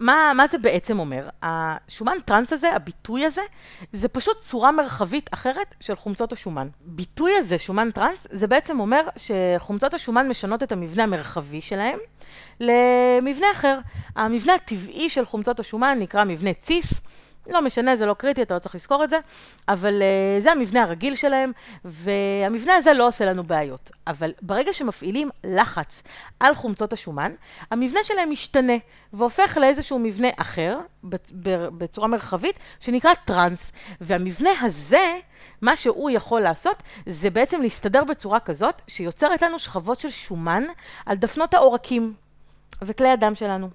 מה, 0.00 0.32
מה 0.36 0.46
זה 0.46 0.58
בעצם 0.58 0.98
אומר? 0.98 1.28
השומן 1.42 2.12
טראנס 2.24 2.52
הזה, 2.52 2.72
הביטוי 2.72 3.24
הזה, 3.24 3.42
זה 3.92 4.08
פשוט 4.08 4.40
צורה 4.40 4.72
מרחבית 4.72 5.30
אחרת 5.34 5.74
של 5.80 5.96
חומצות 5.96 6.32
השומן. 6.32 6.66
ביטוי 6.80 7.32
הזה, 7.36 7.58
שומן 7.58 7.90
טראנס, 7.90 8.26
זה 8.30 8.46
בעצם 8.46 8.80
אומר 8.80 9.00
שחומצות 9.16 9.94
השומן 9.94 10.28
משנות 10.28 10.62
את 10.62 10.72
המבנה 10.72 11.02
המרחבי 11.02 11.60
שלהם 11.60 11.98
למבנה 12.60 13.46
אחר. 13.52 13.78
המבנה 14.16 14.54
הטבעי 14.54 15.08
של 15.08 15.24
חומצות 15.24 15.60
השומן 15.60 15.98
נקרא 16.00 16.24
מבנה 16.24 16.54
ציס. 16.54 17.02
לא 17.48 17.62
משנה, 17.62 17.96
זה 17.96 18.06
לא 18.06 18.14
קריטי, 18.14 18.42
אתה 18.42 18.54
לא 18.54 18.58
צריך 18.58 18.74
לזכור 18.74 19.04
את 19.04 19.10
זה, 19.10 19.18
אבל 19.68 20.02
uh, 20.02 20.42
זה 20.42 20.52
המבנה 20.52 20.82
הרגיל 20.82 21.16
שלהם, 21.16 21.52
והמבנה 21.84 22.74
הזה 22.74 22.92
לא 22.92 23.08
עושה 23.08 23.24
לנו 23.24 23.44
בעיות. 23.44 23.90
אבל 24.06 24.32
ברגע 24.42 24.72
שמפעילים 24.72 25.30
לחץ 25.44 26.02
על 26.40 26.54
חומצות 26.54 26.92
השומן, 26.92 27.32
המבנה 27.70 28.00
שלהם 28.02 28.30
משתנה, 28.30 28.72
והופך 29.12 29.56
לאיזשהו 29.60 29.98
מבנה 29.98 30.28
אחר, 30.36 30.78
בצורה 31.78 32.08
מרחבית, 32.08 32.58
שנקרא 32.80 33.10
טראנס. 33.24 33.72
והמבנה 34.00 34.50
הזה, 34.60 35.18
מה 35.62 35.76
שהוא 35.76 36.10
יכול 36.10 36.40
לעשות, 36.40 36.82
זה 37.06 37.30
בעצם 37.30 37.62
להסתדר 37.62 38.04
בצורה 38.04 38.40
כזאת, 38.40 38.82
שיוצרת 38.86 39.42
לנו 39.42 39.58
שכבות 39.58 40.00
של 40.00 40.10
שומן 40.10 40.62
על 41.06 41.16
דפנות 41.16 41.54
העורקים 41.54 42.14
וכלי 42.82 43.08
הדם 43.08 43.34
שלנו. 43.34 43.68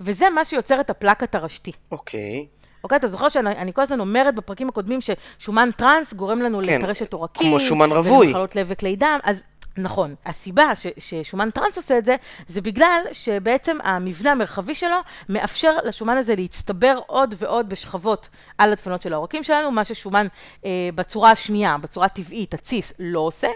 וזה 0.00 0.30
מה 0.30 0.44
שיוצר 0.44 0.80
את 0.80 0.90
הפלק 0.90 1.22
הטרשתי. 1.22 1.72
אוקיי. 1.92 2.46
אוקיי, 2.84 2.96
אתה 2.96 3.08
זוכר 3.08 3.28
שאני 3.28 3.72
כל 3.72 3.82
הזמן 3.82 4.00
אומרת 4.00 4.34
בפרקים 4.34 4.68
הקודמים 4.68 5.00
ששומן 5.00 5.70
טראנס 5.76 6.14
גורם 6.14 6.40
לנו 6.42 6.58
כן, 6.64 6.78
לטרשת 6.78 7.12
עורקים. 7.12 7.48
כמו 7.48 7.60
שומן 7.60 7.92
רווי. 7.92 8.26
ולמחלות 8.26 8.56
לב 8.56 8.66
וכלי 8.70 8.96
דם, 8.96 9.18
אז 9.24 9.42
נכון. 9.76 10.14
הסיבה 10.26 10.76
ש, 10.76 10.86
ששומן 10.98 11.50
טראנס 11.50 11.76
עושה 11.76 11.98
את 11.98 12.04
זה, 12.04 12.16
זה 12.46 12.60
בגלל 12.60 13.02
שבעצם 13.12 13.76
המבנה 13.82 14.32
המרחבי 14.32 14.74
שלו 14.74 14.96
מאפשר 15.28 15.76
לשומן 15.84 16.16
הזה 16.16 16.34
להצטבר 16.34 16.98
עוד 17.06 17.34
ועוד 17.38 17.68
בשכבות 17.68 18.28
על 18.58 18.72
הדפנות 18.72 19.02
של 19.02 19.12
העורקים 19.12 19.42
שלנו, 19.42 19.70
מה 19.70 19.84
ששומן 19.84 20.26
אה, 20.64 20.70
בצורה 20.94 21.30
השנייה, 21.30 21.76
בצורה 21.78 22.06
הטבעית, 22.06 22.54
הציס, 22.54 22.92
לא 22.98 23.20
עושה. 23.20 23.48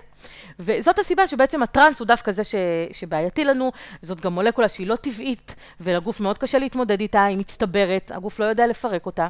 וזאת 0.58 0.98
הסיבה 0.98 1.26
שבעצם 1.26 1.62
הטראנס 1.62 2.00
הוא 2.00 2.06
דווקא 2.06 2.32
זה 2.32 2.44
ש, 2.44 2.54
שבעייתי 2.92 3.44
לנו, 3.44 3.72
זאת 4.02 4.20
גם 4.20 4.32
מולקולה 4.32 4.68
שהיא 4.68 4.86
לא 4.86 4.96
טבעית, 4.96 5.54
ולגוף 5.80 6.20
מאוד 6.20 6.38
קשה 6.38 6.58
להתמודד 6.58 7.00
איתה, 7.00 7.24
היא 7.24 7.36
מצטברת, 7.36 8.10
הגוף 8.14 8.40
לא 8.40 8.44
יודע 8.44 8.66
לפרק 8.66 9.06
אותה. 9.06 9.28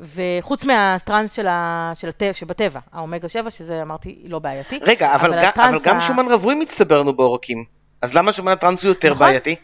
וחוץ 0.00 0.64
מהטראנס 0.64 1.32
של 1.32 1.46
ה... 1.46 1.92
של 1.94 2.08
הטבע, 2.08 2.32
שבטבע, 2.32 2.80
האומגה 2.92 3.28
7, 3.28 3.50
שזה 3.50 3.82
אמרתי 3.82 4.18
לא 4.24 4.38
בעייתי. 4.38 4.78
רגע, 4.82 5.14
אבל, 5.14 5.34
אבל, 5.34 5.42
גם, 5.42 5.64
אבל 5.64 5.78
גם 5.84 6.00
שומן 6.00 6.26
רווי 6.32 6.54
מצטבר 6.54 7.00
לנו 7.00 7.16
בעורקים. 7.16 7.64
אז 8.02 8.14
למה 8.14 8.32
שומן 8.32 8.52
הטראנס 8.52 8.82
הוא 8.82 8.88
יותר 8.88 9.10
נכון? 9.10 9.26
בעייתי? 9.26 9.56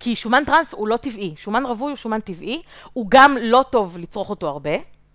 כי 0.00 0.16
שומן 0.16 0.44
טראנס 0.44 0.74
הוא 0.74 0.88
לא 0.88 0.96
טבעי, 0.96 1.34
שומן 1.36 1.66
רווי 1.66 1.88
הוא 1.88 1.96
שומן 1.96 2.20
טבעי, 2.20 2.62
הוא 2.92 3.06
גם 3.08 3.36
לא 3.40 3.64
טוב 3.70 3.98
לצרוך 3.98 4.30
אותו 4.30 4.48
הרבה. 4.48 4.70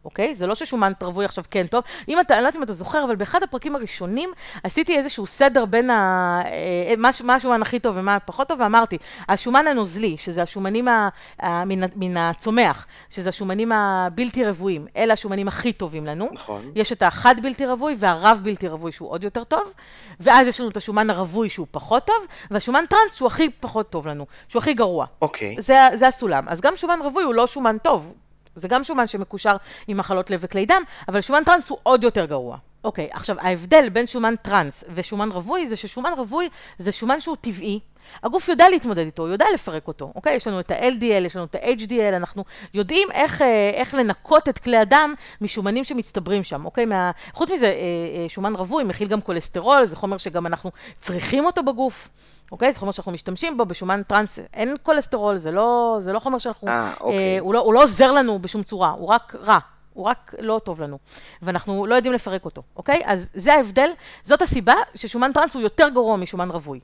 אוקיי? 0.06 0.36
זה 0.36 0.48
לא 0.48 0.56
ששומן 0.56 0.94
תרווי 1.00 1.26
עכשיו 1.26 1.44
כן 1.52 1.68
טוב. 1.68 1.84
אם 2.08 2.20
אתה, 2.20 2.34
אני 2.34 2.44
לא 2.44 2.48
יודעת 2.48 2.58
אם 2.58 2.64
אתה 2.64 2.74
זוכר, 2.74 3.04
אבל 3.04 3.16
באחד 3.16 3.44
הפרקים 3.44 3.76
הראשונים 3.76 4.30
עשיתי 4.64 4.98
איזשהו 4.98 5.28
סדר 5.28 5.66
בין 5.66 5.90
ה... 5.90 6.42
אה, 6.46 6.94
מה, 6.98 7.10
מה 7.24 7.36
השומן 7.36 7.62
הכי 7.62 7.80
טוב 7.80 7.98
ומה 7.98 8.20
פחות 8.20 8.48
טוב, 8.48 8.60
ואמרתי, 8.60 8.98
השומן 9.30 9.68
הנוזלי, 9.68 10.18
שזה 10.18 10.42
השומנים 10.42 10.88
ה, 10.88 11.10
ה, 11.40 11.66
מן, 11.66 11.80
מן 11.96 12.18
הצומח, 12.18 12.86
שזה 13.10 13.30
השומנים 13.30 13.72
הבלתי 13.72 14.46
רבועים, 14.46 14.88
אלה 14.98 15.14
השומנים 15.14 15.48
הכי 15.48 15.74
טובים 15.74 16.06
לנו. 16.06 16.30
נכון. 16.32 16.72
יש 16.76 16.92
את 16.92 17.04
החד 17.04 17.36
בלתי 17.42 17.66
רווי 17.66 17.96
והרב 17.98 18.42
בלתי 18.44 18.68
רווי 18.68 18.92
שהוא 18.92 19.10
עוד 19.10 19.24
יותר 19.24 19.44
טוב, 19.44 19.74
ואז 20.20 20.48
יש 20.48 20.60
לנו 20.60 20.70
את 20.70 20.78
השומן 20.78 21.10
הרווי 21.10 21.50
שהוא 21.50 21.68
פחות 21.72 22.06
טוב, 22.06 22.28
והשומן 22.52 22.84
טראנס 22.90 23.14
שהוא 23.14 23.28
הכי 23.28 23.50
פחות 23.50 23.90
טוב 23.90 24.08
לנו, 24.08 24.26
שהוא 24.48 24.60
הכי 24.60 24.74
גרוע. 24.74 25.06
אוקיי. 25.22 25.56
זה, 25.60 25.78
זה 25.94 26.08
הסולם. 26.08 26.50
אז 26.50 26.62
גם 26.62 26.74
שומן 26.76 27.00
רווי 27.04 27.24
הוא 27.24 27.34
לא 27.34 27.48
שומן 27.48 27.78
טוב. 27.78 28.14
זה 28.60 28.68
גם 28.68 28.84
שומן 28.84 29.08
שמקושר 29.08 29.56
עם 29.88 29.98
מחלות 29.98 30.32
לב 30.32 30.40
וכלי 30.44 30.66
דם, 30.66 30.82
אבל 31.08 31.22
שומן 31.22 31.44
טראנס 31.44 31.70
הוא 31.70 31.78
עוד 31.84 32.04
יותר 32.04 32.26
גרוע. 32.26 32.58
אוקיי, 32.84 33.10
עכשיו 33.12 33.36
ההבדל 33.40 33.90
בין 33.90 34.08
שומן 34.08 34.36
טראנס 34.36 34.84
ושומן 34.94 35.32
רווי 35.32 35.68
זה 35.68 35.76
ששומן 35.76 36.12
רווי 36.18 36.50
זה 36.78 36.92
שומן 36.92 37.22
שהוא 37.22 37.36
טבעי. 37.42 37.80
הגוף 38.24 38.50
יודע 38.50 38.70
להתמודד 38.70 39.06
איתו, 39.06 39.24
הוא 39.24 39.30
יודע 39.30 39.46
לפרק 39.54 39.88
אותו, 39.88 40.12
אוקיי? 40.16 40.36
יש 40.36 40.48
לנו 40.48 40.60
את 40.60 40.72
ה-LDL, 40.72 41.26
יש 41.26 41.36
לנו 41.36 41.46
את 41.46 41.56
ה-HDL, 41.56 42.16
אנחנו 42.16 42.44
יודעים 42.74 43.08
איך, 43.12 43.42
אה, 43.42 43.70
איך 43.74 43.94
לנקות 43.94 44.50
את 44.50 44.60
כלי 44.60 44.78
הדם 44.78 45.14
משומנים 45.42 45.84
שמצטברים 45.84 46.44
שם, 46.44 46.66
אוקיי? 46.66 46.86
מה... 46.86 47.12
חוץ 47.34 47.52
מזה, 47.52 47.66
אה, 47.66 47.72
אה, 47.72 48.30
שומן 48.30 48.56
רווי 48.56 48.84
מכיל 48.84 49.08
גם 49.08 49.22
כולסטרול, 49.22 49.86
זה 49.86 49.96
חומר 49.96 50.18
שגם 50.18 50.46
אנחנו 50.46 50.72
צריכים 51.00 51.46
אותו 51.46 51.64
בגוף. 51.64 52.10
אוקיי? 52.52 52.74
זה 52.74 52.80
חומר 52.80 52.92
שאנחנו 52.92 53.12
משתמשים 53.12 53.58
בו, 53.58 53.66
בשומן 53.66 54.04
טראנס 54.04 54.40
אין 54.54 54.76
כולסטרול, 54.84 55.38
זה 55.38 55.52
לא, 55.52 55.98
זה 56.00 56.14
לא 56.14 56.20
חומר 56.20 56.38
שאנחנו... 56.38 56.68
אה, 56.68 56.94
אוקיי. 57.00 57.18
אה, 57.18 57.38
הוא, 57.40 57.54
לא, 57.54 57.60
הוא 57.60 57.74
לא 57.74 57.84
עוזר 57.84 58.12
לנו 58.12 58.40
בשום 58.40 58.64
צורה, 58.64 58.90
הוא 58.90 59.08
רק 59.08 59.36
רע. 59.44 59.60
הוא 59.94 60.06
רק 60.06 60.34
לא 60.40 60.62
טוב 60.64 60.82
לנו, 60.82 61.00
ואנחנו 61.42 61.86
לא 61.86 61.96
יודעים 61.96 62.14
לפרק 62.14 62.46
אותו, 62.46 62.64
אוקיי? 62.76 63.02
אז 63.06 63.30
זה 63.34 63.54
ההבדל, 63.54 63.92
זאת 64.24 64.42
הסיבה 64.42 64.74
ששומן 64.96 65.32
טראנס 65.34 65.54
הוא 65.54 65.62
יותר 65.62 65.90
גרוע 65.90 66.18
משומן 66.18 66.52
רווי. 66.52 66.80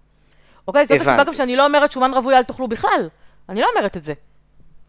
אוקיי? 0.68 0.86
זאת 0.86 0.92
הבנתי. 0.92 1.10
הסיבה 1.10 1.24
גם 1.24 1.34
שאני 1.34 1.56
לא 1.56 1.66
אומרת 1.66 1.92
שומן 1.92 2.14
רווי 2.14 2.38
אל 2.38 2.44
תאכלו 2.44 2.68
בכלל, 2.68 3.10
אני 3.50 3.62
לא 3.62 3.68
אומרת 3.76 3.98
את 3.98 4.04
זה. 4.04 4.14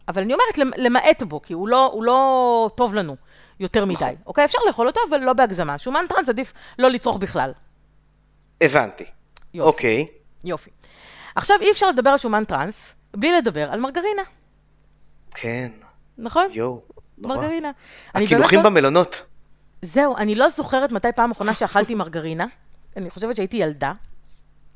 אבל 0.08 0.22
אני 0.22 0.34
אומרת 0.34 0.76
למעט 0.76 1.22
בו, 1.22 1.42
כי 1.42 1.52
הוא 1.52 1.68
לא, 1.68 1.86
הוא 1.92 2.04
לא 2.04 2.70
טוב 2.74 2.94
לנו 2.94 3.16
יותר 3.60 3.84
מדי, 3.84 3.94
נכון. 3.94 4.14
אוקיי? 4.26 4.44
אפשר 4.44 4.58
לאכול 4.66 4.86
אותו, 4.86 5.00
אבל 5.08 5.20
לא 5.20 5.32
בהגזמה. 5.32 5.78
שומן 5.78 6.04
טראנס 6.08 6.28
עדיף 6.28 6.52
לא 6.78 6.90
לצרוך 6.90 7.16
בכלל. 7.16 7.52
הבנתי. 8.60 9.04
יופי. 9.54 9.68
אוקיי. 9.68 10.06
יופי. 10.44 10.70
עכשיו, 11.34 11.56
אי 11.60 11.70
אפשר 11.70 11.88
לדבר 11.88 12.10
על 12.10 12.18
שומן 12.18 12.44
טראנס 12.44 12.94
בלי 13.16 13.32
לדבר 13.36 13.72
על 13.72 13.80
מרגרינה. 13.80 14.22
כן. 15.30 15.72
נכון? 16.18 16.46
יואו. 16.52 16.82
מרגרינה. 17.18 17.70
הקינוחים 18.14 18.58
לא... 18.58 18.64
במלונות. 18.64 19.22
זהו, 19.82 20.16
אני 20.16 20.34
לא 20.34 20.48
זוכרת 20.48 20.92
מתי 20.92 21.12
פעם 21.16 21.30
אחרונה 21.30 21.54
שאכלתי 21.54 21.94
מרגרינה. 21.94 22.46
אני 22.96 23.10
חושבת 23.10 23.36
שהייתי 23.36 23.56
ילדה. 23.56 23.92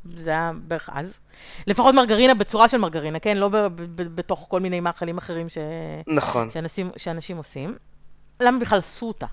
זה 0.04 0.30
היה 0.30 0.52
בערך 0.54 0.90
אז. 0.92 1.18
לפחות 1.66 1.94
מרגרינה 1.94 2.34
בצורה 2.34 2.68
של 2.68 2.76
מרגרינה, 2.76 3.18
כן? 3.18 3.36
לא 3.36 3.48
בתוך 3.94 4.46
כל 4.50 4.60
מיני 4.60 4.80
מאכלים 4.80 5.18
אחרים 5.18 5.48
ש... 5.48 5.58
נכון. 6.06 6.50
שאנשים, 6.50 6.90
שאנשים 6.96 7.36
עושים. 7.36 7.74
למה 8.40 8.58
בכלל 8.58 8.78
עשו 8.78 9.06
אותה? 9.08 9.26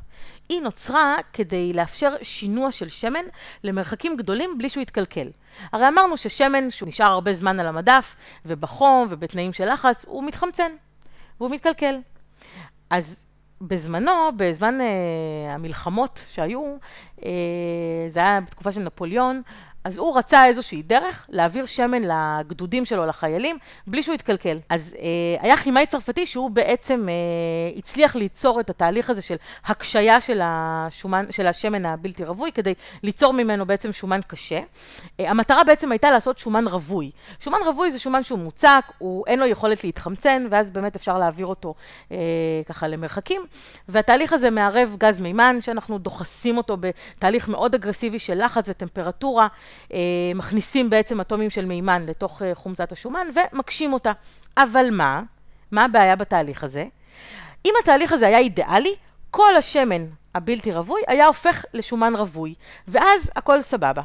היא 0.50 0.62
נוצרה 0.62 1.16
כדי 1.34 1.74
לאפשר 1.74 2.14
שינוע 2.22 2.72
של 2.72 2.90
שמן 2.90 3.24
למרחקים 3.64 4.18
גדולים 4.18 4.58
בלי 4.58 4.70
שהוא 4.70 4.82
יתקלקל. 4.82 5.28
הרי 5.72 5.88
אמרנו 5.88 6.18
ששמן 6.18 6.72
שהוא 6.72 6.88
נשאר 6.88 7.06
הרבה 7.06 7.34
זמן 7.34 7.60
על 7.60 7.68
המדף, 7.68 8.16
ובחום 8.46 9.08
ובתנאים 9.10 9.54
של 9.54 9.74
לחץ, 9.74 10.06
הוא 10.06 10.24
מתחמצן, 10.24 10.72
והוא 11.40 11.52
מתקלקל. 11.52 12.00
אז 12.90 13.26
בזמנו, 13.62 14.12
בזמן 14.38 14.82
אה, 14.82 15.54
המלחמות 15.54 16.26
שהיו, 16.28 16.76
אה, 17.26 17.32
זה 18.08 18.20
היה 18.20 18.42
בתקופה 18.42 18.72
של 18.72 18.82
נפוליאון, 18.82 19.42
אז 19.88 19.98
הוא 19.98 20.18
רצה 20.18 20.46
איזושהי 20.46 20.82
דרך 20.82 21.26
להעביר 21.30 21.66
שמן 21.66 22.02
לגדודים 22.04 22.86
שלו, 22.86 23.06
לחיילים, 23.06 23.58
בלי 23.88 24.04
שהוא 24.04 24.16
יתקלקל. 24.16 24.60
אז 24.70 24.96
אה, 25.00 25.44
היה 25.44 25.58
כימאי 25.58 25.86
צרפתי 25.86 26.26
שהוא 26.26 26.50
בעצם 26.50 27.10
אה, 27.10 27.14
הצליח 27.78 28.16
ליצור 28.16 28.60
את 28.60 28.70
התהליך 28.70 29.10
הזה 29.10 29.22
של 29.22 29.36
הקשיה 29.66 30.22
של, 30.22 30.40
השומן, 30.44 31.26
של 31.32 31.48
השמן 31.48 31.86
הבלתי 31.86 32.24
רווי, 32.24 32.52
כדי 32.52 32.74
ליצור 33.04 33.34
ממנו 33.34 33.66
בעצם 33.66 33.94
שומן 33.94 34.20
קשה. 34.28 34.60
אה, 35.20 35.30
המטרה 35.30 35.64
בעצם 35.64 35.92
הייתה 35.92 36.12
לעשות 36.12 36.40
שומן 36.40 36.68
רווי. 36.68 37.12
שומן 37.40 37.60
רווי 37.66 37.92
זה 37.92 38.00
שומן 38.00 38.24
שהוא 38.24 38.40
מוצק, 38.40 38.92
הוא, 38.98 39.24
אין 39.28 39.40
לו 39.40 39.46
יכולת 39.46 39.84
להתחמצן, 39.84 40.48
ואז 40.52 40.72
באמת 40.72 40.96
אפשר 40.96 41.18
להעביר 41.18 41.46
אותו 41.46 41.74
אה, 42.12 42.18
ככה 42.66 42.88
למרחקים. 42.88 43.42
והתהליך 43.90 44.34
הזה 44.34 44.50
מערב 44.50 44.96
גז 44.98 45.20
מימן, 45.20 45.58
שאנחנו 45.62 45.98
דוחסים 45.98 46.58
אותו 46.58 46.78
בתהליך 46.80 47.50
מאוד 47.50 47.76
אגרסיבי 47.76 48.20
של 48.20 48.46
לחץ 48.46 48.70
וטמפרטורה. 48.70 49.48
אה, 49.94 50.00
מכניסים 50.36 50.90
בעצם 50.90 51.22
אטומים 51.22 51.50
של 51.50 51.66
מימן 51.66 52.06
לתוך 52.06 52.42
אה, 52.42 52.56
חומצת 52.56 52.92
השומן 52.92 53.28
ומקשים 53.54 53.94
אותה. 53.94 54.12
אבל 54.58 54.90
מה? 54.92 55.22
מה 55.72 55.86
הבעיה 55.86 56.16
בתהליך 56.16 56.64
הזה? 56.64 56.86
אם 57.66 57.74
התהליך 57.84 58.12
הזה 58.12 58.28
היה 58.28 58.38
אידיאלי, 58.38 58.96
כל 59.32 59.56
השמן 59.58 60.06
הבלתי 60.36 60.74
רווי 60.74 61.02
היה 61.08 61.28
הופך 61.28 61.66
לשומן 61.74 62.16
רווי, 62.16 62.54
ואז 62.88 63.32
הכל 63.36 63.62
סבבה. 63.62 64.02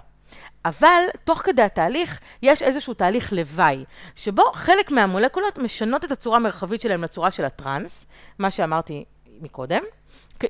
אבל 0.65 1.03
תוך 1.25 1.39
כדי 1.39 1.63
התהליך 1.63 2.21
יש 2.43 2.63
איזשהו 2.63 2.95
תהליך 2.95 3.33
לוואי, 3.33 3.85
שבו 4.15 4.43
חלק 4.53 4.91
מהמולקולות 4.91 5.59
משנות 5.59 6.05
את 6.05 6.13
הצורה 6.13 6.37
המרחבית 6.37 6.81
שלהם 6.81 7.05
לצורה 7.05 7.31
של 7.31 7.45
הטראנס, 7.45 8.07
מה 8.39 8.51
שאמרתי 8.51 9.05
מקודם, 9.41 9.83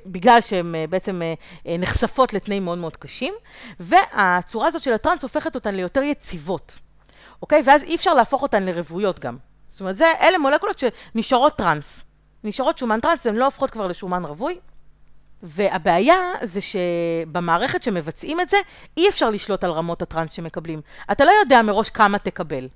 בגלל 0.07 0.41
שהן 0.41 0.75
אה, 0.75 0.85
בעצם 0.91 1.23
אה, 1.23 1.35
אה, 1.67 1.77
נחשפות 1.79 2.33
לתנאים 2.33 2.65
מאוד 2.65 2.79
מאוד 2.79 2.97
קשים, 2.97 3.35
והצורה 3.81 4.67
הזאת 4.67 4.83
של 4.83 4.93
הטראנס 4.93 5.23
הופכת 5.23 5.55
אותן 5.55 5.75
ליותר 5.75 6.03
יציבות, 6.03 6.79
אוקיי? 7.43 7.63
ואז 7.65 7.83
אי 7.83 7.95
אפשר 7.95 8.15
להפוך 8.15 8.43
אותן 8.43 8.63
לרוויות 8.63 9.19
גם. 9.19 9.37
זאת 9.69 9.81
אומרת, 9.81 9.97
זה, 9.97 10.07
אלה 10.21 10.39
מולקולות 10.39 10.79
שנשארות 10.79 11.57
טראנס. 11.57 12.05
נשארות 12.45 12.79
שומן 12.79 13.01
טראנס, 13.01 13.27
הן 13.27 13.37
לא 13.37 13.45
הופכות 13.45 13.71
כבר 13.71 13.87
לשומן 13.87 14.25
רווי. 14.25 14.59
והבעיה 15.43 16.17
זה 16.43 16.61
שבמערכת 16.61 17.83
שמבצעים 17.83 18.41
את 18.41 18.49
זה, 18.49 18.57
אי 18.97 19.09
אפשר 19.09 19.31
לשלוט 19.31 19.65
על 19.65 19.71
רמות 19.71 20.03
הטראנס 20.03 20.33
שמקבלים. 20.33 20.81
אתה 21.13 21.25
לא 21.25 21.31
יודע 21.41 21.63
מראש 21.63 21.91
כמה 21.91 22.19
תקבל. 22.19 22.69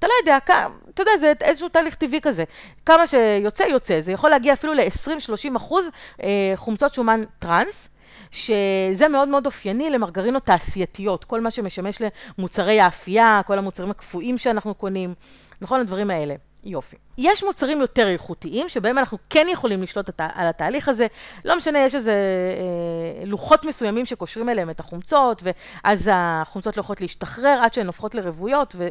אתה 0.00 0.08
לא 0.08 0.12
יודע, 0.20 0.36
אתה 0.36 1.02
יודע, 1.02 1.12
זה 1.20 1.32
איזשהו 1.40 1.68
תהליך 1.68 1.94
טבעי 1.94 2.20
כזה. 2.20 2.44
כמה 2.86 3.06
שיוצא, 3.06 3.62
יוצא. 3.62 4.00
זה 4.00 4.12
יכול 4.12 4.30
להגיע 4.30 4.52
אפילו 4.52 4.74
ל-20-30 4.74 5.56
אחוז 5.56 5.90
אה, 6.22 6.52
חומצות 6.56 6.94
שומן 6.94 7.22
טראנס. 7.38 7.88
שזה 8.30 9.08
מאוד 9.08 9.28
מאוד 9.28 9.46
אופייני 9.46 9.90
למרגרינות 9.90 10.44
תעשייתיות, 10.44 11.24
כל 11.24 11.40
מה 11.40 11.50
שמשמש 11.50 12.02
למוצרי 12.38 12.80
האפייה, 12.80 13.40
כל 13.46 13.58
המוצרים 13.58 13.90
הקפואים 13.90 14.38
שאנחנו 14.38 14.74
קונים, 14.74 15.14
נכון? 15.60 15.80
הדברים 15.80 16.10
האלה. 16.10 16.34
יופי. 16.64 16.96
יש 17.18 17.44
מוצרים 17.44 17.80
יותר 17.80 18.08
איכותיים, 18.08 18.68
שבהם 18.68 18.98
אנחנו 18.98 19.18
כן 19.30 19.46
יכולים 19.52 19.82
לשלוט 19.82 20.08
הת- 20.08 20.30
על 20.34 20.46
התהליך 20.48 20.88
הזה. 20.88 21.06
לא 21.44 21.56
משנה, 21.56 21.78
יש 21.78 21.94
איזה 21.94 22.12
אה, 22.12 23.26
לוחות 23.26 23.64
מסוימים 23.64 24.06
שקושרים 24.06 24.48
אליהם 24.48 24.70
את 24.70 24.80
החומצות, 24.80 25.42
ואז 25.84 26.10
החומצות 26.14 26.76
לא 26.76 26.80
יכולות 26.80 27.00
להשתחרר 27.00 27.60
עד 27.64 27.74
שהן 27.74 27.86
הופכות 27.86 28.14
לרוויות, 28.14 28.74
ו- 28.78 28.88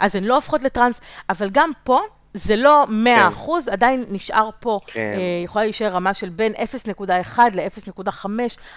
ואז 0.00 0.16
הן 0.16 0.24
לא 0.24 0.34
הופכות 0.34 0.62
לטראנס, 0.62 1.00
אבל 1.30 1.48
גם 1.52 1.70
פה... 1.84 2.00
זה 2.36 2.56
לא 2.56 2.84
100 2.88 3.16
כן. 3.16 3.26
אחוז, 3.26 3.68
עדיין 3.68 4.04
נשאר 4.08 4.50
פה, 4.60 4.78
כן. 4.86 5.00
אה, 5.00 5.44
יכולה 5.44 5.64
להישאר 5.64 5.88
רמה 5.88 6.14
של 6.14 6.28
בין 6.28 6.52
0.1 6.52 7.40
ל-0.5 7.54 8.26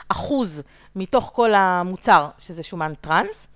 אחוז 0.10 0.62
מתוך 0.96 1.32
כל 1.36 1.54
המוצר, 1.54 2.28
שזה 2.38 2.64
שומן 2.64 2.94
טראנס, 3.02 3.48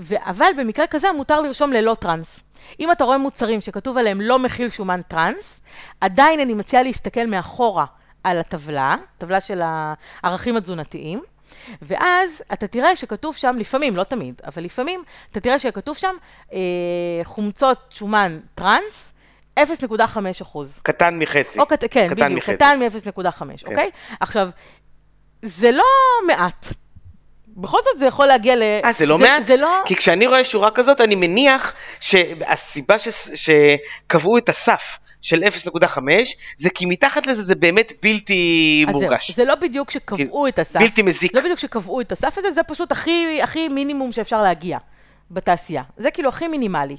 ו- 0.00 0.14
אבל 0.30 0.46
במקרה 0.58 0.86
כזה 0.86 1.08
מותר 1.16 1.40
לרשום 1.40 1.72
ללא 1.72 1.96
טראנס. 2.00 2.40
אם 2.80 2.92
אתה 2.92 3.04
רואה 3.04 3.18
מוצרים 3.18 3.60
שכתוב 3.60 3.98
עליהם 3.98 4.20
לא 4.20 4.38
מכיל 4.38 4.68
שומן 4.68 5.02
טראנס, 5.02 5.60
עדיין 6.00 6.40
אני 6.40 6.54
מציעה 6.54 6.82
להסתכל 6.82 7.26
מאחורה 7.26 7.84
על 8.24 8.38
הטבלה, 8.38 8.96
טבלה 9.18 9.40
של 9.40 9.60
הערכים 10.22 10.56
התזונתיים, 10.56 11.22
ואז 11.82 12.42
אתה 12.52 12.66
תראה 12.66 12.96
שכתוב 12.96 13.36
שם, 13.36 13.56
לפעמים, 13.58 13.96
לא 13.96 14.04
תמיד, 14.04 14.40
אבל 14.46 14.64
לפעמים, 14.64 15.02
אתה 15.32 15.40
תראה 15.40 15.58
שכתוב 15.58 15.96
שם 15.96 16.14
אה, 16.52 16.58
חומצות 17.24 17.78
שומן 17.90 18.38
טראנס, 18.54 19.12
0.5 19.58 19.62
אחוז. 20.42 20.80
קטן 20.82 21.18
מחצי. 21.18 21.58
או 21.60 21.66
קט... 21.66 21.84
כן, 21.90 22.08
קטן 22.08 22.14
בדיוק, 22.14 22.38
מחצי. 22.38 22.56
קטן 22.56 22.78
מ-0.5, 22.78 23.42
אוקיי? 23.66 23.90
עכשיו, 24.20 24.50
זה 25.42 25.70
לא 25.70 25.84
מעט. 26.26 26.66
בכל 27.58 27.78
זאת 27.84 27.98
זה 27.98 28.06
יכול 28.06 28.26
להגיע 28.26 28.56
ל... 28.56 28.62
אה, 28.84 28.92
זה 28.92 29.06
לא 29.06 29.18
מעט? 29.18 29.42
זה 29.42 29.56
לא... 29.56 29.82
כי 29.86 29.96
כשאני 29.96 30.26
רואה 30.26 30.44
שורה 30.44 30.70
כזאת, 30.70 31.00
אני 31.00 31.14
מניח 31.14 31.72
שהסיבה 32.00 32.98
ש... 32.98 33.08
שקבעו 33.34 34.38
את 34.38 34.48
הסף 34.48 34.98
של 35.22 35.42
0.5, 35.84 35.98
זה 36.56 36.70
כי 36.70 36.86
מתחת 36.86 37.26
לזה 37.26 37.42
זה 37.42 37.54
באמת 37.54 37.92
בלתי 38.02 38.84
אז 38.88 38.94
זהו, 38.94 39.02
מורגש. 39.02 39.30
זה 39.30 39.44
לא 39.44 39.54
בדיוק 39.54 39.90
שקבעו 39.90 40.48
את 40.48 40.58
הסף. 40.58 40.80
בלתי 40.80 41.02
מזיק. 41.02 41.32
זה 41.32 41.38
לא 41.38 41.44
בדיוק 41.44 41.58
שקבעו 41.58 42.00
את 42.00 42.12
הסף 42.12 42.38
הזה, 42.38 42.50
זה 42.50 42.62
פשוט 42.62 42.92
הכי, 42.92 43.42
הכי 43.42 43.68
מינימום 43.68 44.12
שאפשר 44.12 44.42
להגיע 44.42 44.78
בתעשייה. 45.30 45.82
זה 45.96 46.10
כאילו 46.10 46.28
הכי 46.28 46.48
מינימלי. 46.48 46.96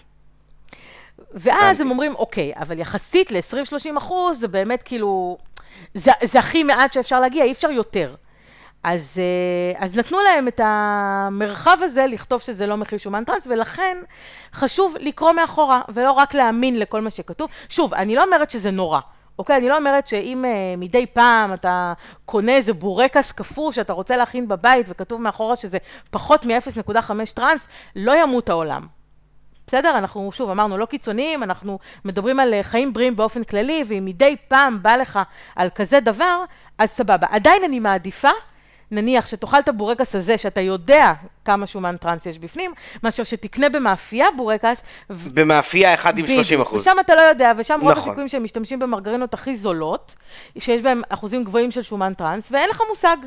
ואז. 1.33 1.81
הם 1.81 1.89
אומרים, 1.89 2.15
אוקיי, 2.15 2.51
אבל 2.55 2.79
יחסית 2.79 3.31
ל-20-30 3.31 3.97
אחוז, 3.97 4.39
זה 4.39 4.47
באמת 4.47 4.83
כאילו, 4.83 5.37
זה, 5.93 6.11
זה 6.23 6.39
הכי 6.39 6.63
מעט 6.63 6.93
שאפשר 6.93 7.19
להגיע, 7.19 7.43
אי 7.43 7.51
אפשר 7.51 7.71
יותר. 7.71 8.15
אז, 8.83 9.19
אה, 9.19 9.85
אז 9.85 9.97
נתנו 9.97 10.17
להם 10.21 10.47
את 10.47 10.61
המרחב 10.63 11.77
הזה 11.81 12.05
לכתוב 12.05 12.41
שזה 12.41 12.67
לא 12.67 12.77
מכיל 12.77 12.97
שומן 12.97 13.23
טראנס, 13.23 13.47
ולכן 13.47 13.97
חשוב 14.53 14.95
לקרוא 14.99 15.31
מאחורה, 15.31 15.81
ולא 15.89 16.11
רק 16.11 16.33
להאמין 16.33 16.79
לכל 16.79 17.01
מה 17.01 17.09
שכתוב. 17.09 17.49
שוב, 17.69 17.93
אני 17.93 18.15
לא 18.15 18.23
אומרת 18.23 18.51
שזה 18.51 18.71
נורא. 18.71 18.99
אוקיי, 19.39 19.57
אני 19.57 19.69
לא 19.69 19.77
אומרת 19.77 20.07
שאם 20.07 20.45
uh, 20.45 20.79
מדי 20.79 21.05
פעם 21.05 21.53
אתה 21.53 21.93
קונה 22.25 22.55
איזה 22.55 22.73
בורקס 22.73 23.31
קפוא 23.31 23.71
שאתה 23.71 23.93
רוצה 23.93 24.17
להכין 24.17 24.47
בבית 24.47 24.85
וכתוב 24.89 25.21
מאחורה 25.21 25.55
שזה 25.55 25.77
פחות 26.11 26.45
מ-0.5 26.45 27.11
טראנס, 27.35 27.67
לא 27.95 28.21
ימות 28.21 28.49
העולם. 28.49 28.87
בסדר? 29.67 29.97
אנחנו, 29.97 30.31
שוב, 30.31 30.49
אמרנו, 30.49 30.77
לא 30.77 30.85
קיצוניים, 30.85 31.43
אנחנו 31.43 31.79
מדברים 32.05 32.39
על 32.39 32.53
אה, 32.53 32.63
חיים 32.63 32.93
בריאים 32.93 33.15
באופן 33.15 33.43
כללי, 33.43 33.83
ואם 33.87 34.05
מדי 34.05 34.35
פעם 34.47 34.83
בא 34.83 34.95
לך 34.95 35.19
על 35.55 35.69
כזה 35.75 35.99
דבר, 35.99 36.43
אז 36.77 36.89
סבבה. 36.89 37.27
עדיין 37.29 37.63
אני 37.63 37.79
מעדיפה, 37.79 38.29
נניח 38.91 39.25
שתאכל 39.25 39.59
את 39.59 39.69
הבורקס 39.69 40.15
הזה, 40.15 40.37
שאתה 40.37 40.61
יודע 40.61 41.13
כמה 41.45 41.65
שומן 41.65 41.97
טראנס 41.97 42.25
יש 42.25 42.39
בפנים, 42.39 42.71
מאשר 43.03 43.23
שתקנה 43.23 43.69
במאפייה 43.69 44.27
בורקס, 44.37 44.83
ו- 45.09 45.29
במאפייה 45.33 45.93
אחד 45.93 46.17
עם 46.17 46.27
30 46.27 46.61
אחוז. 46.61 46.81
ושם 46.81 46.95
אתה 46.99 47.15
לא 47.15 47.21
יודע, 47.21 47.51
ושם 47.57 47.79
רוב 47.81 47.91
נכון. 47.91 48.03
הסיכויים 48.03 48.27
שהם 48.29 48.43
משתמשים 48.43 48.79
במרגרינות 48.79 49.33
הכי 49.33 49.55
זולות, 49.55 50.15
שיש 50.57 50.81
בהם 50.81 51.01
אחוזים 51.09 51.43
גבוהים 51.43 51.71
של 51.71 51.81
שומן 51.81 52.13
טראנס, 52.13 52.51
ואין 52.51 52.69
לך 52.69 52.81
מושג. 52.89 53.17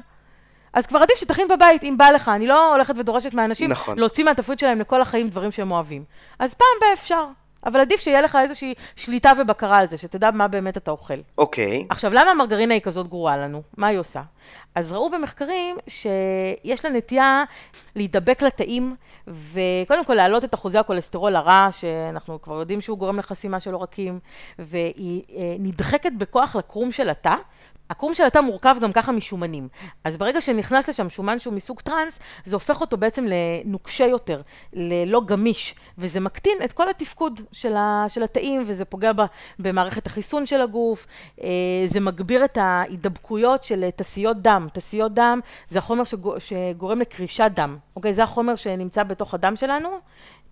אז 0.72 0.86
כבר 0.86 0.98
עדיף 0.98 1.16
שתכין 1.18 1.48
בבית, 1.48 1.84
אם 1.84 1.94
בא 1.98 2.10
לך. 2.10 2.28
אני 2.28 2.46
לא 2.46 2.72
הולכת 2.72 2.94
ודורשת 2.98 3.34
מהאנשים 3.34 3.70
נכון. 3.70 3.98
להוציא 3.98 4.24
מהתפריט 4.24 4.58
שלהם 4.58 4.80
לכל 4.80 5.00
החיים 5.00 5.28
דברים 5.28 5.52
שהם 5.52 5.70
אוהבים. 5.70 6.04
אז 6.38 6.54
פעם 6.54 6.66
באפשר. 6.80 7.24
אבל 7.66 7.80
עדיף 7.80 8.00
שיהיה 8.00 8.20
לך 8.20 8.38
איזושהי 8.42 8.74
שליטה 8.96 9.32
ובקרה 9.38 9.78
על 9.78 9.86
זה, 9.86 9.98
שתדע 9.98 10.30
מה 10.30 10.48
באמת 10.48 10.76
אתה 10.76 10.90
אוכל. 10.90 11.14
אוקיי. 11.38 11.86
עכשיו, 11.88 12.12
למה 12.12 12.30
המרגרינה 12.30 12.74
היא 12.74 12.82
כזאת 12.82 13.08
גרועה 13.08 13.36
לנו? 13.36 13.62
מה 13.76 13.86
היא 13.86 13.98
עושה? 13.98 14.22
אז 14.74 14.92
ראו 14.92 15.10
במחקרים 15.10 15.76
שיש 15.86 16.84
לה 16.84 16.90
נטייה 16.90 17.44
להידבק 17.96 18.42
לתאים, 18.42 18.96
וקודם 19.28 20.04
כל 20.04 20.14
להעלות 20.14 20.44
את 20.44 20.54
אחוזי 20.54 20.78
הכולסטרול 20.78 21.36
הרע, 21.36 21.68
שאנחנו 21.70 22.42
כבר 22.42 22.60
יודעים 22.60 22.80
שהוא 22.80 22.98
גורם 22.98 23.18
לחסימה 23.18 23.60
של 23.60 23.74
עורקים, 23.74 24.18
והיא 24.58 25.22
אה, 25.36 25.56
נדחקת 25.58 26.12
בכוח 26.18 26.56
לקרום 26.56 26.90
של 26.92 27.10
התא. 27.10 27.34
הקרום 27.92 28.14
של 28.14 28.24
התא 28.24 28.38
מורכב 28.38 28.76
גם 28.80 28.92
ככה 28.92 29.12
משומנים. 29.12 29.68
אז 30.04 30.16
ברגע 30.16 30.40
שנכנס 30.40 30.88
לשם 30.88 31.10
שומן 31.10 31.38
שהוא 31.38 31.54
מסוג 31.54 31.80
טראנס, 31.80 32.18
זה 32.44 32.56
הופך 32.56 32.80
אותו 32.80 32.96
בעצם 32.96 33.26
לנוקשה 33.28 34.06
יותר, 34.06 34.40
ללא 34.72 35.20
גמיש, 35.24 35.74
וזה 35.98 36.20
מקטין 36.20 36.58
את 36.64 36.72
כל 36.72 36.90
התפקוד 36.90 37.40
של, 37.52 37.76
ה, 37.76 38.04
של 38.08 38.22
התאים, 38.22 38.64
וזה 38.66 38.84
פוגע 38.84 39.12
ב, 39.12 39.22
במערכת 39.58 40.06
החיסון 40.06 40.46
של 40.46 40.60
הגוף, 40.60 41.06
אה, 41.42 41.48
זה 41.86 42.00
מגביר 42.00 42.44
את 42.44 42.58
ההידבקויות 42.58 43.64
של 43.64 43.90
תסיות 43.96 44.42
דם. 44.42 44.66
תסיות 44.72 45.14
דם 45.14 45.40
זה 45.68 45.78
החומר 45.78 46.04
שגור, 46.04 46.38
שגורם 46.38 47.00
לקרישת 47.00 47.50
דם, 47.54 47.76
אוקיי? 47.96 48.14
זה 48.14 48.22
החומר 48.22 48.56
שנמצא 48.56 49.02
בתוך 49.02 49.34
הדם 49.34 49.56
שלנו. 49.56 49.88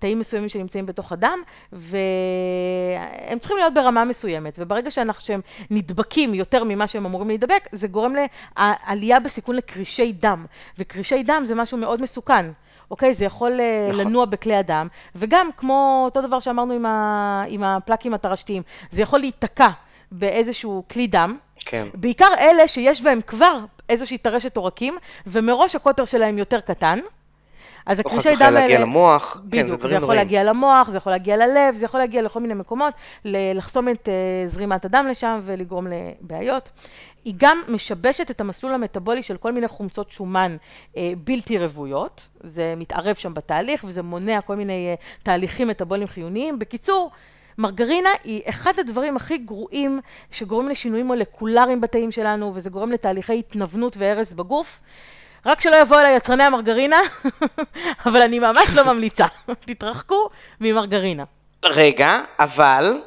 תאים 0.00 0.18
מסוימים 0.18 0.48
שנמצאים 0.48 0.86
בתוך 0.86 1.12
הדם, 1.12 1.38
והם 1.72 3.38
צריכים 3.38 3.56
להיות 3.56 3.74
ברמה 3.74 4.04
מסוימת, 4.04 4.58
וברגע 4.58 4.90
שאנחנו, 4.90 5.24
שהם 5.24 5.40
נדבקים 5.70 6.34
יותר 6.34 6.64
ממה 6.64 6.86
שהם 6.86 7.06
אמורים 7.06 7.28
להידבק, 7.28 7.68
זה 7.72 7.88
גורם 7.88 8.14
לעלייה 8.58 9.20
בסיכון 9.20 9.56
לקרישי 9.56 10.12
דם, 10.12 10.46
וקרישי 10.78 11.22
דם 11.22 11.42
זה 11.44 11.54
משהו 11.54 11.78
מאוד 11.78 12.02
מסוכן. 12.02 12.46
אוקיי, 12.90 13.14
זה 13.14 13.24
יכול 13.24 13.60
אה, 13.60 13.88
נכון. 13.88 14.06
לנוע 14.06 14.24
בכלי 14.24 14.56
הדם, 14.56 14.88
וגם 15.14 15.46
כמו 15.56 16.02
אותו 16.04 16.22
דבר 16.22 16.40
שאמרנו 16.40 16.74
עם, 16.74 16.86
ה, 16.86 17.44
עם 17.48 17.62
הפלקים 17.64 18.14
הטרשתיים, 18.14 18.62
זה 18.90 19.02
יכול 19.02 19.18
להיתקע 19.18 19.68
באיזשהו 20.12 20.84
כלי 20.90 21.06
דם, 21.06 21.38
כן. 21.64 21.86
בעיקר 21.94 22.28
אלה 22.38 22.68
שיש 22.68 23.02
בהם 23.02 23.20
כבר 23.20 23.58
איזושהי 23.88 24.18
טרשת 24.18 24.56
עורקים, 24.56 24.94
ומראש 25.26 25.76
הקוטר 25.76 26.04
שלהם 26.04 26.38
יותר 26.38 26.60
קטן. 26.60 26.98
אז 27.90 28.00
וחלילה 28.00 28.36
דם 28.36 28.42
האלה... 28.42 28.60
להגיע 28.60 28.80
למוח. 28.80 29.32
כן, 29.34 29.62
בדיוק, 29.62 29.68
זה 29.68 29.70
זה 29.70 29.76
דברים 29.76 29.96
יכול 29.96 30.00
נוראים. 30.00 30.18
להגיע 30.18 30.44
למוח, 30.44 30.90
זה 30.90 30.96
יכול 30.96 31.12
להגיע 31.12 31.36
ללב, 31.36 31.74
זה 31.74 31.84
יכול 31.84 32.00
להגיע 32.00 32.22
לכל 32.22 32.40
מיני 32.40 32.54
מקומות, 32.54 32.94
לחסום 33.24 33.88
את 33.88 34.08
אה, 34.08 34.48
זרימת 34.48 34.84
הדם 34.84 35.06
לשם 35.10 35.40
ולגרום 35.42 35.86
לבעיות. 35.86 36.70
היא 37.24 37.34
גם 37.36 37.58
משבשת 37.68 38.30
את 38.30 38.40
המסלול 38.40 38.74
המטבולי 38.74 39.22
של 39.22 39.36
כל 39.36 39.52
מיני 39.52 39.68
חומצות 39.68 40.10
שומן 40.10 40.56
אה, 40.96 41.12
בלתי 41.24 41.58
רוויות, 41.58 42.28
זה 42.40 42.74
מתערב 42.76 43.14
שם 43.14 43.34
בתהליך 43.34 43.84
וזה 43.84 44.02
מונע 44.02 44.40
כל 44.40 44.56
מיני 44.56 44.88
אה, 44.88 44.94
תהליכים 45.22 45.68
מטבוליים 45.68 46.08
חיוניים. 46.08 46.58
בקיצור, 46.58 47.10
מרגרינה 47.58 48.10
היא 48.24 48.42
אחד 48.48 48.72
הדברים 48.78 49.16
הכי 49.16 49.38
גרועים 49.38 50.00
שגורמים 50.30 50.70
לשינויים 50.70 51.06
מולקולריים 51.06 51.80
בתאים 51.80 52.12
שלנו, 52.12 52.54
וזה 52.54 52.70
גורם 52.70 52.92
לתהליכי 52.92 53.38
התנוונות 53.38 53.96
והרס 53.96 54.32
בגוף. 54.32 54.80
רק 55.46 55.60
שלא 55.60 55.76
יבואו 55.76 56.00
אליי 56.00 56.16
יצרני 56.16 56.42
המרגרינה, 56.42 57.00
אבל 58.06 58.22
אני 58.22 58.38
ממש 58.38 58.74
לא 58.74 58.92
ממליצה. 58.92 59.26
תתרחקו 59.66 60.28
ממרגרינה. 60.60 61.24
רגע, 61.64 62.20
אבל 62.38 63.00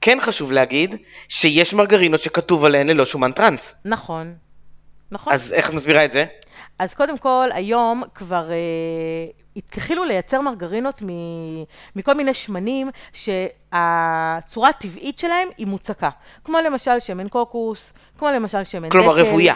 כן 0.00 0.18
חשוב 0.20 0.52
להגיד 0.52 0.96
שיש 1.28 1.74
מרגרינות 1.74 2.20
שכתוב 2.20 2.64
עליהן 2.64 2.86
ללא 2.86 3.06
שומן 3.06 3.32
טראנס. 3.32 3.74
נכון. 3.84 4.34
נכון. 5.10 5.32
אז 5.32 5.52
איך 5.52 5.68
את 5.68 5.74
מסבירה 5.74 6.04
את 6.04 6.12
זה? 6.12 6.24
אז 6.78 6.94
קודם 6.94 7.18
כל, 7.18 7.48
היום 7.52 8.02
כבר 8.14 8.50
אה, 8.50 8.56
התחילו 9.56 10.04
לייצר 10.04 10.40
מרגרינות 10.40 11.02
מ, 11.02 11.08
מכל 11.96 12.14
מיני 12.14 12.34
שמנים 12.34 12.90
שהצורה 13.12 14.68
הטבעית 14.68 15.18
שלהם 15.18 15.48
היא 15.58 15.66
מוצקה. 15.66 16.10
כמו 16.44 16.58
למשל 16.66 17.00
שמן 17.00 17.28
קוקוס, 17.28 17.94
כמו 18.18 18.30
למשל 18.30 18.64
שמן 18.64 18.88
דקל. 18.88 18.98
כלומר, 18.98 19.20
רוויה. 19.20 19.54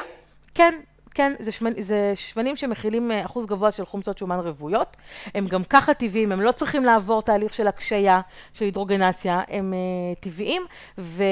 כן, 0.55 0.75
כן, 1.19 1.33
זה, 1.39 1.53
שמנ... 1.53 1.83
זה 1.83 2.13
שמנים 2.15 2.57
שמכילים 2.57 3.11
אה, 3.11 3.25
אחוז 3.25 3.47
גבוה 3.47 3.71
של 3.71 3.87
חומצות 3.87 4.19
שומן 4.19 4.39
רוויות. 4.39 4.97
הם 5.35 5.47
גם 5.47 5.65
ככה 5.65 5.95
טבעיים, 5.95 6.33
הם 6.33 6.41
לא 6.41 6.53
צריכים 6.53 6.85
לעבור 6.85 7.23
תהליך 7.23 7.55
של 7.55 7.67
הקשייה, 7.67 8.21
של 8.55 8.65
הידרוגנציה, 8.65 9.41
הם 9.49 9.73
uh, 9.73 10.21
טבעיים, 10.21 10.63
ו... 10.99 11.25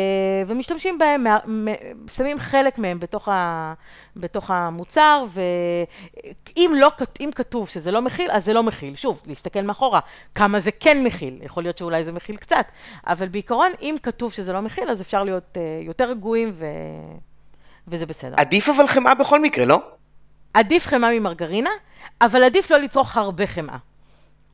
ומשתמשים 0.47 0.99
בהם, 0.99 1.25
מה... 1.25 1.39
שמים 2.11 2.39
חלק 2.39 2.79
מהם 2.79 3.01
בתוך, 3.01 3.29
ה... 3.29 3.75
בתוך 4.17 4.51
המוצר, 4.51 5.25
ואם 5.33 6.73
לא... 6.77 6.91
כתוב 7.35 7.69
שזה 7.69 7.91
לא 7.91 8.03
מכיל, 8.03 8.31
אז 8.31 8.45
זה 8.45 8.53
לא 8.53 8.63
מכיל. 8.63 8.97
שוב, 8.97 9.23
להסתכל 9.27 9.63
מאחורה, 9.63 10.01
כמה 10.35 10.61
זה 10.61 10.71
כן 10.71 11.05
מכיל. 11.05 11.39
יכול 11.43 11.63
להיות 11.63 11.79
שאולי 11.79 12.05
זה 12.05 12.13
מכיל 12.13 12.37
קצת, 12.37 12.67
אבל 13.07 13.29
בעיקרון, 13.29 13.71
אם 13.83 13.97
כתוב 14.03 14.33
שזה 14.33 14.53
לא 14.53 14.61
מכיל, 14.61 14.91
אז 14.91 15.03
אפשר 15.03 15.25
להיות 15.25 15.57
uh, 15.57 15.87
יותר 15.87 16.11
רגועים 16.11 16.51
ו... 16.53 16.67
וזה 17.89 18.07
בסדר. 18.07 18.35
עדיף 18.37 18.69
אבל 18.69 18.87
חמאה 18.87 19.15
בכל 19.15 19.41
מקרה, 19.41 19.65
לא? 19.65 19.83
עדיף 20.55 20.87
חמאה 20.87 21.19
ממרגרינה, 21.21 21.71
אבל 22.21 22.43
עדיף 22.45 22.71
לא 22.71 22.79
לצרוך 22.79 23.17
הרבה 23.17 23.47
חמאה. 23.47 23.77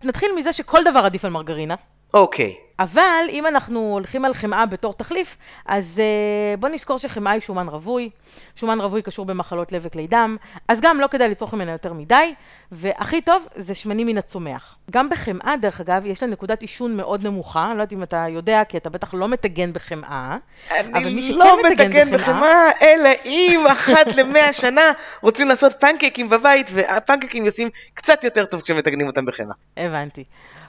נתחיל 0.05 0.29
מזה 0.37 0.53
שכל 0.53 0.79
דבר 0.91 0.99
עדיף 0.99 1.25
על 1.25 1.31
מרגרינה, 1.31 1.75
אוקיי. 2.15 2.57
אבל 2.79 3.25
אם 3.29 3.47
אנחנו 3.47 3.81
הולכים 3.93 4.25
על 4.25 4.35
חמאה 4.35 4.67
בתור 4.67 4.95
תחליף, 4.95 5.37
אז 5.67 6.01
uh, 6.01 6.61
בוא 6.61 6.69
נזכור 6.69 6.99
שחמאה 6.99 7.33
היא 7.33 7.41
שומן 7.41 7.69
רווי, 7.69 8.11
שומן 8.57 8.81
רווי 8.81 9.03
קשור 9.03 9.27
במחלות 9.27 9.73
לב 9.73 9.83
וכלי 9.85 10.07
דם, 10.07 10.37
אז 10.69 10.81
גם 10.81 11.01
לא 11.01 11.07
כדאי 11.07 11.29
לצרוך 11.29 11.55
ממנה 11.55 11.73
יותר 11.73 11.93
מדי, 11.93 12.35
והכי 12.73 13.21
טוב 13.21 13.49
זה 13.55 13.75
שמנים 13.75 14.07
מן 14.07 14.19
הצומח. 14.19 14.77
גם 14.91 15.09
בחמאה, 15.09 15.55
דרך 15.61 15.81
אגב, 15.81 16.07
יש 16.07 16.23
לה 16.23 16.29
נקודת 16.29 16.63
עישון 16.63 16.97
מאוד 16.97 17.27
נמוכה, 17.27 17.67
אני 17.71 17.79
לא 17.79 17.83
יודעת 17.83 17.93
אם 17.93 18.03
אתה 18.03 18.27
יודע, 18.29 18.65
כי 18.65 18.77
אתה 18.77 18.91
בטח 18.91 19.15
לא 19.15 19.29
מטגן 19.29 19.73
בחמאה, 19.73 20.37
אבל 20.71 21.05
מי 21.05 21.23
שכן 21.23 21.35
לא 21.35 21.57
מטגן 21.65 21.85
מטגן 21.87 22.11
בחמאה, 22.11 22.35
בחמאה, 22.35 22.71
אלא 22.83 23.11
אם 23.25 23.65
אחת 23.73 24.07
למאה 24.17 24.53
שנה 24.53 24.93
רוצים 25.23 25.49
לעשות 25.49 25.73
פנקייקים 25.81 26.29
בבית, 26.29 26.71
והפנקייקים 26.73 27.47
יוצאים 27.47 27.71
קצת 27.95 28.25
יותר 28.25 28.45
טוב 28.45 28.61
כשמטגנים 28.61 29.07
אותם 29.07 29.27
בחמאה. 29.27 29.55
הבנתי. 29.77 30.25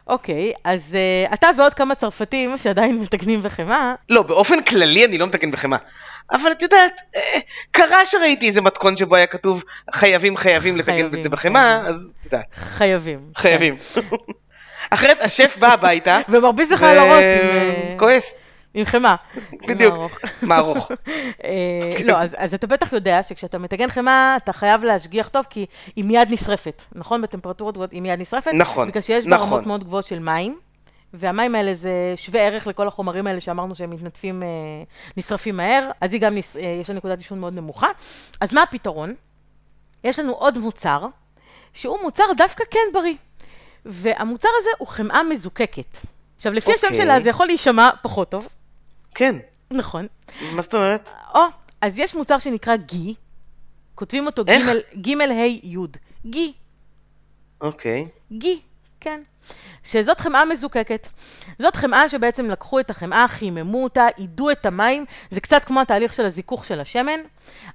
אוקיי, 0.07 0.53
אז 0.63 0.97
uh, 1.29 1.33
אתה 1.33 1.47
ועוד 1.57 1.73
כמה 1.73 1.95
צרפתים 1.95 2.57
שעדיין 2.57 2.99
מטגנים 3.01 3.41
בחמאה, 3.41 3.93
לא, 4.09 4.21
באופן 4.21 4.61
כללי 4.61 5.05
אני 5.05 5.17
לא 5.17 5.27
מתקן 5.27 5.51
בחמאה. 5.51 5.79
אבל 6.31 6.51
את 6.51 6.61
יודעת, 6.61 6.93
אה, 7.15 7.21
קרה 7.71 8.05
שראיתי 8.05 8.47
איזה 8.47 8.61
מתכון 8.61 8.97
שבו 8.97 9.15
היה 9.15 9.25
כתוב 9.25 9.63
חייבים 9.91 10.37
חייבים 10.37 10.77
לתקן 10.77 11.05
את 11.05 11.23
זה 11.23 11.29
בחמאה. 11.29 11.77
אז 11.87 12.13
את 12.19 12.25
יודעת, 12.25 12.45
חייבים. 12.53 13.19
חייבים. 13.35 13.75
אחרת 14.89 15.17
השף 15.21 15.57
בא 15.59 15.73
הביתה, 15.73 16.19
כן. 16.27 16.37
ומרביץ 16.37 16.71
לך 16.71 16.83
על 16.83 16.97
הראש 16.97 17.25
אה, 17.25 17.89
כועס, 17.97 18.33
עם 18.73 18.85
חמאה. 18.85 19.15
בדיוק, 19.67 19.93
מערוך. 19.93 20.17
מערוך. 20.41 20.91
אה, 21.43 22.03
לא, 22.03 22.17
אז, 22.17 22.53
אתה 22.53 22.67
בטח 22.67 22.93
יודע 22.93 23.23
שכשאתה 23.23 23.57
מטגן 23.57 23.89
חמאה, 23.89 24.35
אתה 24.37 24.53
חייב 24.53 24.83
להשגיח 24.83 25.27
טוב, 25.29 25.45
כי 25.49 25.65
היא 25.95 26.05
מיד 26.05 26.31
נשרפת, 26.31 26.83
נכון? 26.91 27.21
בטמפרטורות 27.21 27.73
גבוהות 27.73 27.91
היא 27.91 28.01
מיד 28.01 28.19
נשרפת. 28.19 28.51
נכון, 28.53 28.87
בגלל 28.87 29.01
שיש 29.01 29.25
בה 29.25 29.35
נכון. 29.35 29.47
רמות 29.47 29.67
מאוד 29.67 29.83
גבוהות 29.83 30.05
של 30.05 30.19
מים, 30.19 30.59
והמים 31.13 31.55
האלה 31.55 31.73
זה 31.73 32.13
שווה 32.15 32.41
ערך 32.41 32.67
לכל 32.67 32.87
החומרים 32.87 33.27
האלה 33.27 33.39
שאמרנו 33.39 33.75
שהם 33.75 33.89
מתנדפים, 33.89 34.43
אה, 34.43 34.47
נשרפים 35.17 35.57
מהר, 35.57 35.89
אז 36.01 36.13
היא 36.13 36.21
גם. 36.21 36.37
אה, 36.37 36.77
יש 36.81 36.89
לה 36.89 36.95
נקודת 36.95 37.17
עישון 37.17 37.39
מאוד 37.39 37.53
נמוכה. 37.53 37.87
אז 38.41 38.53
מה 38.53 38.63
הפתרון? 38.63 39.13
יש 40.03 40.19
לנו 40.19 40.31
עוד 40.31 40.57
מוצר, 40.57 41.05
שהוא 41.73 41.97
מוצר 42.03 42.23
דווקא 42.37 42.63
כן 42.71 42.79
בריא. 42.93 43.15
והמוצר 43.85 44.49
הזה 44.57 44.69
הוא 44.77 44.87
חמאה 44.87 45.23
מזוקקת. 45.23 45.97
עכשיו, 46.35 46.53
לפי 46.53 46.73
השם 46.73 46.87
אוקיי. 46.87 47.01
שלה 47.01 47.19
זה 47.19 47.29
יכול 47.29 47.47
להישמע 47.47 47.89
פחות 48.01 48.29
טוב, 48.29 48.47
כן, 49.15 49.35
נכון. 49.71 50.07
מה 50.41 50.61
זאת 50.61 50.73
אומרת? 50.73 51.09
או, 51.35 51.41
אז 51.81 51.99
יש 51.99 52.15
מוצר 52.15 52.39
שנקרא 52.39 52.75
גי, 52.75 53.15
כותבים 53.95 54.25
אותו 54.25 54.43
איך? 54.47 54.67
ג' 55.01 55.21
ה' 55.21 55.33
י', 55.63 55.77
גי, 56.25 56.53
אוקיי. 57.61 58.07
גי, 58.31 58.61
כן. 58.99 59.21
שזאת 59.83 60.19
חמאה 60.19 60.45
מזוקקת. 60.45 61.07
זאת 61.59 61.75
חמאה 61.75 62.09
שבעצם 62.09 62.49
לקחו 62.49 62.79
את 62.79 62.89
החמאה, 62.89 63.27
חיממו 63.27 63.83
אותה, 63.83 64.07
עידו 64.17 64.51
את 64.51 64.65
המים, 64.65 65.05
זה 65.29 65.41
קצת 65.41 65.63
כמו 65.63 65.81
התהליך 65.81 66.13
של 66.13 66.25
הזיכוך 66.25 66.65
של 66.65 66.79
השמן. 66.79 67.19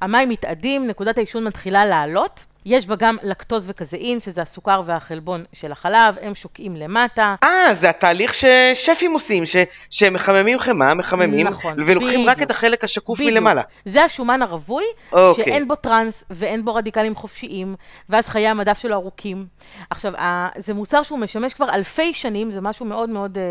המים 0.01 0.29
מתאדים, 0.29 0.87
נקודת 0.87 1.19
העישון 1.19 1.45
מתחילה 1.45 1.85
לעלות. 1.85 2.45
יש 2.67 2.87
בה 2.87 2.97
גם 2.97 3.17
לקטוז 3.23 3.71
וקזאין, 3.71 4.21
שזה 4.21 4.43
הסוכר 4.43 4.81
והחלבון 4.85 5.45
של 5.53 5.73
החלב, 5.73 6.17
הם 6.21 6.35
שוקעים 6.35 6.77
למטה. 6.77 7.35
אה, 7.43 7.75
זה 7.75 7.91
התהליך 7.91 8.35
ששפים 8.35 9.13
עושים, 9.13 9.47
ש- 9.47 9.57
שמחממים 9.91 10.59
חמאה, 10.59 10.95
מחממים, 10.95 11.47
נכון, 11.47 11.75
ולוקחים 11.87 12.21
רק 12.29 12.37
בדיוק. 12.37 12.51
את 12.51 12.57
החלק 12.57 12.85
השקוף 12.85 13.19
בדיוק. 13.19 13.33
מלמעלה. 13.33 13.63
זה 13.85 14.05
השומן 14.05 14.43
הרווי, 14.43 14.85
אוקיי. 15.13 15.45
שאין 15.45 15.69
בו 15.69 15.75
טראנס 15.75 16.25
ואין 16.31 16.65
בו 16.65 16.75
רדיקלים 16.75 17.15
חופשיים, 17.15 17.75
ואז 18.09 18.29
חיי 18.29 18.49
המדף 18.49 18.79
שלו 18.79 18.95
ארוכים. 18.95 19.47
עכשיו, 19.91 20.13
זה 20.59 20.75
מוצר 20.75 21.03
שהוא 21.03 21.19
משמש 21.19 21.55
כבר 21.55 21.75
אלפי 21.75 22.15
שנים, 22.15 22.53
זה 22.53 22.61
משהו 22.61 22.87
מאוד 22.87 23.09
מאוד 23.11 23.39
אה, 23.39 23.43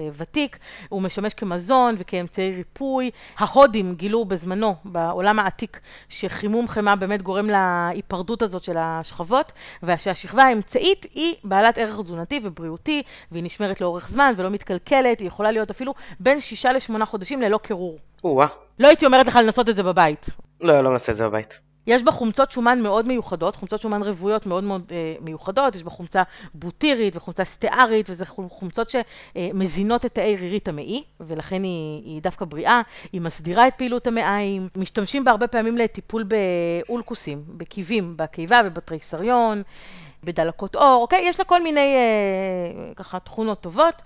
אה, 0.00 0.08
ותיק, 0.18 0.58
הוא 0.88 1.02
משמש 1.02 1.34
כמזון 1.34 1.94
וכאמצעי 1.98 2.52
ריפוי. 2.56 3.10
ההודים 3.38 3.94
גילו 3.94 4.24
בזמנו, 4.24 4.74
בעולם 4.84 5.38
העתיק, 5.48 5.80
שחימום 6.08 6.68
חמאה 6.68 6.96
באמת 6.96 7.22
גורם 7.22 7.46
להיפרדות 7.46 8.42
הזאת 8.42 8.64
של 8.64 8.76
השכבות, 8.78 9.52
ושהשכבה 9.82 10.42
האמצעית 10.42 11.06
היא 11.14 11.34
בעלת 11.44 11.78
ערך 11.78 12.00
תזונתי 12.00 12.40
ובריאותי, 12.42 13.02
והיא 13.32 13.44
נשמרת 13.44 13.80
לאורך 13.80 14.08
זמן 14.08 14.32
ולא 14.36 14.50
מתקלקלת, 14.50 15.20
היא 15.20 15.26
יכולה 15.26 15.50
להיות 15.50 15.70
אפילו 15.70 15.94
בין 16.20 16.40
שישה 16.40 16.72
לשמונה 16.72 17.06
חודשים 17.06 17.42
ללא 17.42 17.58
קירור. 17.58 17.98
או-אה. 18.24 18.46
לא 18.78 18.88
הייתי 18.88 19.06
אומרת 19.06 19.26
לך 19.26 19.36
לנסות 19.36 19.68
את 19.68 19.76
זה 19.76 19.82
בבית. 19.82 20.26
לא, 20.60 20.80
לא 20.80 20.92
נעשה 20.92 21.12
את 21.12 21.16
זה 21.16 21.24
בבית. 21.24 21.67
יש 21.88 22.02
בה 22.02 22.12
חומצות 22.12 22.52
שומן 22.52 22.80
מאוד 22.82 23.06
מיוחדות, 23.06 23.56
חומצות 23.56 23.82
שומן 23.82 24.02
רוויות 24.02 24.46
מאוד 24.46 24.64
מאוד 24.64 24.82
אה, 24.90 25.14
מיוחדות, 25.20 25.74
יש 25.76 25.82
בה 25.82 25.90
חומצה 25.90 26.22
בוטירית 26.54 27.16
וחומצה 27.16 27.44
סטארית, 27.44 28.10
וזה 28.10 28.26
חו- 28.26 28.48
חומצות 28.48 28.90
שמזינות 28.90 30.06
את 30.06 30.14
תאי 30.14 30.36
רירית 30.36 30.68
המעי, 30.68 31.04
ולכן 31.20 31.62
היא, 31.62 32.02
היא 32.04 32.22
דווקא 32.22 32.44
בריאה, 32.44 32.80
היא 33.12 33.20
מסדירה 33.20 33.68
את 33.68 33.74
פעילות 33.74 34.06
המעיים, 34.06 34.68
משתמשים 34.76 35.24
בה 35.24 35.30
הרבה 35.30 35.46
פעמים 35.46 35.78
לטיפול 35.78 36.24
באולקוסים, 36.24 37.42
בקיבים, 37.48 38.14
בקיבה 38.16 38.60
ובתריסריון. 38.64 39.62
בדלקות 40.24 40.76
עור, 40.76 41.02
אוקיי? 41.02 41.22
יש 41.24 41.38
לה 41.38 41.44
כל 41.44 41.62
מיני 41.62 41.94
אה, 41.96 42.94
ככה 42.96 43.20
תכונות 43.20 43.60
טובות, 43.60 44.02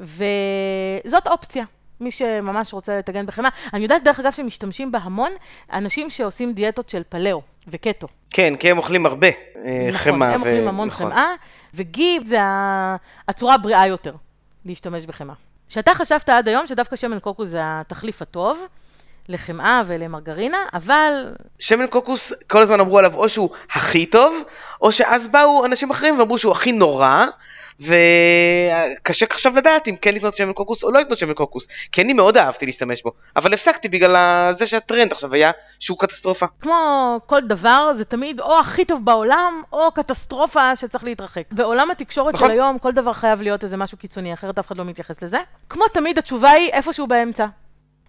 וזאת 0.00 1.26
אופציה. 1.26 1.64
מי 2.00 2.10
שממש 2.10 2.72
רוצה 2.72 2.98
לטגן 2.98 3.26
בחמאה. 3.26 3.50
אני 3.74 3.82
יודעת, 3.82 4.02
דרך 4.02 4.20
אגב, 4.20 4.32
שמשתמשים 4.32 4.92
בה 4.92 4.98
המון 5.02 5.30
אנשים 5.72 6.10
שעושים 6.10 6.52
דיאטות 6.52 6.88
של 6.88 7.02
פלאו 7.08 7.42
וקטו. 7.68 8.06
כן, 8.30 8.56
כי 8.56 8.70
הם 8.70 8.78
אוכלים 8.78 9.06
הרבה 9.06 9.26
אה, 9.26 9.88
נכון, 9.92 9.98
חמאה. 9.98 10.34
הם 10.34 10.42
ו- 10.42 10.44
אוכלים 10.44 10.68
המון 10.68 10.88
נכון. 10.88 11.10
חמאה, 11.10 11.32
וגי 11.74 12.18
זה 12.24 12.38
הצורה 13.28 13.54
הבריאה 13.54 13.86
יותר 13.86 14.12
להשתמש 14.64 15.06
בחמאה. 15.06 15.34
שאתה 15.68 15.94
חשבת 15.94 16.28
עד 16.28 16.48
היום 16.48 16.66
שדווקא 16.66 16.96
שמן 16.96 17.18
קוקוס 17.18 17.48
זה 17.48 17.58
התחליף 17.62 18.22
הטוב 18.22 18.66
לחמאה 19.28 19.82
ולמרגרינה, 19.86 20.58
אבל 20.74 21.34
שמן 21.58 21.86
קוקוס, 21.86 22.32
כל 22.46 22.62
הזמן 22.62 22.80
אמרו 22.80 22.98
עליו 22.98 23.14
או 23.14 23.28
שהוא 23.28 23.50
הכי 23.72 24.06
טוב, 24.06 24.42
או 24.82 24.92
שאז 24.92 25.28
באו 25.28 25.64
אנשים 25.66 25.90
אחרים 25.90 26.18
ואמרו 26.18 26.38
שהוא 26.38 26.52
הכי 26.52 26.72
נורא, 26.72 27.26
וקשה 27.80 29.26
עכשיו 29.30 29.56
לדעת 29.56 29.88
אם 29.88 29.96
כן 29.96 30.14
לקנות 30.14 30.36
שמן 30.36 30.52
קוקוס 30.52 30.84
או 30.84 30.90
לא 30.90 31.00
לקנות 31.00 31.18
שמן 31.18 31.34
קוקוס, 31.34 31.66
כי 31.92 32.02
אני 32.02 32.12
מאוד 32.12 32.36
אהבתי 32.36 32.66
להשתמש 32.66 33.02
בו, 33.02 33.12
אבל 33.36 33.54
הפסקתי 33.54 33.88
בגלל 33.88 34.52
זה 34.52 34.66
שהטרנד 34.66 35.12
עכשיו 35.12 35.34
היה 35.34 35.50
שהוא 35.80 35.98
קטסטרופה. 35.98 36.46
כמו 36.60 37.20
כל 37.26 37.40
דבר, 37.40 37.92
זה 37.94 38.04
תמיד 38.04 38.40
או 38.40 38.58
הכי 38.60 38.84
טוב 38.84 39.04
בעולם, 39.04 39.62
או 39.72 39.92
קטסטרופה 39.92 40.76
שצריך 40.76 41.04
להתרחק. 41.04 41.42
בעולם 41.52 41.90
התקשורת 41.90 42.34
נכון. 42.34 42.48
של 42.48 42.54
היום, 42.54 42.78
כל 42.78 42.92
דבר 42.92 43.12
חייב 43.12 43.42
להיות 43.42 43.64
איזה 43.64 43.76
משהו 43.76 43.98
קיצוני, 43.98 44.34
אחרת 44.34 44.58
אף 44.58 44.66
אחד 44.66 44.78
לא 44.78 44.84
מתייחס 44.84 45.22
לזה. 45.22 45.38
כמו 45.68 45.84
תמיד, 45.94 46.18
התשובה 46.18 46.50
היא 46.50 46.70
איפשהו 46.72 47.06
באמצע. 47.06 47.46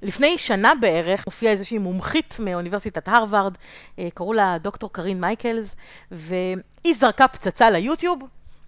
לפני 0.02 0.38
שנה 0.38 0.74
בערך 0.82 1.26
הופיעה 1.26 1.54
איזושהי 1.54 1.78
מומחית 1.78 2.38
מאוניברסיטת 2.40 3.08
הרווארד, 3.08 3.58
אה, 4.00 4.08
קראו 4.14 4.34
לה 4.34 4.58
דוקטור 4.62 4.94
קרין 4.94 5.22
מייקלס, 5.22 5.76
והיא 6.12 6.94
זרקה 6.94 7.28
פצצה 7.28 7.70
ליוטיוב, 7.70 8.20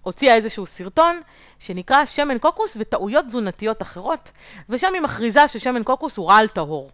הוציאה 0.01 0.35
איזשהו 0.35 0.65
סרטון 0.65 1.21
שנקרא 1.59 2.05
שמן 2.05 2.37
קוקוס 2.37 2.77
וטעויות 2.79 3.25
תזונתיות 3.25 3.81
אחרות, 3.81 4.31
ושם 4.69 4.87
היא 4.93 5.01
מכריזה 5.01 5.47
ששמן 5.47 5.83
קוקוס 5.83 6.17
הוא 6.17 6.29
רעל 6.29 6.47
טהור. 6.47 6.89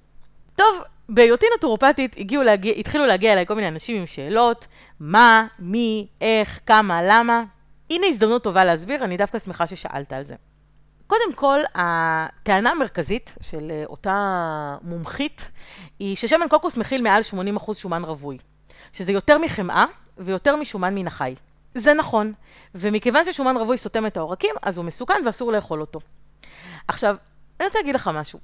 טוב, 0.56 0.82
בהיותי 1.10 1.45
נטורופטית 1.58 2.16
להגיע, 2.43 2.74
התחילו 2.74 3.06
להגיע 3.06 3.34
אליי 3.34 3.45
כל 3.45 3.56
מיני 3.56 3.68
אנשים 3.68 3.97
עם 3.97 4.08
שאלות, 4.08 4.68
מה, 4.99 5.47
מי, 5.60 6.08
איך, 6.22 6.60
כמה, 6.66 6.99
למה. 7.03 7.43
הנה 7.89 8.08
הזדמנות 8.08 8.43
טובה 8.43 8.66
להסביר, 8.66 9.03
אני 9.03 9.18
דווקא 9.18 9.39
שמחה 9.39 9.68
ששאלת 9.68 10.14
על 10.14 10.24
זה. 10.24 10.36
קודם 11.08 11.34
כל, 11.36 11.60
הטענה 11.76 12.72
המרכזית 12.72 13.36
של 13.41 13.72
אה, 13.72 13.84
אותה 13.86 14.78
מומחית 14.82 15.51
היא 15.99 16.16
ששמן 16.16 16.47
קוקוס 16.49 16.78
מכיל 16.78 17.01
מעל 17.01 17.22
80% 17.58 17.74
שומן 17.74 18.03
רווי, 18.03 18.38
שזה 18.93 19.12
יותר 19.12 19.38
מחמאה 19.38 19.86
ויותר 20.18 20.56
משומן 20.56 20.95
מן 20.95 21.08
החי. 21.08 21.36
זה 21.76 21.93
נכון, 21.93 22.34
ומכיוון 22.76 23.26
ששומן 23.26 23.57
רווי 23.57 23.78
סותם 23.78 24.05
את 24.05 24.17
העורקים, 24.17 24.55
אז 24.61 24.78
הוא 24.78 24.86
מסוכן 24.86 25.23
ואסור 25.26 25.51
לאכול 25.51 25.82
אותו. 25.82 25.99
עכשיו, 26.88 27.15
אני 27.59 27.67
רוצה 27.67 27.80
להגיד 27.80 27.95
לך 27.95 28.09
משהו. 28.13 28.39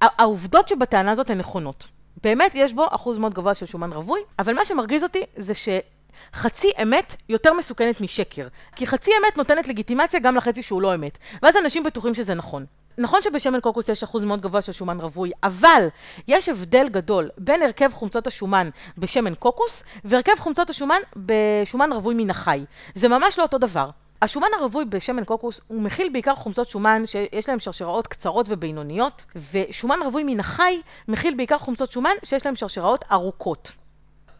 העובדות 0.00 0.68
שבטענה 0.68 1.10
הזאת 1.10 1.30
הן 1.30 1.38
נכונות. 1.38 1.84
באמת 2.22 2.52
יש 2.54 2.72
בו 2.72 2.86
אחוז 2.90 3.18
מאוד 3.18 3.34
גבוה 3.34 3.54
של 3.54 3.66
שומן 3.66 3.92
רווי, 3.92 4.20
אבל 4.38 4.54
מה 4.54 4.64
שמרגיז 4.64 5.02
אותי 5.02 5.22
זה 5.36 5.52
שחצי 5.54 6.70
אמת 6.82 7.16
יותר 7.28 7.52
מסוכנת 7.52 8.00
משקר. 8.00 8.48
כי 8.76 8.86
חצי 8.86 9.10
אמת 9.10 9.36
נותנת 9.36 9.68
לגיטימציה 9.68 10.20
גם 10.20 10.36
לחצי 10.36 10.62
שהוא 10.62 10.82
לא 10.82 10.94
אמת. 10.94 11.18
ואז 11.42 11.56
אנשים 11.56 11.84
בטוחים 11.84 12.14
שזה 12.14 12.34
נכון. 12.34 12.66
נכון 12.98 13.22
שבשמן 13.22 13.60
קוקוס 13.60 13.88
יש 13.88 14.02
אחוז 14.02 14.24
מאוד 14.24 14.40
גבוה 14.40 14.62
של 14.62 14.72
שומן 14.72 15.00
רווי, 15.00 15.30
אבל 15.42 15.88
יש 16.28 16.48
הבדל 16.48 16.88
גדול 16.88 17.30
בין 17.38 17.62
הרכב 17.62 17.90
חומצות 17.92 18.26
השומן 18.26 18.70
בשמן 18.98 19.34
קוקוס 19.34 19.84
והרכב 20.04 20.32
חומצות 20.38 20.70
השומן 20.70 20.98
בשומן 21.16 21.92
רווי 21.92 22.14
מן 22.14 22.30
החי. 22.30 22.64
זה 22.94 23.08
ממש 23.08 23.38
לא 23.38 23.42
אותו 23.42 23.58
דבר. 23.58 23.90
השומן 24.22 24.48
הרווי 24.58 24.84
בשמן 24.84 25.24
קוקוס 25.24 25.60
הוא 25.68 25.82
מכיל 25.82 26.08
בעיקר 26.12 26.34
חומצות 26.34 26.70
שומן 26.70 27.02
שיש 27.06 27.48
להם 27.48 27.58
שרשראות 27.58 28.06
קצרות 28.06 28.46
ובינוניות, 28.48 29.26
ושומן 29.52 29.98
רווי 30.04 30.24
מן 30.24 30.40
החי 30.40 30.80
מכיל 31.08 31.34
בעיקר 31.34 31.58
חומצות 31.58 31.92
שומן 31.92 32.14
שיש 32.24 32.46
להם 32.46 32.56
שרשראות 32.56 33.04
ארוכות. 33.12 33.72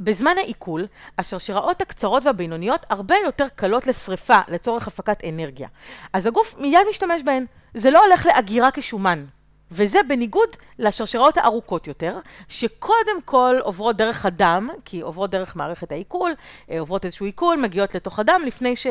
בזמן 0.01 0.35
העיכול, 0.39 0.87
השרשראות 1.19 1.83
הקצרות 1.83 2.25
והבינוניות 2.25 2.87
הרבה 2.91 3.15
יותר 3.25 3.47
קלות 3.55 3.87
לשריפה 3.87 4.41
לצורך 4.49 4.87
הפקת 4.87 5.25
אנרגיה. 5.25 5.69
אז 6.13 6.27
הגוף 6.27 6.55
מיד 6.59 6.81
משתמש 6.91 7.23
בהן. 7.25 7.45
זה 7.75 7.91
לא 7.91 8.05
הולך 8.05 8.27
לאגירה 8.27 8.71
כשומן. 8.71 9.25
וזה 9.71 9.99
בניגוד 10.09 10.49
לשרשראות 10.79 11.37
הארוכות 11.37 11.87
יותר, 11.87 12.19
שקודם 12.49 13.23
כל 13.25 13.57
עוברות 13.63 13.97
דרך 13.97 14.27
הדם, 14.27 14.69
כי 14.85 15.01
עוברות 15.01 15.31
דרך 15.31 15.57
מערכת 15.57 15.93
העיכול, 15.93 16.33
אה, 16.71 16.81
עוברות 16.81 17.05
איזשהו 17.05 17.27
עיכול, 17.27 17.57
מגיעות 17.57 17.95
לתוך 17.95 18.19
הדם 18.19 18.41
לפני 18.47 18.77
ש... 18.77 18.87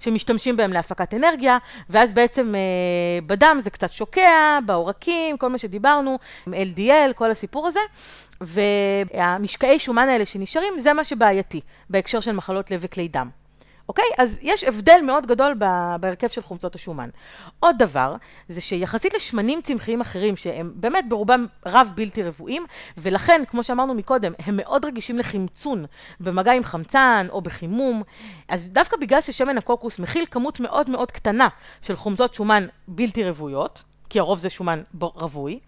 שמשתמשים 0.00 0.56
בהם 0.56 0.72
להפקת 0.72 1.14
אנרגיה, 1.14 1.58
ואז 1.90 2.12
בעצם 2.12 2.54
אה, 2.54 2.60
בדם 3.26 3.56
זה 3.60 3.70
קצת 3.70 3.92
שוקע, 3.92 4.58
בעורקים, 4.66 5.38
כל 5.38 5.48
מה 5.48 5.58
שדיברנו, 5.58 6.18
LDL, 6.46 7.12
כל 7.14 7.30
הסיפור 7.30 7.66
הזה, 7.66 7.80
והמשקעי 8.40 9.78
שומן 9.78 10.08
האלה 10.08 10.24
שנשארים, 10.24 10.78
זה 10.78 10.92
מה 10.92 11.04
שבעייתי 11.04 11.60
בהקשר 11.90 12.20
של 12.20 12.32
מחלות 12.32 12.70
לב 12.70 12.80
וכלי 12.82 13.08
דם. 13.08 13.28
אוקיי? 13.88 14.04
אז 14.18 14.38
יש 14.42 14.64
הבדל 14.64 15.00
מאוד 15.06 15.26
גדול 15.26 15.54
בהרכב 16.00 16.28
של 16.28 16.42
חומצות 16.42 16.74
השומן. 16.74 17.08
עוד 17.60 17.76
דבר, 17.78 18.16
זה 18.48 18.60
שיחסית 18.60 19.14
לשמנים 19.14 19.62
צמחיים 19.62 20.00
אחרים, 20.00 20.36
שהם 20.36 20.72
באמת 20.74 21.04
ברובם 21.08 21.46
רב 21.66 21.90
בלתי 21.94 22.22
רבועים, 22.22 22.66
ולכן, 22.98 23.42
כמו 23.48 23.62
שאמרנו 23.62 23.94
מקודם, 23.94 24.32
הם 24.46 24.56
מאוד 24.56 24.84
רגישים 24.84 25.18
לחמצון 25.18 25.84
במגע 26.20 26.52
עם 26.52 26.62
חמצן 26.62 27.26
או 27.30 27.40
בחימום, 27.40 28.02
אז 28.48 28.64
דווקא 28.64 28.96
בגלל 28.96 29.20
ששמן 29.20 29.58
הקוקוס 29.58 29.98
מכיל 29.98 30.26
כמות 30.30 30.60
מאוד 30.60 30.90
מאוד 30.90 31.10
קטנה 31.10 31.48
של 31.82 31.96
חומצות 31.96 32.34
שומן 32.34 32.66
בלתי 32.88 33.24
רוויות, 33.24 33.82
כי 34.10 34.18
הרוב 34.18 34.38
זה 34.38 34.50
שומן 34.50 34.82
רווי, 35.00 35.58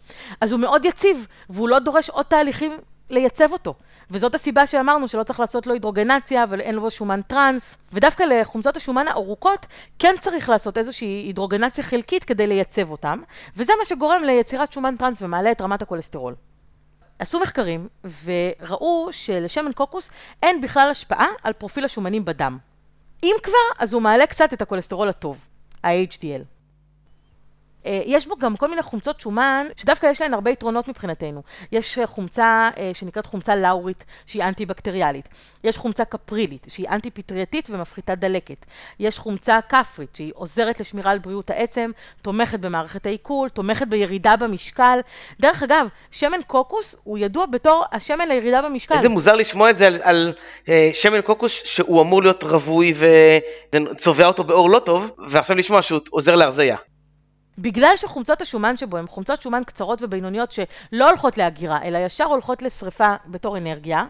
אז 0.41 0.53
הוא 0.53 0.61
מאוד 0.61 0.85
יציב, 0.85 1.27
והוא 1.51 1.69
לא 1.69 1.79
דורש 1.79 2.11
עוד 2.11 2.25
תהליכים 2.25 2.73
לייצב 3.11 3.53
אותו. 3.53 3.75
וזאת 4.11 4.35
הסיבה 4.35 4.67
שאמרנו 4.67 5.09
שלא 5.09 5.23
צריך 5.23 5.41
לעשות 5.41 5.67
לו 5.67 5.73
הידרוגנציה 5.73 6.45
ואין 6.49 6.75
לו 6.75 6.91
שומן 6.91 7.23
טראנס. 7.23 7.77
ודווקא 7.93 8.23
לחומצות 8.23 8.77
השומן 8.77 9.09
הארוכות 9.09 9.67
כן 9.99 10.15
צריך 10.21 10.49
לעשות 10.49 10.79
איזושהי 10.79 11.09
הידרוגנציה 11.09 11.85
חלקית 11.85 12.25
כדי 12.25 12.47
לייצב 12.47 12.91
אותם, 12.91 13.21
וזה 13.57 13.73
מה 13.79 13.85
שגורם 13.85 14.23
ליצירת 14.27 14.73
שומן 14.73 14.97
טראנס 14.97 15.23
ומעלה 15.23 15.53
את 15.53 15.61
רמת 15.61 15.83
הכולסטרול. 15.83 16.35
עשו 17.19 17.41
מחקרים 17.41 17.89
וראו 18.25 19.09
שלשמן 19.11 19.73
קוקוס 19.73 20.11
אין 20.43 20.61
בכלל 20.61 20.89
השפעה 20.91 21.27
על 21.43 21.53
פרופיל 21.53 21.85
השומנים 21.85 22.25
בדם. 22.25 22.59
אם 23.23 23.35
כבר, 23.43 23.55
אז 23.79 23.93
הוא 23.93 24.03
מעלה 24.03 24.27
קצת 24.27 24.53
את 24.53 24.63
הכולסטרול 24.63 25.09
הטוב, 25.09 25.49
ה-HDL. 25.85 26.60
אה, 27.87 28.01
יש 28.05 28.27
בו 28.27 28.37
גם 28.37 28.57
כל 28.57 28.69
מיני 28.69 28.83
חומצות 28.83 29.21
שומן, 29.21 29.67
שדווקא 29.77 30.07
יש 30.07 30.21
להן 30.21 30.35
הרבה 30.35 30.51
יתרונות 30.51 30.89
מבחינתנו. 30.89 31.43
יש 31.73 31.99
אה, 31.99 32.07
חומצה 32.07 32.71
אה, 32.79 32.91
שנקראת 32.95 33.27
חומצה 33.27 33.57
לאורית, 33.57 34.05
שהיא 34.27 34.43
אנטי-בקטריאלית. 34.43 35.29
יש 35.65 35.77
חומצה 35.77 36.05
קפרילית, 36.05 36.67
שהיא 36.71 36.89
אנטי-פטרייתית 36.89 37.71
ומפחיתה 37.71 38.15
דלקת. 38.15 38.67
יש 39.01 39.19
חומצה 39.19 39.59
כפרית, 39.69 40.17
שהיא 40.17 40.33
עוזרת 40.35 40.81
לשמירה 40.81 41.11
על 41.11 41.19
בריאות 41.19 41.51
העצם, 41.51 41.91
תומכת 42.23 42.59
במערכת 42.59 43.07
העיכול, 43.07 43.49
תומכת 43.49 43.87
בירידה 43.89 44.37
במשקל. 44.37 44.99
דרך 45.41 45.63
אגב, 45.63 45.89
שמן 46.11 46.43
קוקוס 46.47 46.97
הוא 47.05 47.19
ידוע 47.19 47.47
בתור 47.47 47.85
השמן 47.93 48.29
לירידה 48.29 48.63
במשקל. 48.63 48.95
איזה 48.95 49.09
מוזר 49.09 49.35
לשמוע 49.35 49.71
את 49.71 49.77
זה 49.77 49.87
על, 49.87 50.01
על 50.03 50.33
שמן 50.93 51.21
קוקוס 51.21 51.63
שהוא 51.65 52.03
אמור 52.03 52.23
להיות 52.23 52.45
רווי 52.45 52.95
וצובע 53.73 54.27
אותו 54.27 54.45
באור 54.45 54.71
לא 54.71 54.79
טוב, 54.79 55.11
ועכשיו 55.29 55.57
לשמוע 55.57 55.83
שהוא 55.83 56.01
עוזר 56.11 56.37
להרזייה. 56.37 56.77
בגלל 57.59 57.93
שחומצות 57.97 58.41
השומן 58.41 58.77
שבו 58.77 58.97
הן 58.97 59.07
חומצות 59.07 59.43
שומן 59.43 59.63
קצרות 59.67 60.03
ובינוניות 60.03 60.53
שלא 60.53 61.09
הולכות 61.09 61.39
לאגירה, 61.39 61.83
אלא 61.85 61.99
ישר 61.99 62.25
הולכות 62.25 62.63
לשריפה 62.63 63.15
בתור 63.27 63.59
אנרגיה, 63.59 64.05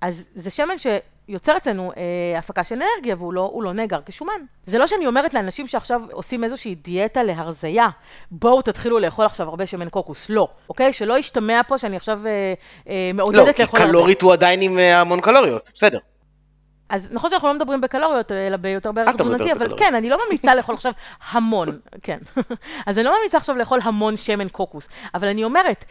אז 0.00 0.26
זה 0.34 0.50
שמן 0.50 0.74
שיוצר 0.78 1.56
אצלנו 1.56 1.92
אה, 1.96 2.38
הפקה 2.38 2.64
של 2.64 2.74
אנרגיה 2.74 3.14
והוא 3.18 3.32
לא, 3.32 3.60
לא 3.62 3.72
נאגר 3.72 4.00
כשומן. 4.06 4.40
זה 4.66 4.78
לא 4.78 4.86
שאני 4.86 5.06
אומרת 5.06 5.34
לאנשים 5.34 5.66
שעכשיו 5.66 6.02
עושים 6.12 6.44
איזושהי 6.44 6.74
דיאטה 6.74 7.22
להרזייה, 7.22 7.88
בואו 8.30 8.62
תתחילו 8.62 8.98
לאכול 8.98 9.26
עכשיו 9.26 9.48
הרבה 9.48 9.66
שמן 9.66 9.88
קוקוס, 9.88 10.30
לא, 10.30 10.48
אוקיי? 10.68 10.92
שלא 10.92 11.18
ישתמע 11.18 11.60
פה 11.68 11.78
שאני 11.78 11.96
עכשיו 11.96 12.20
אה, 12.26 12.54
אה, 12.88 13.10
מעודדת 13.14 13.58
לאכול 13.58 13.80
הרבה. 13.80 13.92
לא, 13.92 13.98
כי 13.98 13.98
קלורית 13.98 14.22
הוא 14.22 14.32
עדיין 14.32 14.62
עם 14.62 14.78
אה, 14.78 15.00
המון 15.00 15.20
קלוריות, 15.20 15.70
בסדר. 15.74 15.98
אז 16.90 17.08
נכון 17.12 17.30
שאנחנו 17.30 17.48
לא 17.48 17.54
מדברים 17.54 17.80
בקלוריות, 17.80 18.32
אלא 18.32 18.56
ביותר 18.56 18.92
בערך 18.92 19.16
תזונתי, 19.16 19.52
אבל 19.52 19.78
כן, 19.78 19.94
אני 19.94 20.10
לא 20.10 20.18
ממליצה 20.26 20.54
לאכול 20.54 20.74
עכשיו 20.74 20.92
המון, 21.30 21.78
כן. 22.02 22.18
אז 22.86 22.98
אני 22.98 23.04
לא 23.04 23.16
ממליצה 23.18 23.36
עכשיו 23.36 23.56
לאכול 23.56 23.80
המון 23.82 24.16
שמן 24.16 24.48
קוקוס, 24.48 24.88
אבל 25.14 25.28
אני 25.28 25.44
אומרת, 25.44 25.84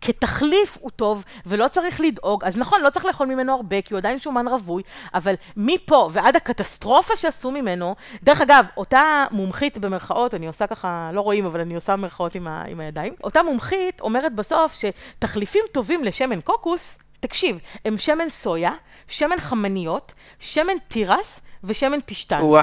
כתחליף 0.00 0.78
הוא 0.80 0.90
טוב, 0.90 1.24
ולא 1.46 1.68
צריך 1.68 2.00
לדאוג, 2.00 2.44
אז 2.44 2.58
נכון, 2.58 2.80
לא 2.82 2.90
צריך 2.90 3.06
לאכול 3.06 3.26
ממנו 3.26 3.52
הרבה, 3.52 3.82
כי 3.82 3.94
הוא 3.94 3.98
עדיין 3.98 4.18
שומן 4.18 4.48
רווי, 4.48 4.82
אבל 5.14 5.34
מפה 5.56 6.08
ועד 6.12 6.36
הקטסטרופה 6.36 7.16
שעשו 7.16 7.50
ממנו, 7.50 7.94
דרך 8.22 8.40
אגב, 8.40 8.66
אותה 8.76 9.24
מומחית 9.30 9.78
במרכאות, 9.78 10.34
אני 10.34 10.46
עושה 10.46 10.66
ככה, 10.66 11.10
לא 11.12 11.20
רואים, 11.20 11.46
אבל 11.46 11.60
אני 11.60 11.74
עושה 11.74 11.92
במרכאות 11.92 12.34
עם, 12.34 12.48
ה, 12.48 12.64
עם 12.68 12.80
הידיים, 12.80 13.12
אותה 13.24 13.42
מומחית 13.42 14.00
אומרת 14.00 14.34
בסוף 14.34 14.74
שתחליפים 14.74 15.64
טובים 15.72 16.04
לשמן 16.04 16.40
קוקוס, 16.40 16.98
תקשיב, 17.20 17.60
הם 17.84 17.98
שמן 17.98 18.28
סויה, 18.28 18.72
שמן 19.08 19.38
חמניות, 19.38 20.12
שמן 20.38 20.78
תירס 20.88 21.40
ושמן 21.64 21.98
פשטן. 22.06 22.40
וואה, 22.42 22.62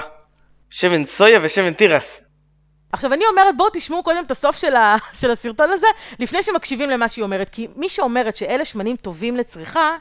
שמן 0.69 1.05
סויה 1.05 1.39
ושמן 1.43 1.73
תירס. 1.73 2.21
עכשיו, 2.91 3.13
אני 3.13 3.23
אומרת, 3.25 3.57
בואו 3.57 3.69
תשמעו 3.73 4.03
קודם 4.03 4.23
את 4.25 4.31
הסוף 4.31 4.57
של, 4.57 4.75
ה, 4.75 4.95
של 5.19 5.31
הסרטון 5.31 5.71
הזה, 5.71 5.87
לפני 6.19 6.43
שמקשיבים 6.43 6.89
למה 6.89 7.07
שהיא 7.07 7.23
אומרת, 7.23 7.49
כי 7.49 7.67
מי 7.75 7.89
שאומרת 7.89 8.35
שאלה 8.35 8.65
שמנים 8.65 8.95
טובים 8.95 9.37
לצריכה, 9.37 9.97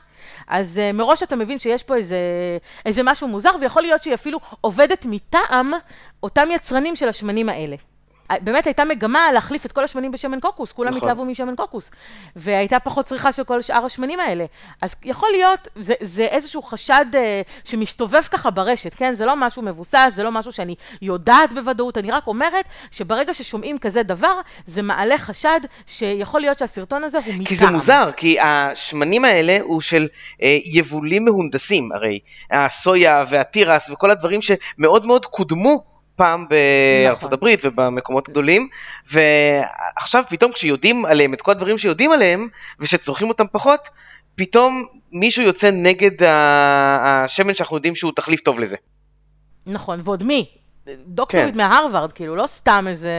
אז 0.48 0.80
uh, 0.80 0.96
מראש 0.96 1.22
אתה 1.22 1.36
מבין 1.36 1.59
שיש 1.59 1.82
פה 1.82 1.96
איזה, 1.96 2.18
איזה 2.86 3.02
משהו 3.05 3.28
מוזר, 3.28 3.50
ויכול 3.61 3.82
להיות 3.82 4.02
שהיא 4.02 4.14
אפילו 4.14 4.40
עובדת 4.61 5.07
מטעם 5.07 5.72
אותם 6.22 6.48
יצרנים 6.55 6.96
של 6.96 7.09
השמנים 7.09 7.48
האלה. 7.48 7.76
באמת 8.32 8.66
הייתה 8.66 8.84
מגמה 8.84 9.32
להחליף 9.32 9.66
את 9.66 9.72
כל 9.72 9.84
השמנים 9.84 10.12
בשמן 10.12 10.40
קוקוס, 10.40 10.72
כולם 10.72 10.88
נכון. 10.90 11.02
התלהבו 11.02 11.24
משמן 11.24 11.54
קוקוס. 11.56 11.90
והייתה 12.36 12.80
פחות 12.80 13.06
צריכה 13.06 13.32
של 13.32 13.44
כל 13.44 13.62
שאר 13.62 13.84
השמנים 13.84 14.20
האלה. 14.20 14.44
אז 14.82 14.96
יכול 15.04 15.28
להיות, 15.32 15.68
זה, 15.76 15.94
זה 16.00 16.24
איזשהו 16.24 16.62
חשד 16.62 17.04
uh, 17.12 17.16
שמסתובב 17.64 18.22
ככה 18.22 18.50
ברשת, 18.50 18.94
כן? 18.94 19.14
זה 19.14 19.26
לא 19.26 19.34
משהו 19.36 19.62
מבוסס, 19.62 20.12
זה 20.14 20.22
לא 20.22 20.32
משהו 20.32 20.52
שאני 20.52 20.74
יודעת 21.02 21.52
בוודאות, 21.52 21.98
אני 21.98 22.10
רק 22.10 22.26
אומרת 22.26 22.64
שברגע 22.90 23.34
ששומעים 23.34 23.78
כזה 23.78 24.02
דבר, 24.02 24.40
זה 24.66 24.82
מעלה 24.82 25.18
חשד 25.18 25.60
שיכול 25.86 26.40
להיות 26.40 26.58
שהסרטון 26.58 27.04
הזה 27.04 27.18
הוא 27.18 27.34
מטעם. 27.34 27.44
כי 27.44 27.54
זה 27.54 27.70
מוזר, 27.70 28.10
כי 28.16 28.40
השמנים 28.40 29.24
האלה 29.24 29.58
הוא 29.62 29.80
של 29.80 30.08
uh, 30.10 30.44
יבולים 30.64 31.24
מהונדסים, 31.24 31.92
הרי 31.92 32.18
הסויה 32.50 33.24
והתירס 33.28 33.90
וכל 33.90 34.10
הדברים 34.10 34.40
שמאוד 34.42 35.06
מאוד 35.06 35.26
קודמו. 35.26 35.93
פעם 36.16 36.46
בארצות 36.48 37.18
נכון. 37.18 37.32
הברית 37.32 37.60
ובמקומות 37.64 38.28
גדולים, 38.28 38.68
ועכשיו 39.06 40.24
פתאום 40.28 40.52
כשיודעים 40.52 41.04
עליהם 41.04 41.34
את 41.34 41.42
כל 41.42 41.50
הדברים 41.50 41.78
שיודעים 41.78 42.12
עליהם, 42.12 42.48
ושצורכים 42.80 43.28
אותם 43.28 43.44
פחות, 43.52 43.88
פתאום 44.34 44.86
מישהו 45.12 45.42
יוצא 45.42 45.70
נגד 45.70 46.22
השמן 46.22 47.54
שאנחנו 47.54 47.76
יודעים 47.76 47.94
שהוא 47.94 48.12
תחליף 48.16 48.40
טוב 48.40 48.60
לזה. 48.60 48.76
נכון, 49.66 50.00
ועוד 50.04 50.22
מי? 50.22 50.46
דוקטורית 51.07 51.55
כן. 51.55 51.57
מהרווארד, 51.57 52.12
כאילו, 52.12 52.37
לא 52.37 52.47
סתם 52.47 52.85
איזה... 52.89 53.12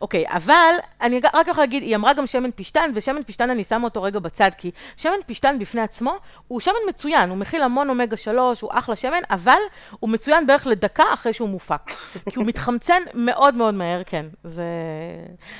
אוקיי, 0.00 0.24
אבל 0.28 0.74
אני 1.00 1.20
רק 1.34 1.48
יכולה 1.48 1.66
להגיד, 1.66 1.82
היא 1.82 1.96
אמרה 1.96 2.12
גם 2.12 2.26
שמן 2.26 2.50
פשטן, 2.56 2.90
ושמן 2.94 3.22
פשטן 3.22 3.50
אני 3.50 3.64
שמה 3.64 3.84
אותו 3.84 4.02
רגע 4.02 4.18
בצד, 4.18 4.50
כי 4.58 4.70
שמן 4.96 5.12
פשטן 5.26 5.58
בפני 5.58 5.80
עצמו 5.80 6.14
הוא 6.48 6.60
שמן 6.60 6.74
מצוין, 6.88 7.30
הוא 7.30 7.38
מכיל 7.38 7.62
המון 7.62 7.88
אומגה 7.88 8.16
3, 8.16 8.60
הוא 8.60 8.70
אחלה 8.74 8.96
שמן, 8.96 9.20
אבל 9.30 9.58
הוא 10.00 10.10
מצוין 10.10 10.46
בערך 10.46 10.66
לדקה 10.66 11.04
אחרי 11.14 11.32
שהוא 11.32 11.48
מופק. 11.48 11.90
כי 12.30 12.38
הוא 12.38 12.46
מתחמצן 12.46 13.02
מאוד 13.14 13.54
מאוד 13.54 13.74
מהר, 13.74 14.02
כן, 14.06 14.26
זה, 14.44 14.64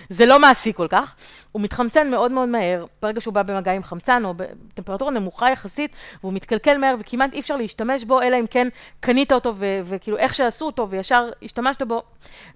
זה 0.09 0.27
לא 0.27 0.41
מעשי 0.41 0.73
כל 0.73 0.87
כך. 0.91 1.15
הוא 1.53 1.63
מתחמצן 1.63 2.11
מאוד 2.11 2.33
מאוד 2.33 2.49
מהר, 2.49 2.85
ברגע 3.03 3.21
שהוא 3.21 3.35
בא 3.35 3.43
במגע 3.43 3.73
עם 3.73 3.83
חמצן, 3.83 4.25
או 4.25 4.35
בטמפרטורה 4.37 5.11
נמוכה 5.11 5.51
יחסית, 5.51 5.97
והוא 6.21 6.33
מתקלקל 6.33 6.79
מהר, 6.79 6.95
וכמעט 6.99 7.33
אי 7.33 7.41
אפשר 7.41 7.57
להשתמש 7.57 8.05
בו, 8.05 8.23
אלא 8.23 8.41
אם 8.41 8.47
כן 8.47 8.69
קנית 9.01 9.33
אותו, 9.33 9.55
וכאילו 9.85 10.19
איך 10.19 10.35
שעשו 10.35 10.67
אותו, 10.67 10.84
וישר 10.91 11.29
השתמשת 11.43 11.83
בו. 11.83 12.03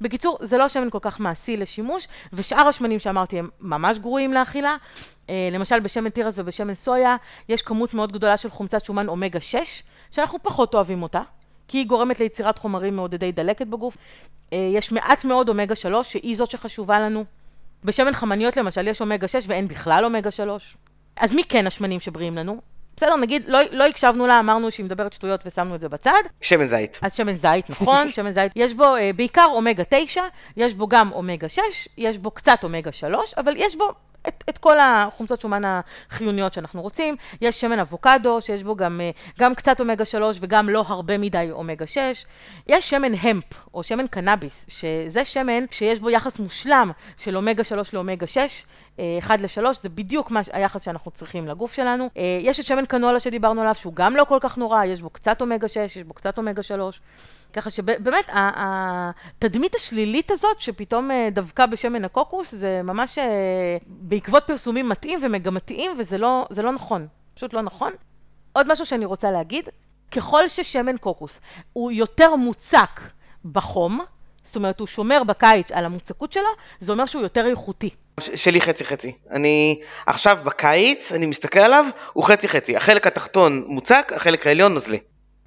בקיצור, 0.00 0.38
זה 0.40 0.58
לא 0.58 0.68
שמן 0.68 0.90
כל 0.90 0.98
כך 1.02 1.20
מעשי 1.20 1.56
לשימוש, 1.56 2.08
ושאר 2.32 2.68
השמנים 2.68 2.98
שאמרתי 2.98 3.38
הם 3.38 3.48
ממש 3.60 3.98
גרועים 3.98 4.32
לאכילה. 4.32 4.76
אה, 5.30 5.48
למשל 5.52 5.80
בשמן 5.80 6.10
תירס 6.10 6.38
ובשמן 6.38 6.74
סויה, 6.74 7.16
יש 7.48 7.62
כמות 7.62 7.94
מאוד 7.94 8.12
גדולה 8.12 8.36
של 8.36 8.50
חומצת 8.50 8.84
שומן 8.84 9.08
אומגה 9.08 9.40
6, 9.40 9.82
שאנחנו 10.10 10.38
פחות 10.42 10.74
אוהבים 10.74 11.02
אותה. 11.02 11.20
כי 11.68 11.78
היא 11.78 11.86
גורמת 11.86 12.20
ליצירת 12.20 12.58
חומרים 12.58 12.96
מעודדי 12.96 13.32
דלקת 13.32 13.66
בגוף. 13.66 13.96
אה, 14.52 14.70
יש 14.74 14.92
מעט 14.92 15.24
מאוד 15.24 15.48
אומגה 15.48 15.74
3, 15.74 16.12
שהיא 16.12 16.36
זאת 16.36 16.50
שחשובה 16.50 17.00
לנו. 17.00 17.24
בשמן 17.84 18.12
חמניות 18.12 18.56
למשל 18.56 18.88
יש 18.88 19.00
אומגה 19.00 19.28
6 19.28 19.44
ואין 19.46 19.68
בכלל 19.68 20.04
אומגה 20.04 20.30
3. 20.30 20.76
אז 21.16 21.34
מי 21.34 21.44
כן 21.44 21.66
השמנים 21.66 22.00
שבריאים 22.00 22.36
לנו? 22.36 22.60
בסדר, 22.99 23.16
נגיד, 23.16 23.44
לא, 23.49 23.59
לא 23.72 23.86
הקשבנו 23.86 24.26
לה, 24.26 24.40
אמרנו 24.40 24.70
שהיא 24.70 24.86
מדברת 24.86 25.12
שטויות 25.12 25.46
ושמנו 25.46 25.74
את 25.74 25.80
זה 25.80 25.88
בצד. 25.88 26.22
שמן 26.40 26.68
זית. 26.68 26.99
אז 27.03 27.16
שמן 27.16 27.32
זית, 27.32 27.70
נכון, 27.70 28.11
שמן 28.14 28.30
זית. 28.32 28.53
יש 28.57 28.74
בו 28.74 28.96
uh, 28.96 28.99
בעיקר 29.16 29.46
אומגה 29.51 29.82
9, 29.90 30.22
יש 30.57 30.74
בו 30.74 30.88
גם 30.88 31.12
אומגה 31.12 31.49
6, 31.49 31.62
יש 31.99 32.18
בו 32.18 32.30
קצת 32.30 32.64
אומגה 32.64 32.92
3, 32.92 33.34
אבל 33.34 33.53
יש 33.57 33.76
בו 33.76 33.92
את, 34.28 34.44
את 34.48 34.58
כל 34.58 34.76
החומצות 34.80 35.40
שומן 35.40 35.62
החיוניות 35.64 36.54
שאנחנו 36.54 36.82
רוצים. 36.82 37.16
יש 37.40 37.60
שמן 37.60 37.78
אבוקדו, 37.78 38.40
שיש 38.40 38.62
בו 38.62 38.76
גם, 38.76 39.00
אה, 39.00 39.10
גם 39.38 39.54
קצת 39.54 39.80
אומגה 39.80 40.04
3 40.04 40.38
וגם 40.40 40.68
לא 40.68 40.84
הרבה 40.86 41.18
מדי 41.18 41.48
אומגה 41.50 41.86
6. 41.86 42.24
יש 42.66 42.90
שמן 42.90 43.12
המפ, 43.20 43.44
או 43.74 43.82
שמן 43.82 44.06
קנאביס, 44.06 44.66
שזה 44.68 45.24
שמן 45.24 45.64
שיש 45.70 46.00
בו 46.00 46.10
יחס 46.10 46.38
מושלם 46.38 46.90
של 47.16 47.36
אומגה 47.36 47.64
3 47.64 47.94
לאומגה 47.94 48.26
6. 48.26 48.64
1 49.18 49.40
ל-3, 49.40 49.72
זה 49.72 49.88
בדיוק 49.88 50.30
מה, 50.30 50.40
היחס 50.52 50.82
שאנחנו 50.82 51.10
צריכים 51.10 51.48
לגוף 51.48 51.72
שלנו. 51.72 52.08
אה, 52.16 52.40
יש 52.42 52.60
את 52.60 52.66
שמן 52.66 52.86
קנולה 52.86 53.20
שדיברנו 53.20 53.60
עליו, 53.60 53.74
שהוא 53.74 53.94
גם 53.94 54.16
לא 54.16 54.24
כל 54.24 54.38
כך 54.40 54.58
נורא, 54.58 54.84
יש 54.84 55.02
בו 55.02 55.10
קצת 55.10 55.40
אומגה 55.40 55.68
6, 55.68 55.76
יש 55.76 55.96
בו 55.98 56.14
קצת 56.14 56.38
אומגה 56.38 56.62
3. 56.62 57.00
ככה 57.53 57.70
שבאמת, 57.70 58.24
התדמית 58.32 59.74
השלילית 59.74 60.30
הזאת, 60.30 60.61
שפתאום 60.61 61.11
אה, 61.11 61.28
דבקה 61.32 61.66
בשמן 61.66 62.05
הקוקוס, 62.05 62.55
זה 62.55 62.80
ממש 62.84 63.18
אה, 63.18 63.76
בעקבות 63.86 64.44
פרסומים 64.46 64.88
מתאים 64.88 65.18
ומגמתיים, 65.22 65.90
וזה 65.99 66.18
לא, 66.18 66.46
לא 66.62 66.72
נכון. 66.72 67.07
פשוט 67.34 67.55
לא 67.55 67.62
נכון. 67.62 67.92
עוד 68.53 68.72
משהו 68.72 68.86
שאני 68.86 69.05
רוצה 69.05 69.30
להגיד, 69.30 69.68
ככל 70.11 70.49
ששמן 70.49 70.96
קוקוס 70.96 71.40
הוא 71.72 71.90
יותר 71.90 72.34
מוצק 72.34 73.01
בחום, 73.44 74.01
זאת 74.42 74.57
אומרת, 74.57 74.80
הוא 74.80 74.86
שומר 74.86 75.24
בקיץ 75.24 75.72
על 75.72 75.84
המוצקות 75.84 76.32
שלו, 76.32 76.49
זה 76.80 76.92
אומר 76.92 77.07
שהוא 77.07 77.22
יותר 77.22 77.46
איכותי. 77.46 77.90
שלי 78.20 78.61
חצי 78.61 78.84
חצי. 78.84 79.12
אני 79.30 79.80
עכשיו 80.07 80.38
בקיץ, 80.44 81.12
אני 81.12 81.26
מסתכל 81.26 81.61
עליו, 81.61 81.84
הוא 82.12 82.24
חצי 82.24 82.49
חצי. 82.49 82.76
החלק 82.76 83.07
התחתון 83.07 83.64
מוצק, 83.66 84.12
החלק 84.16 84.46
העליון 84.46 84.74
נוזלי. 84.74 84.99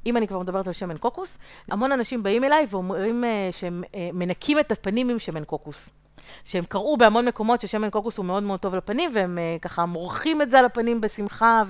אם 0.06 0.18
אני 0.18 0.28
כבר 0.28 0.40
מדברת 0.40 0.68
על 0.68 0.74
שמן 0.74 0.98
קוקוס, 0.98 1.38
המון 1.72 1.92
אנשים 1.92 2.24
באים 2.24 2.44
אליי 2.44 2.66
ואומרים 2.70 3.24
אה, 3.24 3.50
שהם 3.52 3.84
אה, 3.96 4.10
מנקים 4.14 4.60
את 4.60 4.72
הפנים 4.72 5.10
עם 5.10 5.20
שמן 5.20 5.44
קוקוס. 5.44 5.90
שהם 6.46 6.64
קראו 6.64 6.98
בהמון 6.98 7.26
מקומות 7.26 7.62
ששמן 7.62 7.90
קוקוס 7.90 8.18
הוא 8.18 8.26
מאוד 8.26 8.44
מאוד 8.44 8.60
טוב 8.60 8.76
לפנים, 8.76 9.12
והם 9.14 9.38
אה, 9.38 9.58
ככה 9.62 9.86
מורחים 9.86 10.42
את 10.42 10.50
זה 10.50 10.60
על 10.60 10.66
הפנים 10.66 11.02
בשמחה 11.02 11.62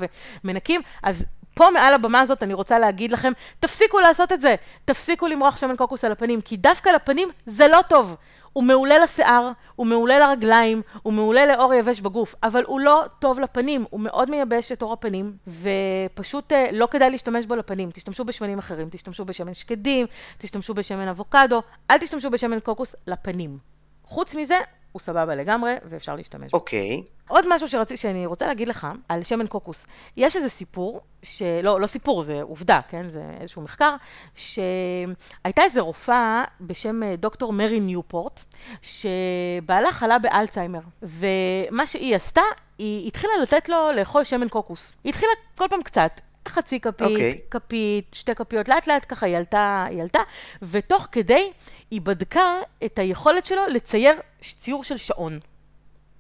ומנקים, 0.44 0.82
אז 1.04 1.26
פה 1.54 1.66
מעל 1.74 1.94
הבמה 1.94 2.20
הזאת 2.20 2.44
אני 2.44 2.54
רוצה 2.54 2.80
להגיד 2.80 3.12
לכם, 3.12 3.32
תפסיקו 3.60 4.00
לעשות 4.00 4.32
את 4.32 4.42
זה, 4.42 4.56
תפסיקו 4.86 5.28
למרוח 5.28 5.58
שמן 5.58 5.76
קוקוס 5.76 6.06
על 6.06 6.12
הפנים, 6.12 6.42
כי 6.42 6.58
דווקא 6.58 6.90
לפנים 6.90 7.30
זה 7.46 7.68
לא 7.68 7.80
טוב. 7.90 8.16
הוא 8.54 8.64
מעולה 8.64 8.99
לשיער, 8.99 9.52
הוא 9.76 9.88
מעולה 9.88 10.20
לרגליים, 10.20 10.82
הוא 11.04 11.14
מעולה 11.14 11.45
לאור 11.45 11.74
יבש 11.74 12.02
בגוף, 12.02 12.36
אבל 12.43 12.64
הוא 12.68 12.80
לא 12.80 13.04
טוב 13.20 13.39
לפנים, 13.39 13.86
הוא 13.89 13.99
מאוד 13.99 14.30
מייבש 14.30 14.72
את 14.72 14.82
אור 14.82 14.93
הפנים, 14.93 15.34
ופשוט 15.47 16.54
אה, 16.54 16.70
לא 16.72 16.88
כדאי 16.91 17.10
להשתמש 17.10 17.45
בו 17.45 17.56
לפנים. 17.56 17.91
תשתמשו 17.91 18.26
בשמנים 18.26 18.60
אחרים, 18.60 18.89
תשתמשו 18.89 19.26
בשמן 19.26 19.54
שקדים, 19.54 20.06
תשתמשו 20.38 20.74
בשמן 20.74 21.08
אבוקדו, 21.08 21.62
אל 21.91 21.97
תשתמשו 21.97 22.30
בשמן 22.30 22.60
קוקוס 22.60 22.95
לפנים. 23.08 23.58
חוץ 24.04 24.36
מזה, 24.36 24.58
הוא 24.92 25.00
סבבה 25.00 25.36
לגמרי, 25.36 25.74
ואפשר 25.86 26.16
להשתמש 26.16 26.52
בו. 26.52 26.58
אוקיי. 26.58 27.02
Okay. 27.06 27.22
עוד 27.28 27.46
משהו 27.50 27.68
שרצי, 27.68 27.98
שאני 27.98 28.26
רוצה 28.26 28.48
להגיד 28.48 28.68
לך 28.68 28.88
על 29.10 29.24
שמן 29.24 29.48
קוקוס. 29.48 29.88
יש 30.18 30.36
איזה 30.36 30.50
סיפור, 30.50 31.02
שלא, 31.24 31.82
לא 31.82 31.88
סיפור, 31.88 32.24
זה 32.24 32.42
עובדה, 32.42 32.80
כן? 32.89 33.10
זה 33.10 33.24
איזשהו 33.39 33.62
מחקר, 33.62 33.96
שהייתה 34.36 35.62
איזה 35.64 35.82
רופאה 35.82 36.44
בשם 36.62 37.04
אה, 37.04 37.16
דוקטור 37.16 37.54
מרי 37.54 37.80
ניופורט, 37.80 38.44
שבעלה 38.82 39.92
חלה 39.92 40.20
באלצהיימר, 40.20 40.80
ומה 41.02 41.86
שהיא 41.86 42.16
עשתה, 42.16 42.42
היא 42.78 43.08
התחילה 43.08 43.34
לתת 43.42 43.70
לו 43.70 43.92
לאכול 43.96 44.24
שמן 44.24 44.50
קוקוס. 44.50 44.94
היא 45.04 45.10
התחילה 45.10 45.32
כל 45.58 45.66
פעם 45.70 45.84
קצת. 45.84 46.22
חצי 46.48 46.80
כפית, 46.80 47.08
okay. 47.08 47.12
אוקיי. 47.12 47.32
כפית, 47.52 48.14
שתי 48.14 48.36
כפיות, 48.36 48.70
לאט 48.70 48.88
לאט 48.88 49.06
ככה 49.10 49.26
היא 49.26 49.38
עלתה, 49.38 49.86
היא 49.89 50.02
עלתה, 50.02 50.20
ותוך 50.62 51.08
כדי 51.12 51.52
היא 51.92 52.02
בדקה 52.02 52.54
את 52.86 53.00
היכולת 53.00 53.46
שלו 53.46 53.62
לצייר 53.68 54.14
ציור 54.42 54.84
של 54.84 54.98
שעון. 54.98 55.39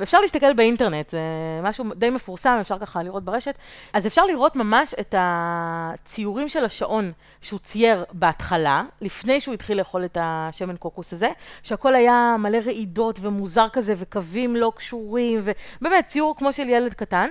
ואפשר 0.01 0.19
להסתכל 0.19 0.53
באינטרנט, 0.53 1.09
זה 1.09 1.19
משהו 1.63 1.85
די 1.95 2.09
מפורסם, 2.09 2.57
אפשר 2.61 2.79
ככה 2.79 3.03
לראות 3.03 3.25
ברשת. 3.25 3.55
אז 3.93 4.07
אפשר 4.07 4.25
לראות 4.25 4.55
ממש 4.55 4.93
את 4.99 5.15
הציורים 5.17 6.49
של 6.49 6.65
השעון 6.65 7.11
שהוא 7.41 7.59
צייר 7.59 8.05
בהתחלה, 8.11 8.83
לפני 9.01 9.39
שהוא 9.39 9.53
התחיל 9.53 9.77
לאכול 9.77 10.05
את 10.05 10.17
השמן 10.21 10.75
קוקוס 10.77 11.13
הזה, 11.13 11.29
שהכל 11.63 11.95
היה 11.95 12.35
מלא 12.39 12.57
רעידות 12.65 13.19
ומוזר 13.21 13.67
כזה, 13.73 13.93
וקווים 13.97 14.55
לא 14.55 14.71
קשורים, 14.75 15.41
ובאמת, 15.43 16.07
ציור 16.07 16.35
כמו 16.37 16.53
של 16.53 16.69
ילד 16.69 16.93
קטן. 16.93 17.29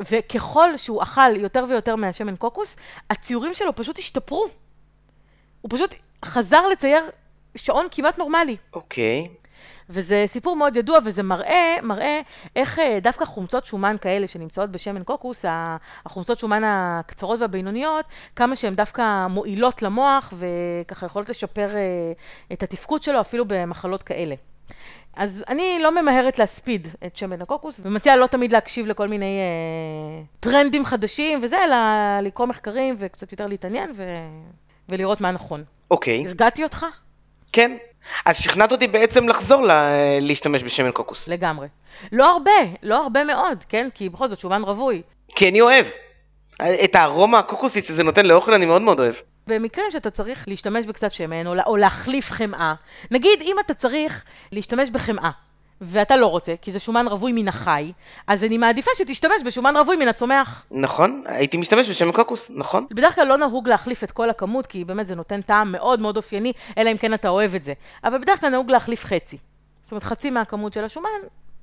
וככל 0.00 0.76
שהוא 0.76 1.02
אכל 1.02 1.36
יותר 1.36 1.64
ויותר 1.68 1.96
מהשמן 1.96 2.36
קוקוס, 2.36 2.76
הציורים 3.10 3.54
שלו 3.54 3.76
פשוט 3.76 3.98
השתפרו. 3.98 4.46
הוא 5.60 5.70
פשוט 5.70 5.94
חזר 6.24 6.66
לצייר 6.66 7.04
שעון 7.54 7.86
כמעט 7.90 8.18
נורמלי. 8.18 8.56
אוקיי. 8.72 9.26
Okay. 9.26 9.46
וזה 9.90 10.24
סיפור 10.26 10.56
מאוד 10.56 10.76
ידוע, 10.76 10.98
וזה 11.04 11.22
מראה, 11.22 11.76
מראה 11.82 12.20
איך 12.56 12.78
אה, 12.78 12.98
דווקא 13.02 13.24
חומצות 13.24 13.66
שומן 13.66 13.96
כאלה 14.00 14.26
שנמצאות 14.26 14.70
בשמן 14.70 15.02
קוקוס, 15.04 15.44
החומצות 16.04 16.38
שומן 16.38 16.62
הקצרות 16.64 17.40
והבינוניות, 17.40 18.04
כמה 18.36 18.56
שהן 18.56 18.74
דווקא 18.74 19.26
מועילות 19.26 19.82
למוח, 19.82 20.32
וככה 20.36 21.06
יכולות 21.06 21.28
לשפר 21.28 21.76
אה, 21.76 22.12
את 22.52 22.62
התפקוד 22.62 23.02
שלו 23.02 23.20
אפילו 23.20 23.44
במחלות 23.48 24.02
כאלה. 24.02 24.34
אז 25.16 25.44
אני 25.48 25.78
לא 25.82 26.02
ממהרת 26.02 26.38
להספיד 26.38 26.88
את 27.06 27.16
שמן 27.16 27.42
הקוקוס, 27.42 27.80
ומציעה 27.84 28.16
לא 28.16 28.26
תמיד 28.26 28.52
להקשיב 28.52 28.86
לכל 28.86 29.08
מיני 29.08 29.38
אה, 29.38 30.22
טרנדים 30.40 30.84
חדשים 30.84 31.38
וזה, 31.42 31.64
אלא 31.64 31.76
לקרוא 32.22 32.46
מחקרים 32.46 32.96
וקצת 32.98 33.32
יותר 33.32 33.46
להתעניין 33.46 33.90
ו... 33.96 34.04
ולראות 34.88 35.20
מה 35.20 35.30
נכון. 35.30 35.64
אוקיי. 35.90 36.22
Okay. 36.24 36.28
הרגעתי 36.28 36.64
אותך? 36.64 36.86
כן. 37.52 37.76
אז 38.24 38.36
שכנעת 38.36 38.72
אותי 38.72 38.86
בעצם 38.86 39.28
לחזור 39.28 39.62
לה, 39.62 39.90
להשתמש 40.20 40.62
בשמן 40.62 40.90
קוקוס. 40.90 41.28
לגמרי. 41.28 41.68
לא 42.12 42.32
הרבה, 42.32 42.50
לא 42.82 43.02
הרבה 43.02 43.24
מאוד, 43.24 43.64
כן? 43.68 43.88
כי 43.94 44.08
בכל 44.08 44.28
זאת 44.28 44.38
שומן 44.38 44.62
רווי. 44.62 45.02
כי 45.28 45.48
אני 45.48 45.60
אוהב. 45.60 45.86
את 46.84 46.94
הארומה 46.94 47.38
הקוקוסית 47.38 47.86
שזה 47.86 48.02
נותן 48.02 48.26
לאוכל 48.26 48.54
אני 48.54 48.66
מאוד 48.66 48.82
מאוד 48.82 49.00
אוהב. 49.00 49.14
במקרים 49.46 49.86
שאתה 49.90 50.10
צריך 50.10 50.48
להשתמש 50.48 50.86
בקצת 50.86 51.12
שמן 51.12 51.46
או, 51.46 51.54
או 51.66 51.76
להחליף 51.76 52.30
חמאה, 52.30 52.74
נגיד 53.10 53.40
אם 53.40 53.56
אתה 53.64 53.74
צריך 53.74 54.24
להשתמש 54.52 54.90
בחמאה, 54.90 55.30
ואתה 55.80 56.16
לא 56.16 56.26
רוצה, 56.26 56.54
כי 56.62 56.72
זה 56.72 56.78
שומן 56.78 57.08
רווי 57.08 57.32
מן 57.32 57.48
החי, 57.48 57.92
אז 58.26 58.44
אני 58.44 58.58
מעדיפה 58.58 58.90
שתשתמש 58.94 59.42
בשומן 59.46 59.76
רווי 59.76 59.96
מן 59.96 60.08
הצומח. 60.08 60.66
נכון, 60.70 61.24
הייתי 61.26 61.56
משתמש 61.56 61.88
בשמן 61.88 62.12
קוקוס, 62.12 62.50
נכון. 62.54 62.86
בדרך 62.90 63.14
כלל 63.14 63.26
לא 63.26 63.36
נהוג 63.36 63.68
להחליף 63.68 64.04
את 64.04 64.10
כל 64.10 64.30
הכמות, 64.30 64.66
כי 64.66 64.84
באמת 64.84 65.06
זה 65.06 65.14
נותן 65.14 65.40
טעם 65.42 65.72
מאוד 65.72 66.00
מאוד 66.00 66.16
אופייני, 66.16 66.52
אלא 66.78 66.92
אם 66.92 66.96
כן 66.96 67.14
אתה 67.14 67.28
אוהב 67.28 67.54
את 67.54 67.64
זה. 67.64 67.72
אבל 68.04 68.18
בדרך 68.18 68.40
כלל 68.40 68.48
נהוג 68.50 68.70
להחליף 68.70 69.04
חצי. 69.04 69.38
זאת 69.82 69.92
אומרת, 69.92 70.04
חצי 70.04 70.30
מהכמות 70.30 70.74
של 70.74 70.84
השומן, 70.84 71.08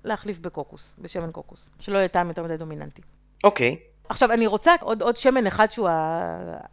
להחליף 0.04 0.40
בקוקוס, 0.40 0.96
בשמן 1.00 1.32
קוקוס. 1.32 1.70
שלא 1.80 1.98
יהיה 1.98 2.08
טעם 2.08 2.28
יותר 2.28 2.44
מדי 2.44 2.58
דומיננטי. 2.58 3.02
אוקיי. 3.44 3.78
עכשיו, 4.10 4.32
אני 4.32 4.48
רוצה 4.48 4.72
עוד, 4.82 5.02
עוד 5.02 5.18
שמן 5.18 5.48
אחד 5.48 5.72
שהוא 5.72 5.90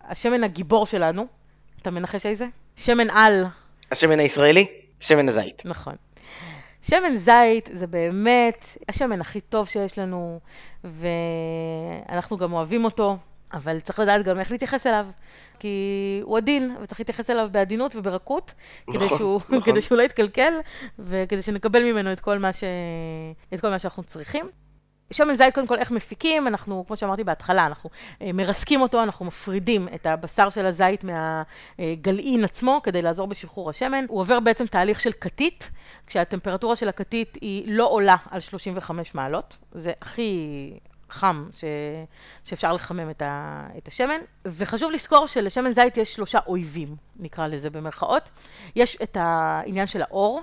השמן 0.04 0.44
הגיבור 0.44 0.86
שלנו. 0.86 1.26
אתה 1.82 1.90
מנחש 1.90 2.26
איזה? 2.26 2.46
שמן 2.76 3.10
על. 3.10 3.44
השמן 3.90 4.18
הישראלי? 4.18 4.66
שמן 5.00 5.28
הזית. 5.28 5.62
נכון. 5.64 5.94
שמן 6.82 7.14
זית 7.14 7.68
זה 7.72 7.86
באמת 7.86 8.68
השמן 8.88 9.20
הכי 9.20 9.40
טוב 9.40 9.68
שיש 9.68 9.98
לנו, 9.98 10.40
ואנחנו 10.84 12.36
גם 12.36 12.52
אוהבים 12.52 12.84
אותו, 12.84 13.16
אבל 13.52 13.80
צריך 13.80 13.98
לדעת 13.98 14.24
גם 14.24 14.40
איך 14.40 14.52
להתייחס 14.52 14.86
אליו, 14.86 15.06
כי 15.58 16.20
הוא 16.24 16.36
עדין, 16.36 16.76
וצריך 16.82 17.00
להתייחס 17.00 17.30
אליו 17.30 17.48
בעדינות 17.52 17.96
וברכות, 17.96 18.54
נכון, 18.88 19.00
כדי, 19.00 19.16
שהוא, 19.16 19.40
נכון. 19.44 19.60
כדי 19.60 19.80
שהוא 19.80 19.98
לא 19.98 20.02
יתקלקל, 20.02 20.52
וכדי 20.98 21.42
שנקבל 21.42 21.82
ממנו 21.82 22.12
את 22.12 22.20
כל 22.20 22.38
מה, 22.38 22.52
ש... 22.52 22.64
את 23.54 23.60
כל 23.60 23.68
מה 23.68 23.78
שאנחנו 23.78 24.02
צריכים. 24.02 24.46
שמן 25.12 25.34
זית, 25.34 25.54
קודם 25.54 25.66
כל, 25.66 25.78
איך 25.78 25.90
מפיקים? 25.90 26.46
אנחנו, 26.46 26.84
כמו 26.86 26.96
שאמרתי 26.96 27.24
בהתחלה, 27.24 27.66
אנחנו 27.66 27.90
אה, 28.22 28.32
מרסקים 28.34 28.80
אותו, 28.80 29.02
אנחנו 29.02 29.26
מפרידים 29.26 29.88
את 29.94 30.06
הבשר 30.06 30.50
של 30.50 30.66
הזית 30.66 31.04
מהגלעין 31.04 32.44
עצמו, 32.44 32.80
כדי 32.82 33.02
לעזור 33.02 33.26
בשחרור 33.26 33.70
השמן. 33.70 34.04
הוא 34.08 34.20
עובר 34.20 34.40
בעצם 34.40 34.66
תהליך 34.66 35.00
של 35.00 35.12
כתית, 35.20 35.70
כשהטמפרטורה 36.06 36.76
של 36.76 36.88
הכתית 36.88 37.38
היא 37.40 37.64
לא 37.66 37.88
עולה 37.88 38.16
על 38.30 38.40
35 38.40 39.14
מעלות. 39.14 39.56
זה 39.72 39.92
הכי 40.02 40.72
חם 41.10 41.48
ש... 41.52 41.64
שאפשר 42.44 42.72
לחמם 42.72 43.10
את, 43.10 43.22
ה... 43.22 43.66
את 43.78 43.88
השמן. 43.88 44.18
וחשוב 44.44 44.90
לזכור 44.90 45.26
שלשמן 45.26 45.70
זית 45.72 45.96
יש 45.96 46.14
שלושה 46.14 46.38
אויבים, 46.46 46.96
נקרא 47.16 47.46
לזה 47.46 47.70
במרכאות. 47.70 48.30
יש 48.76 48.96
את 49.02 49.16
העניין 49.20 49.86
של 49.86 50.02
האור. 50.02 50.40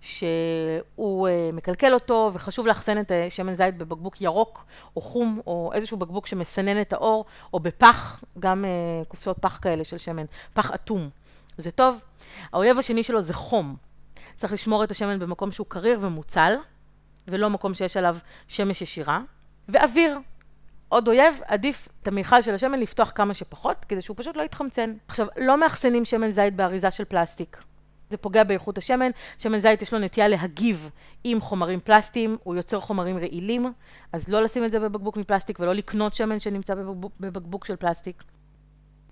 שהוא 0.00 1.28
uh, 1.28 1.54
מקלקל 1.54 1.94
אותו, 1.94 2.30
וחשוב 2.34 2.66
לאחסן 2.66 3.00
את 3.00 3.10
uh, 3.10 3.14
שמן 3.30 3.54
זית 3.54 3.78
בבקבוק 3.78 4.20
ירוק 4.20 4.64
או 4.96 5.00
חום, 5.00 5.40
או 5.46 5.70
איזשהו 5.74 5.96
בקבוק 5.96 6.26
שמסנן 6.26 6.80
את 6.80 6.92
האור, 6.92 7.24
או 7.52 7.60
בפח, 7.60 8.24
גם 8.38 8.64
uh, 8.64 9.08
קופסאות 9.08 9.38
פח 9.38 9.58
כאלה 9.62 9.84
של 9.84 9.98
שמן, 9.98 10.24
פח 10.54 10.70
אטום. 10.70 11.08
זה 11.58 11.70
טוב. 11.70 12.02
האויב 12.52 12.78
השני 12.78 13.02
שלו 13.02 13.22
זה 13.22 13.34
חום. 13.34 13.76
צריך 14.36 14.52
לשמור 14.52 14.84
את 14.84 14.90
השמן 14.90 15.18
במקום 15.18 15.52
שהוא 15.52 15.66
קריר 15.68 15.98
ומוצל, 16.00 16.54
ולא 17.28 17.50
מקום 17.50 17.74
שיש 17.74 17.96
עליו 17.96 18.16
שמש 18.48 18.82
ישירה. 18.82 19.20
ואוויר. 19.68 20.18
עוד 20.88 21.08
אויב, 21.08 21.40
עדיף 21.46 21.88
את 22.02 22.08
המיכל 22.08 22.42
של 22.42 22.54
השמן 22.54 22.78
לפתוח 22.78 23.12
כמה 23.14 23.34
שפחות, 23.34 23.84
כדי 23.84 24.02
שהוא 24.02 24.16
פשוט 24.16 24.36
לא 24.36 24.42
יתחמצן. 24.42 24.94
עכשיו, 25.08 25.26
לא 25.36 25.60
מאחסנים 25.60 26.04
שמן 26.04 26.30
זית 26.30 26.56
באריזה 26.56 26.90
של 26.90 27.04
פלסטיק. 27.04 27.62
זה 28.10 28.16
פוגע 28.16 28.44
באיכות 28.44 28.78
השמן, 28.78 29.10
שמן 29.38 29.58
זית 29.58 29.82
יש 29.82 29.92
לו 29.92 29.98
נטייה 29.98 30.28
להגיב 30.28 30.90
עם 31.24 31.40
חומרים 31.40 31.80
פלסטיים, 31.80 32.36
הוא 32.42 32.54
יוצר 32.54 32.80
חומרים 32.80 33.18
רעילים, 33.18 33.72
אז 34.12 34.28
לא 34.28 34.42
לשים 34.42 34.64
את 34.64 34.70
זה 34.70 34.80
בבקבוק 34.80 35.16
מפלסטיק 35.16 35.60
ולא 35.60 35.72
לקנות 35.72 36.14
שמן 36.14 36.40
שנמצא 36.40 36.74
בבקבוק, 36.74 37.12
בבקבוק 37.20 37.64
של 37.64 37.76
פלסטיק. 37.76 38.22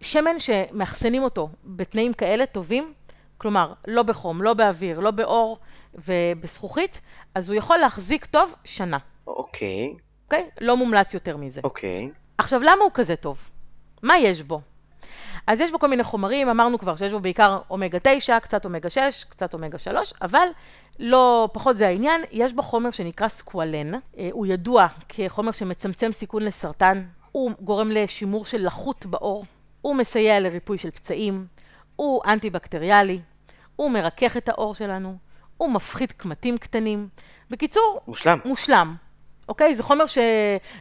שמן 0.01 0.39
שמאחסנים 0.39 1.23
אותו 1.23 1.49
בתנאים 1.65 2.13
כאלה 2.13 2.47
טובים, 2.47 2.93
כלומר, 3.39 3.73
לא 3.87 4.03
בחום, 4.03 4.43
לא 4.43 4.55
באוויר, 4.55 5.01
לא 5.01 5.11
באור 5.11 5.59
ובזכוכית, 5.95 7.01
אז 7.35 7.49
הוא 7.49 7.57
יכול 7.57 7.79
להחזיק 7.79 8.25
טוב 8.25 8.55
שנה. 8.65 8.99
אוקיי. 9.27 9.95
אוקיי? 10.25 10.49
לא 10.61 10.77
מומלץ 10.77 11.15
יותר 11.15 11.37
מזה. 11.37 11.61
אוקיי. 11.65 12.11
עכשיו, 12.39 12.61
למה 12.61 12.83
הוא 12.85 12.91
כזה 12.95 13.17
טוב? 13.17 13.49
מה 14.03 14.19
יש 14.19 14.43
בו? 14.43 14.61
אז 15.47 15.61
יש 15.61 15.71
בו 15.71 15.79
כל 15.79 15.89
מיני 15.89 16.05
חומרים, 16.05 16.49
אמרנו 16.49 16.79
כבר 16.79 16.97
שיש 16.97 17.13
בו 17.13 17.21
בעיקר 17.21 17.59
אומגה 17.71 17.99
9, 18.03 18.41
קצת 18.41 18.65
אומגה 18.65 18.91
6, 18.91 19.25
קצת 19.29 19.55
אומגה 19.55 19.79
3, 19.79 20.13
אבל 20.23 20.49
לא 20.99 21.49
פחות 21.53 21.77
זה 21.77 21.89
העניין, 21.89 22.21
יש 22.33 22.53
בו 22.53 22.63
חומר 22.63 22.91
שנקרא 22.91 23.29
סקואלן, 23.29 23.95
אה, 23.95 24.29
הוא 24.33 24.47
ידוע 24.47 24.87
כחומר 25.09 25.53
שמצמצם 25.53 26.13
סיכון 26.13 26.43
לסרטן, 26.43 27.05
הוא 27.33 27.53
גורם 27.61 27.91
לשימור 27.91 28.47
של 28.47 28.67
לחות 28.67 29.07
בעור, 29.07 29.45
הוא 29.81 29.97
מסייע 29.97 30.41
לריפוי 30.41 30.79
של 30.79 30.91
פצעים, 30.91 31.47
הוא 31.97 32.23
אנטי-בקטריאלי, 32.25 33.21
הוא 33.77 33.91
מרכך 33.91 34.37
את 34.37 34.49
העור 34.49 34.75
שלנו, 34.75 35.17
הוא 35.57 35.73
מפחית 35.73 36.13
קמטים 36.13 36.59
קטנים. 36.59 37.09
בקיצור, 37.51 38.01
מושלם. 38.09 38.39
מושלם. 38.45 38.95
אוקיי? 39.49 39.75
זה 39.75 39.83
חומר, 39.83 40.07
ש... 40.07 40.19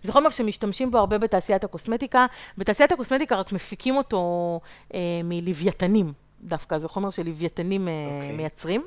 זה 0.02 0.12
חומר 0.12 0.30
שמשתמשים 0.30 0.92
בו 0.92 0.98
הרבה 0.98 1.18
בתעשיית 1.18 1.64
הקוסמטיקה. 1.64 2.26
בתעשיית 2.58 2.92
הקוסמטיקה 2.92 3.36
רק 3.36 3.52
מפיקים 3.52 3.98
אותו 3.98 4.60
אה, 4.94 5.00
מלוויתנים 5.24 6.14
דווקא, 6.44 6.78
זה 6.78 6.88
חומר 6.88 7.10
שלוויתנים 7.10 7.88
אה, 7.88 7.94
אוקיי. 7.94 8.32
מייצרים. 8.32 8.84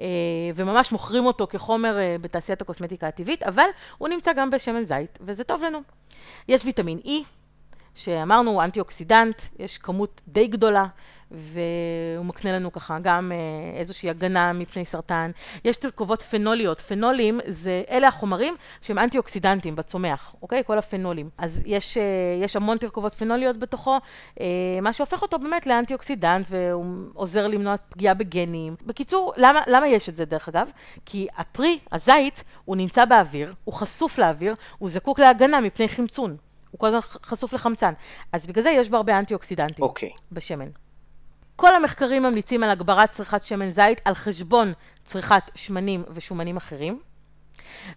אה, 0.00 0.06
וממש 0.54 0.92
מוכרים 0.92 1.26
אותו 1.26 1.46
כחומר 1.46 1.98
אה, 1.98 2.16
בתעשיית 2.20 2.62
הקוסמטיקה 2.62 3.08
הטבעית, 3.08 3.42
אבל 3.42 3.66
הוא 3.98 4.08
נמצא 4.08 4.32
גם 4.32 4.50
בשמן 4.50 4.84
זית, 4.84 5.18
וזה 5.20 5.44
טוב 5.44 5.62
לנו. 5.62 5.78
יש 6.48 6.64
ויטמין 6.64 6.98
E, 7.04 7.10
שאמרנו, 7.94 8.50
הוא 8.50 8.62
אנטי-אוקסידנט, 8.62 9.42
יש 9.58 9.78
כמות 9.78 10.20
די 10.28 10.46
גדולה, 10.46 10.86
והוא 11.30 12.24
מקנה 12.24 12.52
לנו 12.52 12.72
ככה 12.72 12.98
גם 13.02 13.32
אה, 13.32 13.78
איזושהי 13.78 14.10
הגנה 14.10 14.52
מפני 14.52 14.84
סרטן. 14.84 15.30
יש 15.64 15.76
תרכובות 15.76 16.22
פנוליות, 16.22 16.80
פנולים 16.80 17.40
זה, 17.46 17.82
אלה 17.90 18.08
החומרים 18.08 18.54
שהם 18.82 18.98
אנטי-אוקסידנטים 18.98 19.76
בצומח, 19.76 20.34
אוקיי? 20.42 20.62
כל 20.66 20.78
הפנולים. 20.78 21.30
אז 21.38 21.62
יש, 21.66 21.96
אה, 21.96 22.02
יש 22.42 22.56
המון 22.56 22.78
תרכובות 22.78 23.14
פנוליות 23.14 23.58
בתוכו, 23.58 23.98
אה, 24.40 24.46
מה 24.82 24.92
שהופך 24.92 25.22
אותו 25.22 25.38
באמת 25.38 25.66
לאנטי-אוקסידנט, 25.66 26.46
והוא 26.50 26.84
עוזר 27.14 27.46
למנוע 27.46 27.74
פגיעה 27.88 28.14
בגנים. 28.14 28.76
בקיצור, 28.86 29.32
למה, 29.36 29.60
למה 29.66 29.88
יש 29.88 30.08
את 30.08 30.16
זה 30.16 30.24
דרך 30.24 30.48
אגב? 30.48 30.70
כי 31.06 31.26
הפרי, 31.36 31.78
הזית, 31.92 32.44
הוא 32.64 32.76
נמצא 32.76 33.04
באוויר, 33.04 33.54
הוא 33.64 33.74
חשוף 33.74 34.18
לאוויר, 34.18 34.54
הוא 34.78 34.90
זקוק 34.90 35.18
להגנה 35.18 35.60
מפני 35.60 35.88
חמצון. 35.88 36.36
הוא 36.70 36.78
כל 36.78 36.86
הזמן 36.86 37.00
חשוף 37.00 37.52
לחמצן. 37.52 37.92
אז 38.32 38.46
בגלל 38.46 38.62
זה 38.62 38.70
יש 38.70 38.88
בו 38.88 38.96
הרבה 38.96 39.18
אנטי-אוקסידנטים 39.18 39.84
אוקיי. 39.84 40.10
בשמן. 40.32 40.68
כל 41.56 41.74
המחקרים 41.74 42.22
ממליצים 42.22 42.62
על 42.62 42.70
הגברת 42.70 43.12
צריכת 43.12 43.42
שמן 43.42 43.70
זית 43.70 44.00
על 44.04 44.14
חשבון 44.14 44.72
צריכת 45.04 45.50
שמנים 45.54 46.04
ושומנים 46.10 46.56
אחרים, 46.56 47.00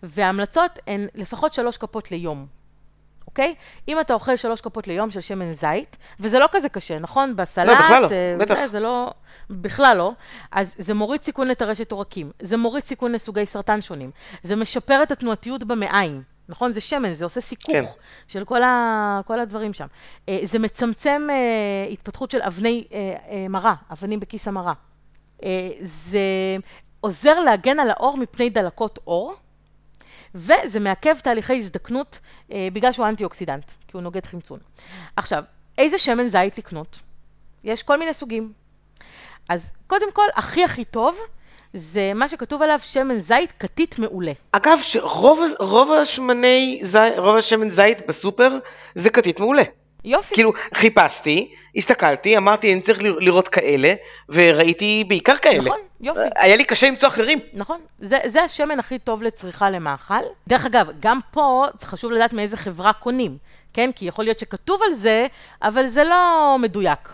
וההמלצות 0.03 0.79
הן 0.87 1.07
לפחות 1.15 1.53
שלוש 1.53 1.77
כפות 1.77 2.11
ליום, 2.11 2.45
אוקיי? 3.27 3.55
אם 3.87 3.99
אתה 3.99 4.13
אוכל 4.13 4.35
שלוש 4.35 4.61
כפות 4.61 4.87
ליום 4.87 5.09
של 5.09 5.21
שמן 5.21 5.53
זית, 5.53 5.97
וזה 6.19 6.39
לא 6.39 6.47
כזה 6.51 6.69
קשה, 6.69 6.99
נכון? 6.99 7.35
בסלט, 7.35 7.67
לא, 7.67 7.73
בכלל 7.73 8.01
לא, 8.01 8.07
אה, 8.11 8.35
בטח. 8.39 8.55
זה, 8.55 8.67
זה 8.67 8.79
לא, 8.79 9.11
בכלל 9.49 9.97
לא, 9.97 10.11
אז 10.51 10.75
זה 10.77 10.93
מוריד 10.93 11.23
סיכון 11.23 11.47
לטרשת 11.47 11.91
עורקים, 11.91 12.31
זה 12.41 12.57
מוריד 12.57 12.83
סיכון 12.83 13.11
לסוגי 13.11 13.45
סרטן 13.45 13.81
שונים, 13.81 14.11
זה 14.43 14.55
משפר 14.55 15.03
את 15.03 15.11
התנועתיות 15.11 15.63
במעיים. 15.63 16.23
נכון? 16.49 16.71
זה 16.71 16.81
שמן, 16.81 17.13
זה 17.13 17.25
עושה 17.25 17.41
סיכוך 17.41 17.71
כן. 17.71 17.83
של 18.27 18.45
כל, 18.45 18.63
ה, 18.63 19.21
כל 19.25 19.39
הדברים 19.39 19.73
שם. 19.73 19.87
אה, 20.29 20.39
זה 20.43 20.59
מצמצם 20.59 21.27
אה, 21.29 21.91
התפתחות 21.91 22.31
של 22.31 22.41
אבני 22.41 22.87
אה, 22.91 23.45
מרה, 23.49 23.75
אבנים 23.91 24.19
בכיס 24.19 24.47
המרה. 24.47 24.73
זה 25.81 26.19
עוזר 27.01 27.39
להגן 27.39 27.79
על 27.79 27.89
העור 27.89 28.17
מפני 28.17 28.49
דלקות 28.49 28.99
עור, 29.03 29.35
וזה 30.35 30.79
מעכב 30.79 31.19
תהליכי 31.19 31.57
הזדקנות 31.57 32.19
בגלל 32.49 32.91
שהוא 32.91 33.07
אנטי-אוקסידנט, 33.07 33.71
כי 33.87 33.91
הוא 33.93 34.01
נוגד 34.01 34.25
חמצון. 34.25 34.59
עכשיו, 35.15 35.43
איזה 35.77 35.97
שמן 35.97 36.27
זית 36.27 36.57
לקנות? 36.57 36.99
יש 37.63 37.83
כל 37.83 37.99
מיני 37.99 38.13
סוגים. 38.13 38.53
אז 39.49 39.73
קודם 39.87 40.13
כל, 40.13 40.25
הכי 40.35 40.63
הכי 40.63 40.85
טוב, 40.85 41.17
זה 41.73 42.11
מה 42.15 42.27
שכתוב 42.27 42.61
עליו 42.61 42.79
שמן 42.81 43.19
זית 43.19 43.53
כתית 43.59 43.99
מעולה. 43.99 44.31
אגב, 44.51 44.79
שרוב 44.81 45.39
רוב 45.59 45.91
השמני, 45.91 46.79
זי- 46.83 46.97
רוב 47.17 47.35
השמן 47.35 47.69
זית 47.69 48.07
בסופר 48.07 48.57
זה 48.95 49.09
כתית 49.09 49.39
מעולה. 49.39 49.63
יופי. 50.05 50.33
כאילו, 50.35 50.51
חיפשתי, 50.73 51.51
הסתכלתי, 51.75 52.37
אמרתי, 52.37 52.73
אני 52.73 52.81
צריך 52.81 52.99
לראות 53.03 53.47
כאלה, 53.47 53.93
וראיתי 54.29 55.03
בעיקר 55.07 55.35
כאלה. 55.37 55.63
נכון, 55.63 55.77
יופי. 56.01 56.19
היה 56.35 56.55
לי 56.55 56.63
קשה 56.65 56.87
למצוא 56.87 57.07
אחרים. 57.09 57.39
נכון, 57.53 57.79
זה, 57.99 58.17
זה 58.25 58.43
השמן 58.43 58.79
הכי 58.79 58.99
טוב 58.99 59.23
לצריכה 59.23 59.69
למאכל. 59.69 60.13
דרך 60.47 60.65
אגב, 60.65 60.87
גם 60.99 61.19
פה 61.31 61.65
חשוב 61.83 62.11
לדעת 62.11 62.33
מאיזה 62.33 62.57
חברה 62.57 62.93
קונים, 62.93 63.37
כן? 63.73 63.89
כי 63.95 64.05
יכול 64.05 64.25
להיות 64.25 64.39
שכתוב 64.39 64.81
על 64.87 64.93
זה, 64.93 65.27
אבל 65.63 65.87
זה 65.87 66.03
לא 66.03 66.55
מדויק. 66.59 67.09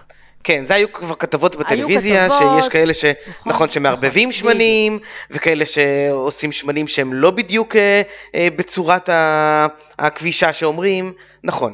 כן, 0.46 0.66
זה 0.66 0.74
היו 0.76 0.94
כבר 0.94 1.16
כתבות 1.16 1.56
בטלוויזיה, 1.56 2.30
כתבות, 2.30 2.62
שיש 2.62 2.70
כאלה 2.70 2.94
ש... 2.94 3.06
נכון, 3.06 3.52
נכון, 3.54 3.72
שמערבבים 3.72 4.30
נכון, 4.30 4.40
שמנים, 4.40 5.00
וכאלה 5.32 5.66
שעושים 5.66 6.52
שמנים 6.52 6.88
שהם 6.88 7.14
לא 7.14 7.32
בדיוק 7.32 7.76
אה, 7.76 8.02
אה, 8.36 8.48
בצורת 8.56 9.10
ה- 9.10 9.68
הכבישה 10.00 10.54
שאומרים, 10.54 11.14
נכון. 11.44 11.74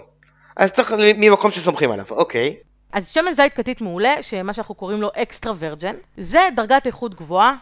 אז 0.57 0.71
צריך 0.71 0.93
ממקום 0.97 1.51
שסומכים 1.51 1.91
עליו, 1.91 2.05
אוקיי. 2.11 2.55
אז 2.93 3.09
שמן 3.13 3.33
זית 3.33 3.53
כתית 3.53 3.81
מעולה, 3.81 4.13
שמה 4.21 4.53
שאנחנו 4.53 4.75
קוראים 4.75 5.01
לו 5.01 5.09
אקסטרה 5.17 5.53
ורג'ן, 5.59 5.95
זה 6.17 6.39
דרגת 6.55 6.87
איכות 6.87 7.15
גבוהה. 7.15 7.55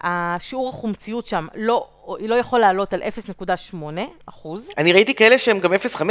השיעור 0.00 0.68
החומציות 0.68 1.26
שם 1.26 1.46
לא, 1.54 1.88
לא 2.20 2.34
יכול 2.34 2.60
לעלות 2.60 2.94
על 2.94 3.02
0.8 3.02 3.76
אחוז. 4.26 4.70
אני 4.78 4.92
ראיתי 4.92 5.14
כאלה 5.14 5.38
שהם 5.38 5.58
גם 5.58 5.72
0.5. 5.74 6.02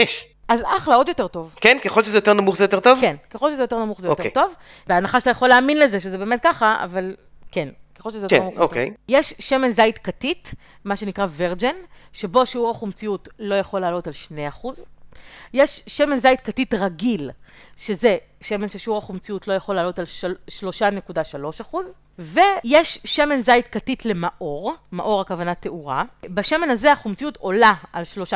אז 0.47 0.63
אחלה, 0.77 0.95
עוד 0.95 1.07
יותר 1.07 1.27
טוב. 1.27 1.55
כן? 1.61 1.77
ככל 1.83 2.03
שזה 2.03 2.17
יותר 2.17 2.33
נמוך 2.33 2.57
זה 2.57 2.63
יותר 2.63 2.79
טוב? 2.79 2.99
כן, 3.01 3.15
ככל 3.29 3.51
שזה 3.51 3.63
יותר 3.63 3.77
נמוך 3.77 4.01
זה 4.01 4.07
יותר 4.07 4.23
אוקיי. 4.23 4.31
טוב. 4.31 4.53
בהנחה 4.87 5.19
שאתה 5.19 5.31
יכול 5.31 5.47
להאמין 5.47 5.79
לזה 5.79 5.99
שזה 5.99 6.17
באמת 6.17 6.39
ככה, 6.43 6.75
אבל 6.83 7.15
כן, 7.51 7.69
ככל 7.99 8.09
שזה 8.09 8.25
יותר 8.25 8.39
כן, 8.39 8.45
יותר 8.45 8.61
אוקיי. 8.61 8.85
טוב. 8.85 8.95
יש 9.09 9.33
שמן 9.39 9.69
זית 9.69 9.97
כתית, 9.97 10.53
מה 10.85 10.95
שנקרא 10.95 11.27
ורג'ן, 11.37 11.75
שבו 12.13 12.45
שיעור 12.45 12.71
החומציות 12.71 13.29
לא 13.39 13.55
יכול 13.55 13.81
לעלות 13.81 14.07
על 14.07 14.13
2 14.13 14.47
אחוז. 14.47 14.89
יש 15.53 15.83
שמן 15.87 16.17
זית 16.17 16.41
כתית 16.41 16.73
רגיל, 16.73 17.29
שזה 17.77 18.17
שמן 18.41 18.67
ששיעור 18.69 18.97
החומציות 18.97 19.47
לא 19.47 19.53
יכול 19.53 19.75
לעלות 19.75 19.99
על 19.99 20.05
של- 20.05 20.35
3.3 20.47 21.61
אחוז. 21.61 21.97
ויש 22.19 22.99
שמן 23.05 23.39
זית 23.39 23.67
כתית 23.67 24.05
למאור, 24.05 24.73
מאור 24.91 25.21
הכוונה 25.21 25.55
תאורה. 25.55 26.03
בשמן 26.25 26.69
הזה 26.69 26.91
החומציות 26.91 27.37
עולה 27.37 27.73
על 27.93 28.03
3.3 28.03 28.29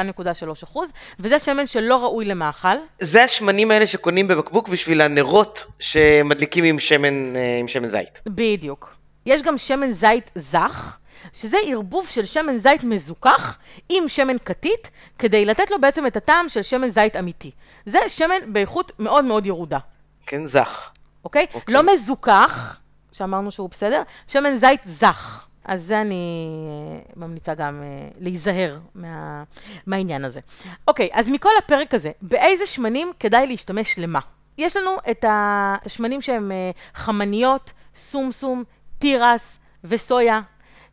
אחוז, 0.64 0.92
וזה 1.20 1.40
שמן 1.40 1.68
שלא 1.68 1.96
ראוי 2.04 2.26
למאכל. 2.26 2.68
זה 3.00 3.24
השמנים 3.24 3.72
האלה 3.72 3.88
שקונים 3.88 4.28
בבקבוק 4.28 4.70
בשביל 4.70 5.02
הנרות 5.02 5.66
שמדליקים 5.80 6.64
עם 6.64 6.80
שמן, 6.80 7.36
אה, 7.36 7.58
עם 7.60 7.68
שמן 7.68 7.90
זית. 7.90 8.22
בדיוק. 8.28 8.96
יש 9.26 9.42
גם 9.42 9.58
שמן 9.58 9.92
זית 9.92 10.32
זך, 10.36 10.98
שזה 11.34 11.58
ערבוב 11.68 12.08
של 12.08 12.26
שמן 12.26 12.58
זית 12.58 12.84
מזוכח 12.84 13.58
עם 13.90 14.08
שמן 14.08 14.38
כתית, 14.46 14.92
כדי 15.20 15.46
לתת 15.46 15.72
לו 15.72 15.82
בעצם 15.82 16.08
את 16.08 16.18
הטעם 16.18 16.50
של 16.50 16.62
שמן 16.62 16.90
זית 16.90 17.16
אמיתי. 17.16 17.52
זה 17.86 18.00
שמן 18.08 18.54
באיכות 18.54 18.92
מאוד 19.00 19.26
מאוד 19.26 19.46
ירודה, 19.46 19.80
כן, 20.26 20.48
זך. 20.48 20.90
אוקיי? 21.24 21.46
אוקיי. 21.54 21.74
לא 21.74 21.94
מזוכח, 21.94 22.80
שאמרנו 23.12 23.52
שהוא 23.52 23.70
בסדר, 23.70 24.04
שמן 24.28 24.56
זית 24.56 24.82
זך. 24.84 25.48
אז 25.66 25.84
זה 25.84 26.02
אני 26.02 26.48
אה, 26.68 27.00
ממליצה 27.16 27.54
גם 27.54 27.84
אה, 27.84 28.08
להיזהר 28.20 28.80
מה, 28.96 29.44
מהעניין 29.88 30.26
הזה. 30.26 30.40
אוקיי, 30.88 31.10
אז 31.14 31.30
מכל 31.30 31.50
הפרק 31.60 31.94
הזה, 31.94 32.12
באיזה 32.22 32.66
שמנים 32.66 33.08
כדאי 33.20 33.48
להשתמש 33.48 34.00
למה? 34.00 34.20
יש 34.58 34.78
לנו 34.78 34.92
את 35.12 35.26
השמנים 35.30 36.22
שהם 36.22 36.52
אה, 36.52 36.72
חמניות, 36.94 37.72
סומסום, 37.96 38.64
תירס 38.98 39.60
וסויה, 39.84 40.42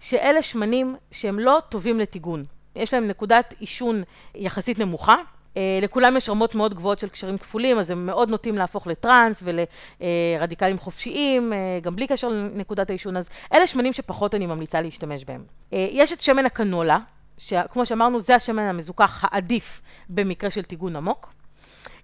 שאלה 0.01 0.43
שמנים 0.43 0.97
שהם 1.11 1.39
לא 1.39 1.59
טובים 1.69 2.01
לטיגון. 2.01 2.45
יש 2.77 2.95
להם 2.95 3.09
נקודת 3.09 3.55
עישון 3.59 4.03
יחסית 4.35 4.79
נמוכה. 4.79 5.17
אה, 5.57 5.79
לכולם 5.83 6.17
יש 6.17 6.29
רמות 6.29 6.55
מאוד 6.55 6.75
גבוהות 6.75 6.99
של 6.99 7.09
קשרים 7.09 7.39
כפולים, 7.39 7.79
אז 7.79 7.91
הם 7.91 8.07
מאוד 8.07 8.31
נוטים 8.31 8.59
להפוך 8.59 8.87
לטראנס 8.87 9.43
ולרדיקלים 9.45 10.79
חופשיים, 10.79 11.53
אה, 11.53 11.59
גם 11.83 11.97
בלי 11.97 12.07
קשר 12.07 12.29
לנקודת 12.29 12.91
העישון, 12.91 13.17
אז 13.17 13.29
אלה 13.53 13.67
שמנים 13.67 13.93
שפחות 13.93 14.35
אני 14.35 14.47
ממליצה 14.47 14.81
להשתמש 14.81 15.25
בהם. 15.25 15.45
אה, 15.73 15.87
יש 15.91 16.13
את 16.13 16.21
שמן 16.21 16.47
הקנולה, 16.47 16.99
שכמו 17.39 17.87
שאמרנו, 17.87 18.21
זה 18.21 18.35
השמן 18.35 18.63
המזוכח 18.63 19.25
העדיף 19.25 19.81
במקרה 20.09 20.51
של 20.51 20.63
טיגון 20.63 20.97
עמוק. 20.97 21.33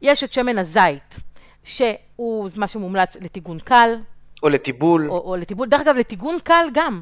יש 0.02 0.24
את 0.24 0.32
שמן 0.32 0.58
הזית, 0.58 1.20
שהוא 1.64 2.48
מה 2.56 2.68
שמומלץ 2.68 3.16
לטיגון 3.16 3.58
קל. 3.58 3.94
או 4.42 4.48
לטיבול. 4.48 5.10
או, 5.10 5.18
או 5.18 5.36
לטיבול, 5.36 5.68
דרך 5.68 5.80
אגב, 5.80 5.96
לטיגון 5.96 6.36
קל 6.44 6.66
גם. 6.72 7.00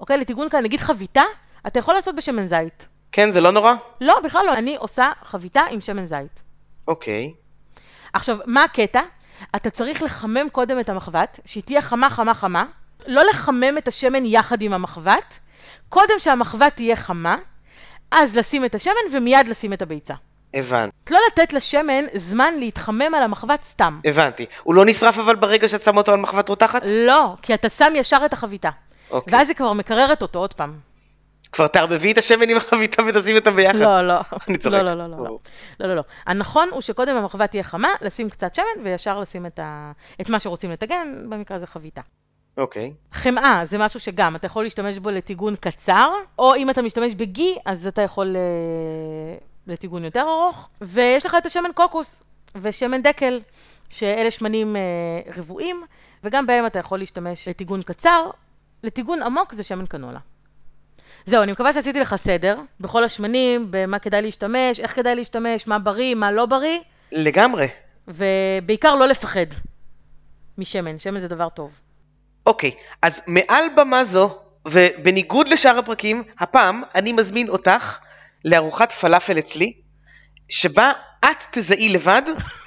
אוקיי, 0.00 0.16
לטיגון 0.16 0.48
קל, 0.48 0.60
נגיד 0.60 0.80
חביתה, 0.80 1.22
אתה 1.66 1.78
יכול 1.78 1.94
לעשות 1.94 2.16
בשמן 2.16 2.46
זית. 2.46 2.88
כן, 3.12 3.30
זה 3.30 3.40
לא 3.40 3.50
נורא? 3.50 3.74
לא, 4.00 4.20
בכלל 4.24 4.46
לא. 4.46 4.52
אני 4.52 4.76
עושה 4.76 5.10
חביתה 5.24 5.60
עם 5.70 5.80
שמן 5.80 6.06
זית. 6.06 6.42
אוקיי. 6.88 7.32
עכשיו, 8.12 8.38
מה 8.46 8.64
הקטע? 8.64 9.00
אתה 9.56 9.70
צריך 9.70 10.02
לחמם 10.02 10.48
קודם 10.52 10.80
את 10.80 10.88
המחבת, 10.88 11.40
שהיא 11.44 11.62
תהיה 11.62 11.82
חמה, 11.82 12.10
חמה, 12.10 12.34
חמה. 12.34 12.64
לא 13.06 13.22
לחמם 13.30 13.78
את 13.78 13.88
השמן 13.88 14.24
יחד 14.24 14.62
עם 14.62 14.72
המחבת. 14.72 15.38
קודם 15.88 16.14
שהמחבת 16.18 16.76
תהיה 16.76 16.96
חמה, 16.96 17.36
אז 18.10 18.36
לשים 18.36 18.64
את 18.64 18.74
השמן 18.74 18.94
ומיד 19.12 19.48
לשים 19.48 19.72
את 19.72 19.82
הביצה. 19.82 20.14
הבנתי, 20.54 20.96
לא 21.10 21.18
לתת 21.28 21.52
לשמן 21.52 22.04
זמן 22.14 22.54
להתחמם 22.58 23.14
על 23.14 23.22
המחבת 23.22 23.62
סתם. 23.62 24.00
הבנתי. 24.04 24.46
הוא 24.62 24.74
לא 24.74 24.84
נשרף 24.84 25.18
אבל 25.18 25.36
ברגע 25.36 25.68
שאת 25.68 25.82
שמה 25.82 25.96
אותו 25.96 26.12
על 26.12 26.18
מחבת 26.18 26.48
רותחת? 26.48 26.82
לא, 26.86 27.34
כי 27.42 27.54
אתה 27.54 27.68
שם 27.68 27.92
ישר 27.96 28.22
את 28.24 28.32
החביתה. 28.32 28.70
אוקיי. 29.10 29.34
ואז 29.34 29.48
היא 29.48 29.56
כבר 29.56 29.72
מקררת 29.72 30.22
אותו 30.22 30.38
עוד 30.38 30.52
פעם. 30.52 30.74
כבר 31.52 31.66
תערבבי 31.66 32.12
את 32.12 32.18
השמן 32.18 32.48
עם 32.48 32.56
החביתה 32.56 33.02
ותשים 33.04 33.36
אותם 33.36 33.56
ביחד. 33.56 33.78
לא, 33.78 34.00
לא. 34.00 34.20
אני 34.48 34.58
צוחק. 34.58 34.76
לא, 34.76 34.82
לא, 34.82 34.94
לא, 34.94 35.06
לא, 35.06 35.16
לא. 35.24 35.38
לא, 35.80 35.88
לא, 35.88 35.94
לא. 35.94 36.02
הנכון 36.26 36.68
הוא 36.72 36.80
שקודם 36.80 37.16
המחבה 37.16 37.46
תהיה 37.46 37.62
חמה, 37.62 37.88
לשים 38.00 38.30
קצת 38.30 38.54
שמן 38.54 38.84
וישר 38.84 39.20
לשים 39.20 39.46
את, 39.46 39.58
ה... 39.58 39.92
את 40.20 40.30
מה 40.30 40.40
שרוצים 40.40 40.70
לטגן, 40.70 41.26
במקרה 41.28 41.56
הזה 41.56 41.66
חביתה. 41.66 42.00
אוקיי. 42.58 42.92
חמאה 43.12 43.60
זה 43.64 43.78
משהו 43.78 44.00
שגם, 44.00 44.36
אתה 44.36 44.46
יכול 44.46 44.64
להשתמש 44.64 44.98
בו 44.98 45.10
לטיגון 45.10 45.56
קצר, 45.56 46.12
או 46.38 46.54
אם 46.54 46.70
אתה 46.70 46.82
משתמש 46.82 47.14
בגי, 47.14 47.56
אז 47.66 47.86
אתה 47.86 48.02
יכול 48.02 48.36
אה, 48.36 49.38
לטיגון 49.66 50.04
יותר 50.04 50.20
ארוך. 50.22 50.68
ויש 50.80 51.26
לך 51.26 51.36
את 51.38 51.46
השמן 51.46 51.70
קוקוס 51.74 52.22
ושמן 52.54 53.02
דקל, 53.02 53.40
שאלה 53.90 54.30
שמנים 54.30 54.76
אה, 54.76 54.80
רבועים, 55.36 55.82
וגם 56.24 56.46
בהם 56.46 56.66
אתה 56.66 56.78
יכול 56.78 56.98
להשתמש 56.98 57.48
לטיגון 57.48 57.82
קצר. 57.82 58.30
לטיגון 58.84 59.22
עמוק 59.22 59.52
זה 59.52 59.62
שמן 59.62 59.86
קנולה. 59.86 60.18
זהו, 61.24 61.42
אני 61.42 61.52
מקווה 61.52 61.72
שעשיתי 61.72 62.00
לך 62.00 62.16
סדר 62.16 62.58
בכל 62.80 63.04
השמנים, 63.04 63.66
במה 63.70 63.98
כדאי 63.98 64.22
להשתמש, 64.22 64.80
איך 64.80 64.96
כדאי 64.96 65.14
להשתמש, 65.14 65.66
מה 65.66 65.78
בריא, 65.78 66.14
מה 66.14 66.32
לא 66.32 66.46
בריא, 66.46 66.78
לגמרי. 67.12 67.68
ובעיקר 68.08 68.94
לא 68.94 69.08
לפחד 69.08 69.46
משמן, 70.58 70.98
שמן 70.98 71.18
זה 71.18 71.28
דבר 71.28 71.48
טוב. 71.48 71.80
אוקיי, 72.46 72.70
אז 73.02 73.22
מעל 73.26 73.64
במה 73.76 74.04
זו, 74.04 74.38
ובניגוד 74.68 75.48
לשאר 75.48 75.78
הפרקים, 75.78 76.22
הפעם 76.38 76.82
אני 76.94 77.12
מזמין 77.12 77.48
אותך 77.48 77.98
לארוחת 78.44 78.92
פלאפל 78.92 79.38
אצלי, 79.38 79.72
שבה 80.48 80.92
את 81.20 81.44
תזהי 81.50 81.88
לבד 81.88 82.22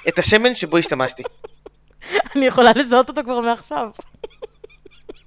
את 0.08 0.18
השמן 0.18 0.54
שבו 0.54 0.76
השתמשתי. 0.76 1.22
אני 2.36 2.46
יכולה 2.46 2.70
לזהות 2.76 3.08
אותו 3.08 3.22
כבר 3.24 3.40
מעכשיו. 3.40 3.90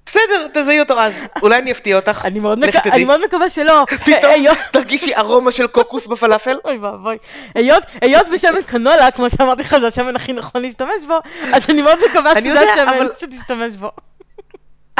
בסדר, 0.08 0.46
תזהי 0.54 0.80
אותו 0.80 1.00
אז. 1.00 1.12
אולי 1.42 1.58
אני 1.58 1.72
אפתיע 1.72 1.96
אותך. 1.96 2.22
אני 2.24 2.38
מאוד, 2.40 2.58
מק... 2.58 2.76
אני 2.86 3.04
מאוד 3.04 3.24
מקווה 3.24 3.48
שלא. 3.50 3.84
פתאום 4.04 4.32
תרגישי 4.72 5.16
ארומה 5.16 5.52
של 5.52 5.66
קוקוס 5.66 6.06
בפלאפל? 6.06 6.56
אוי 6.64 6.76
ואבוי. 6.78 7.16
היות, 7.54 7.82
היות 8.02 8.26
ושמן 8.32 8.62
קנולה, 8.66 9.10
כמו 9.10 9.30
שאמרתי 9.30 9.62
לך, 9.62 9.78
זה 9.78 9.86
השמן 9.86 10.16
הכי 10.16 10.32
נכון 10.32 10.62
להשתמש 10.62 11.04
בו, 11.08 11.18
אז 11.52 11.70
אני 11.70 11.82
מאוד 11.82 11.98
מקווה 12.10 12.40
שזה 12.40 12.60
השמן 12.60 12.88
אבל- 12.88 13.08
שתשתמש 13.18 13.72
בו. 13.76 13.90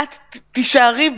את 0.03 0.15
תישארי 0.53 1.11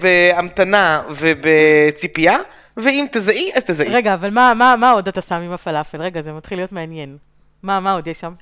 בהמתנה 0.00 1.02
ובציפייה, 1.10 2.38
ואם 2.76 3.06
תזהי, 3.12 3.50
אז 3.54 3.64
תזהי. 3.64 3.88
רגע, 3.88 4.14
אבל 4.14 4.30
מה, 4.30 4.54
מה, 4.54 4.76
מה 4.76 4.90
עוד 4.90 5.08
אתה 5.08 5.20
שם 5.22 5.34
עם 5.34 5.52
הפלאפל? 5.52 6.02
רגע, 6.02 6.20
זה 6.20 6.32
מתחיל 6.32 6.58
להיות 6.58 6.72
מעניין. 6.72 7.16
מה, 7.62 7.80
מה 7.80 7.92
עוד 7.92 8.06
יש 8.06 8.20
שם? 8.20 8.32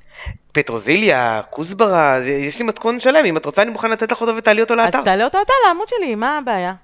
פטרוזיליה, 0.52 1.40
כוסברה, 1.50 2.14
יש 2.24 2.58
לי 2.58 2.64
מתכון 2.64 3.00
שלם, 3.00 3.24
אם 3.24 3.36
את 3.36 3.46
רוצה 3.46 3.62
אני 3.62 3.70
מוכן 3.70 3.90
לתת 3.90 4.12
לך 4.12 4.20
אותו 4.20 4.36
ותעלי 4.36 4.60
אותו 4.60 4.74
אז 4.74 4.78
לאתר. 4.78 5.02
תעלה 5.02 5.24
אותו 5.24 5.38
אתה 5.42 5.52
לעמוד 5.66 5.88
שלי, 5.88 6.14
מה 6.14 6.38
הבעיה? 6.38 6.74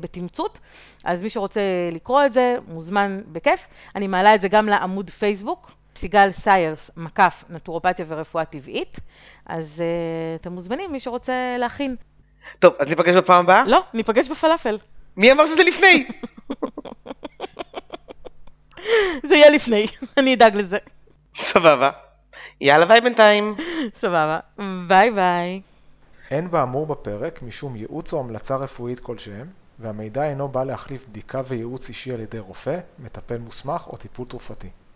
בתמצות, 0.00 0.60
אז 1.04 1.22
מי 1.22 1.30
שרוצה 1.30 1.60
לקרוא 1.92 2.24
את 2.24 2.32
זה, 2.32 2.56
מוזמן 2.68 3.20
בכיף. 3.32 3.68
אני 3.94 4.06
מעלה 4.06 4.34
את 4.34 4.40
זה 4.40 4.48
גם 4.48 4.68
לעמוד 4.68 5.10
פייסבוק, 5.10 5.72
סיגל 5.96 6.32
סיירס, 6.32 6.90
מקף, 6.96 7.44
נטורופתיה 7.50 8.04
ורפואה 8.08 8.44
טבעית, 8.44 9.00
אז 9.46 9.82
uh, 9.82 10.40
אתם 10.40 10.52
מוזמנים, 10.52 10.92
מי 10.92 11.00
שרוצה 11.00 11.56
להכין. 11.58 11.96
טוב, 12.58 12.74
אז 12.78 12.88
ניפגש 12.88 13.14
בפעם 13.14 13.44
הבאה? 13.44 13.62
לא, 13.66 13.84
ניפגש 13.94 14.28
בפלאפל. 14.28 14.78
מי 15.16 15.32
אמר 15.32 15.46
שזה 15.46 15.64
לפני? 15.64 16.06
זה 19.28 19.34
יהיה 19.34 19.50
לפני, 19.50 19.86
אני 20.18 20.34
אדאג 20.34 20.56
לזה. 20.56 20.78
סבבה. 21.36 21.90
יאללה 22.60 22.86
ביי 22.86 23.00
בינתיים. 23.00 23.54
סבבה. 23.94 24.38
ביי 24.86 25.10
ביי. 25.10 25.60
אין 26.30 26.50
באמור 26.50 26.86
בפרק 26.86 27.42
משום 27.42 27.76
ייעוץ 27.76 28.12
או 28.12 28.20
המלצה 28.20 28.56
רפואית 28.56 29.00
כלשהם, 29.00 29.46
והמידע 29.78 30.24
אינו 30.24 30.48
בא 30.48 30.64
להחליף 30.64 31.06
בדיקה 31.08 31.40
וייעוץ 31.46 31.88
אישי 31.88 32.12
על 32.12 32.20
ידי 32.20 32.38
רופא, 32.38 32.78
מטפל 32.98 33.38
מוסמך 33.38 33.88
או 33.88 33.96
טיפול 33.96 34.26
תרופתי. 34.26 34.68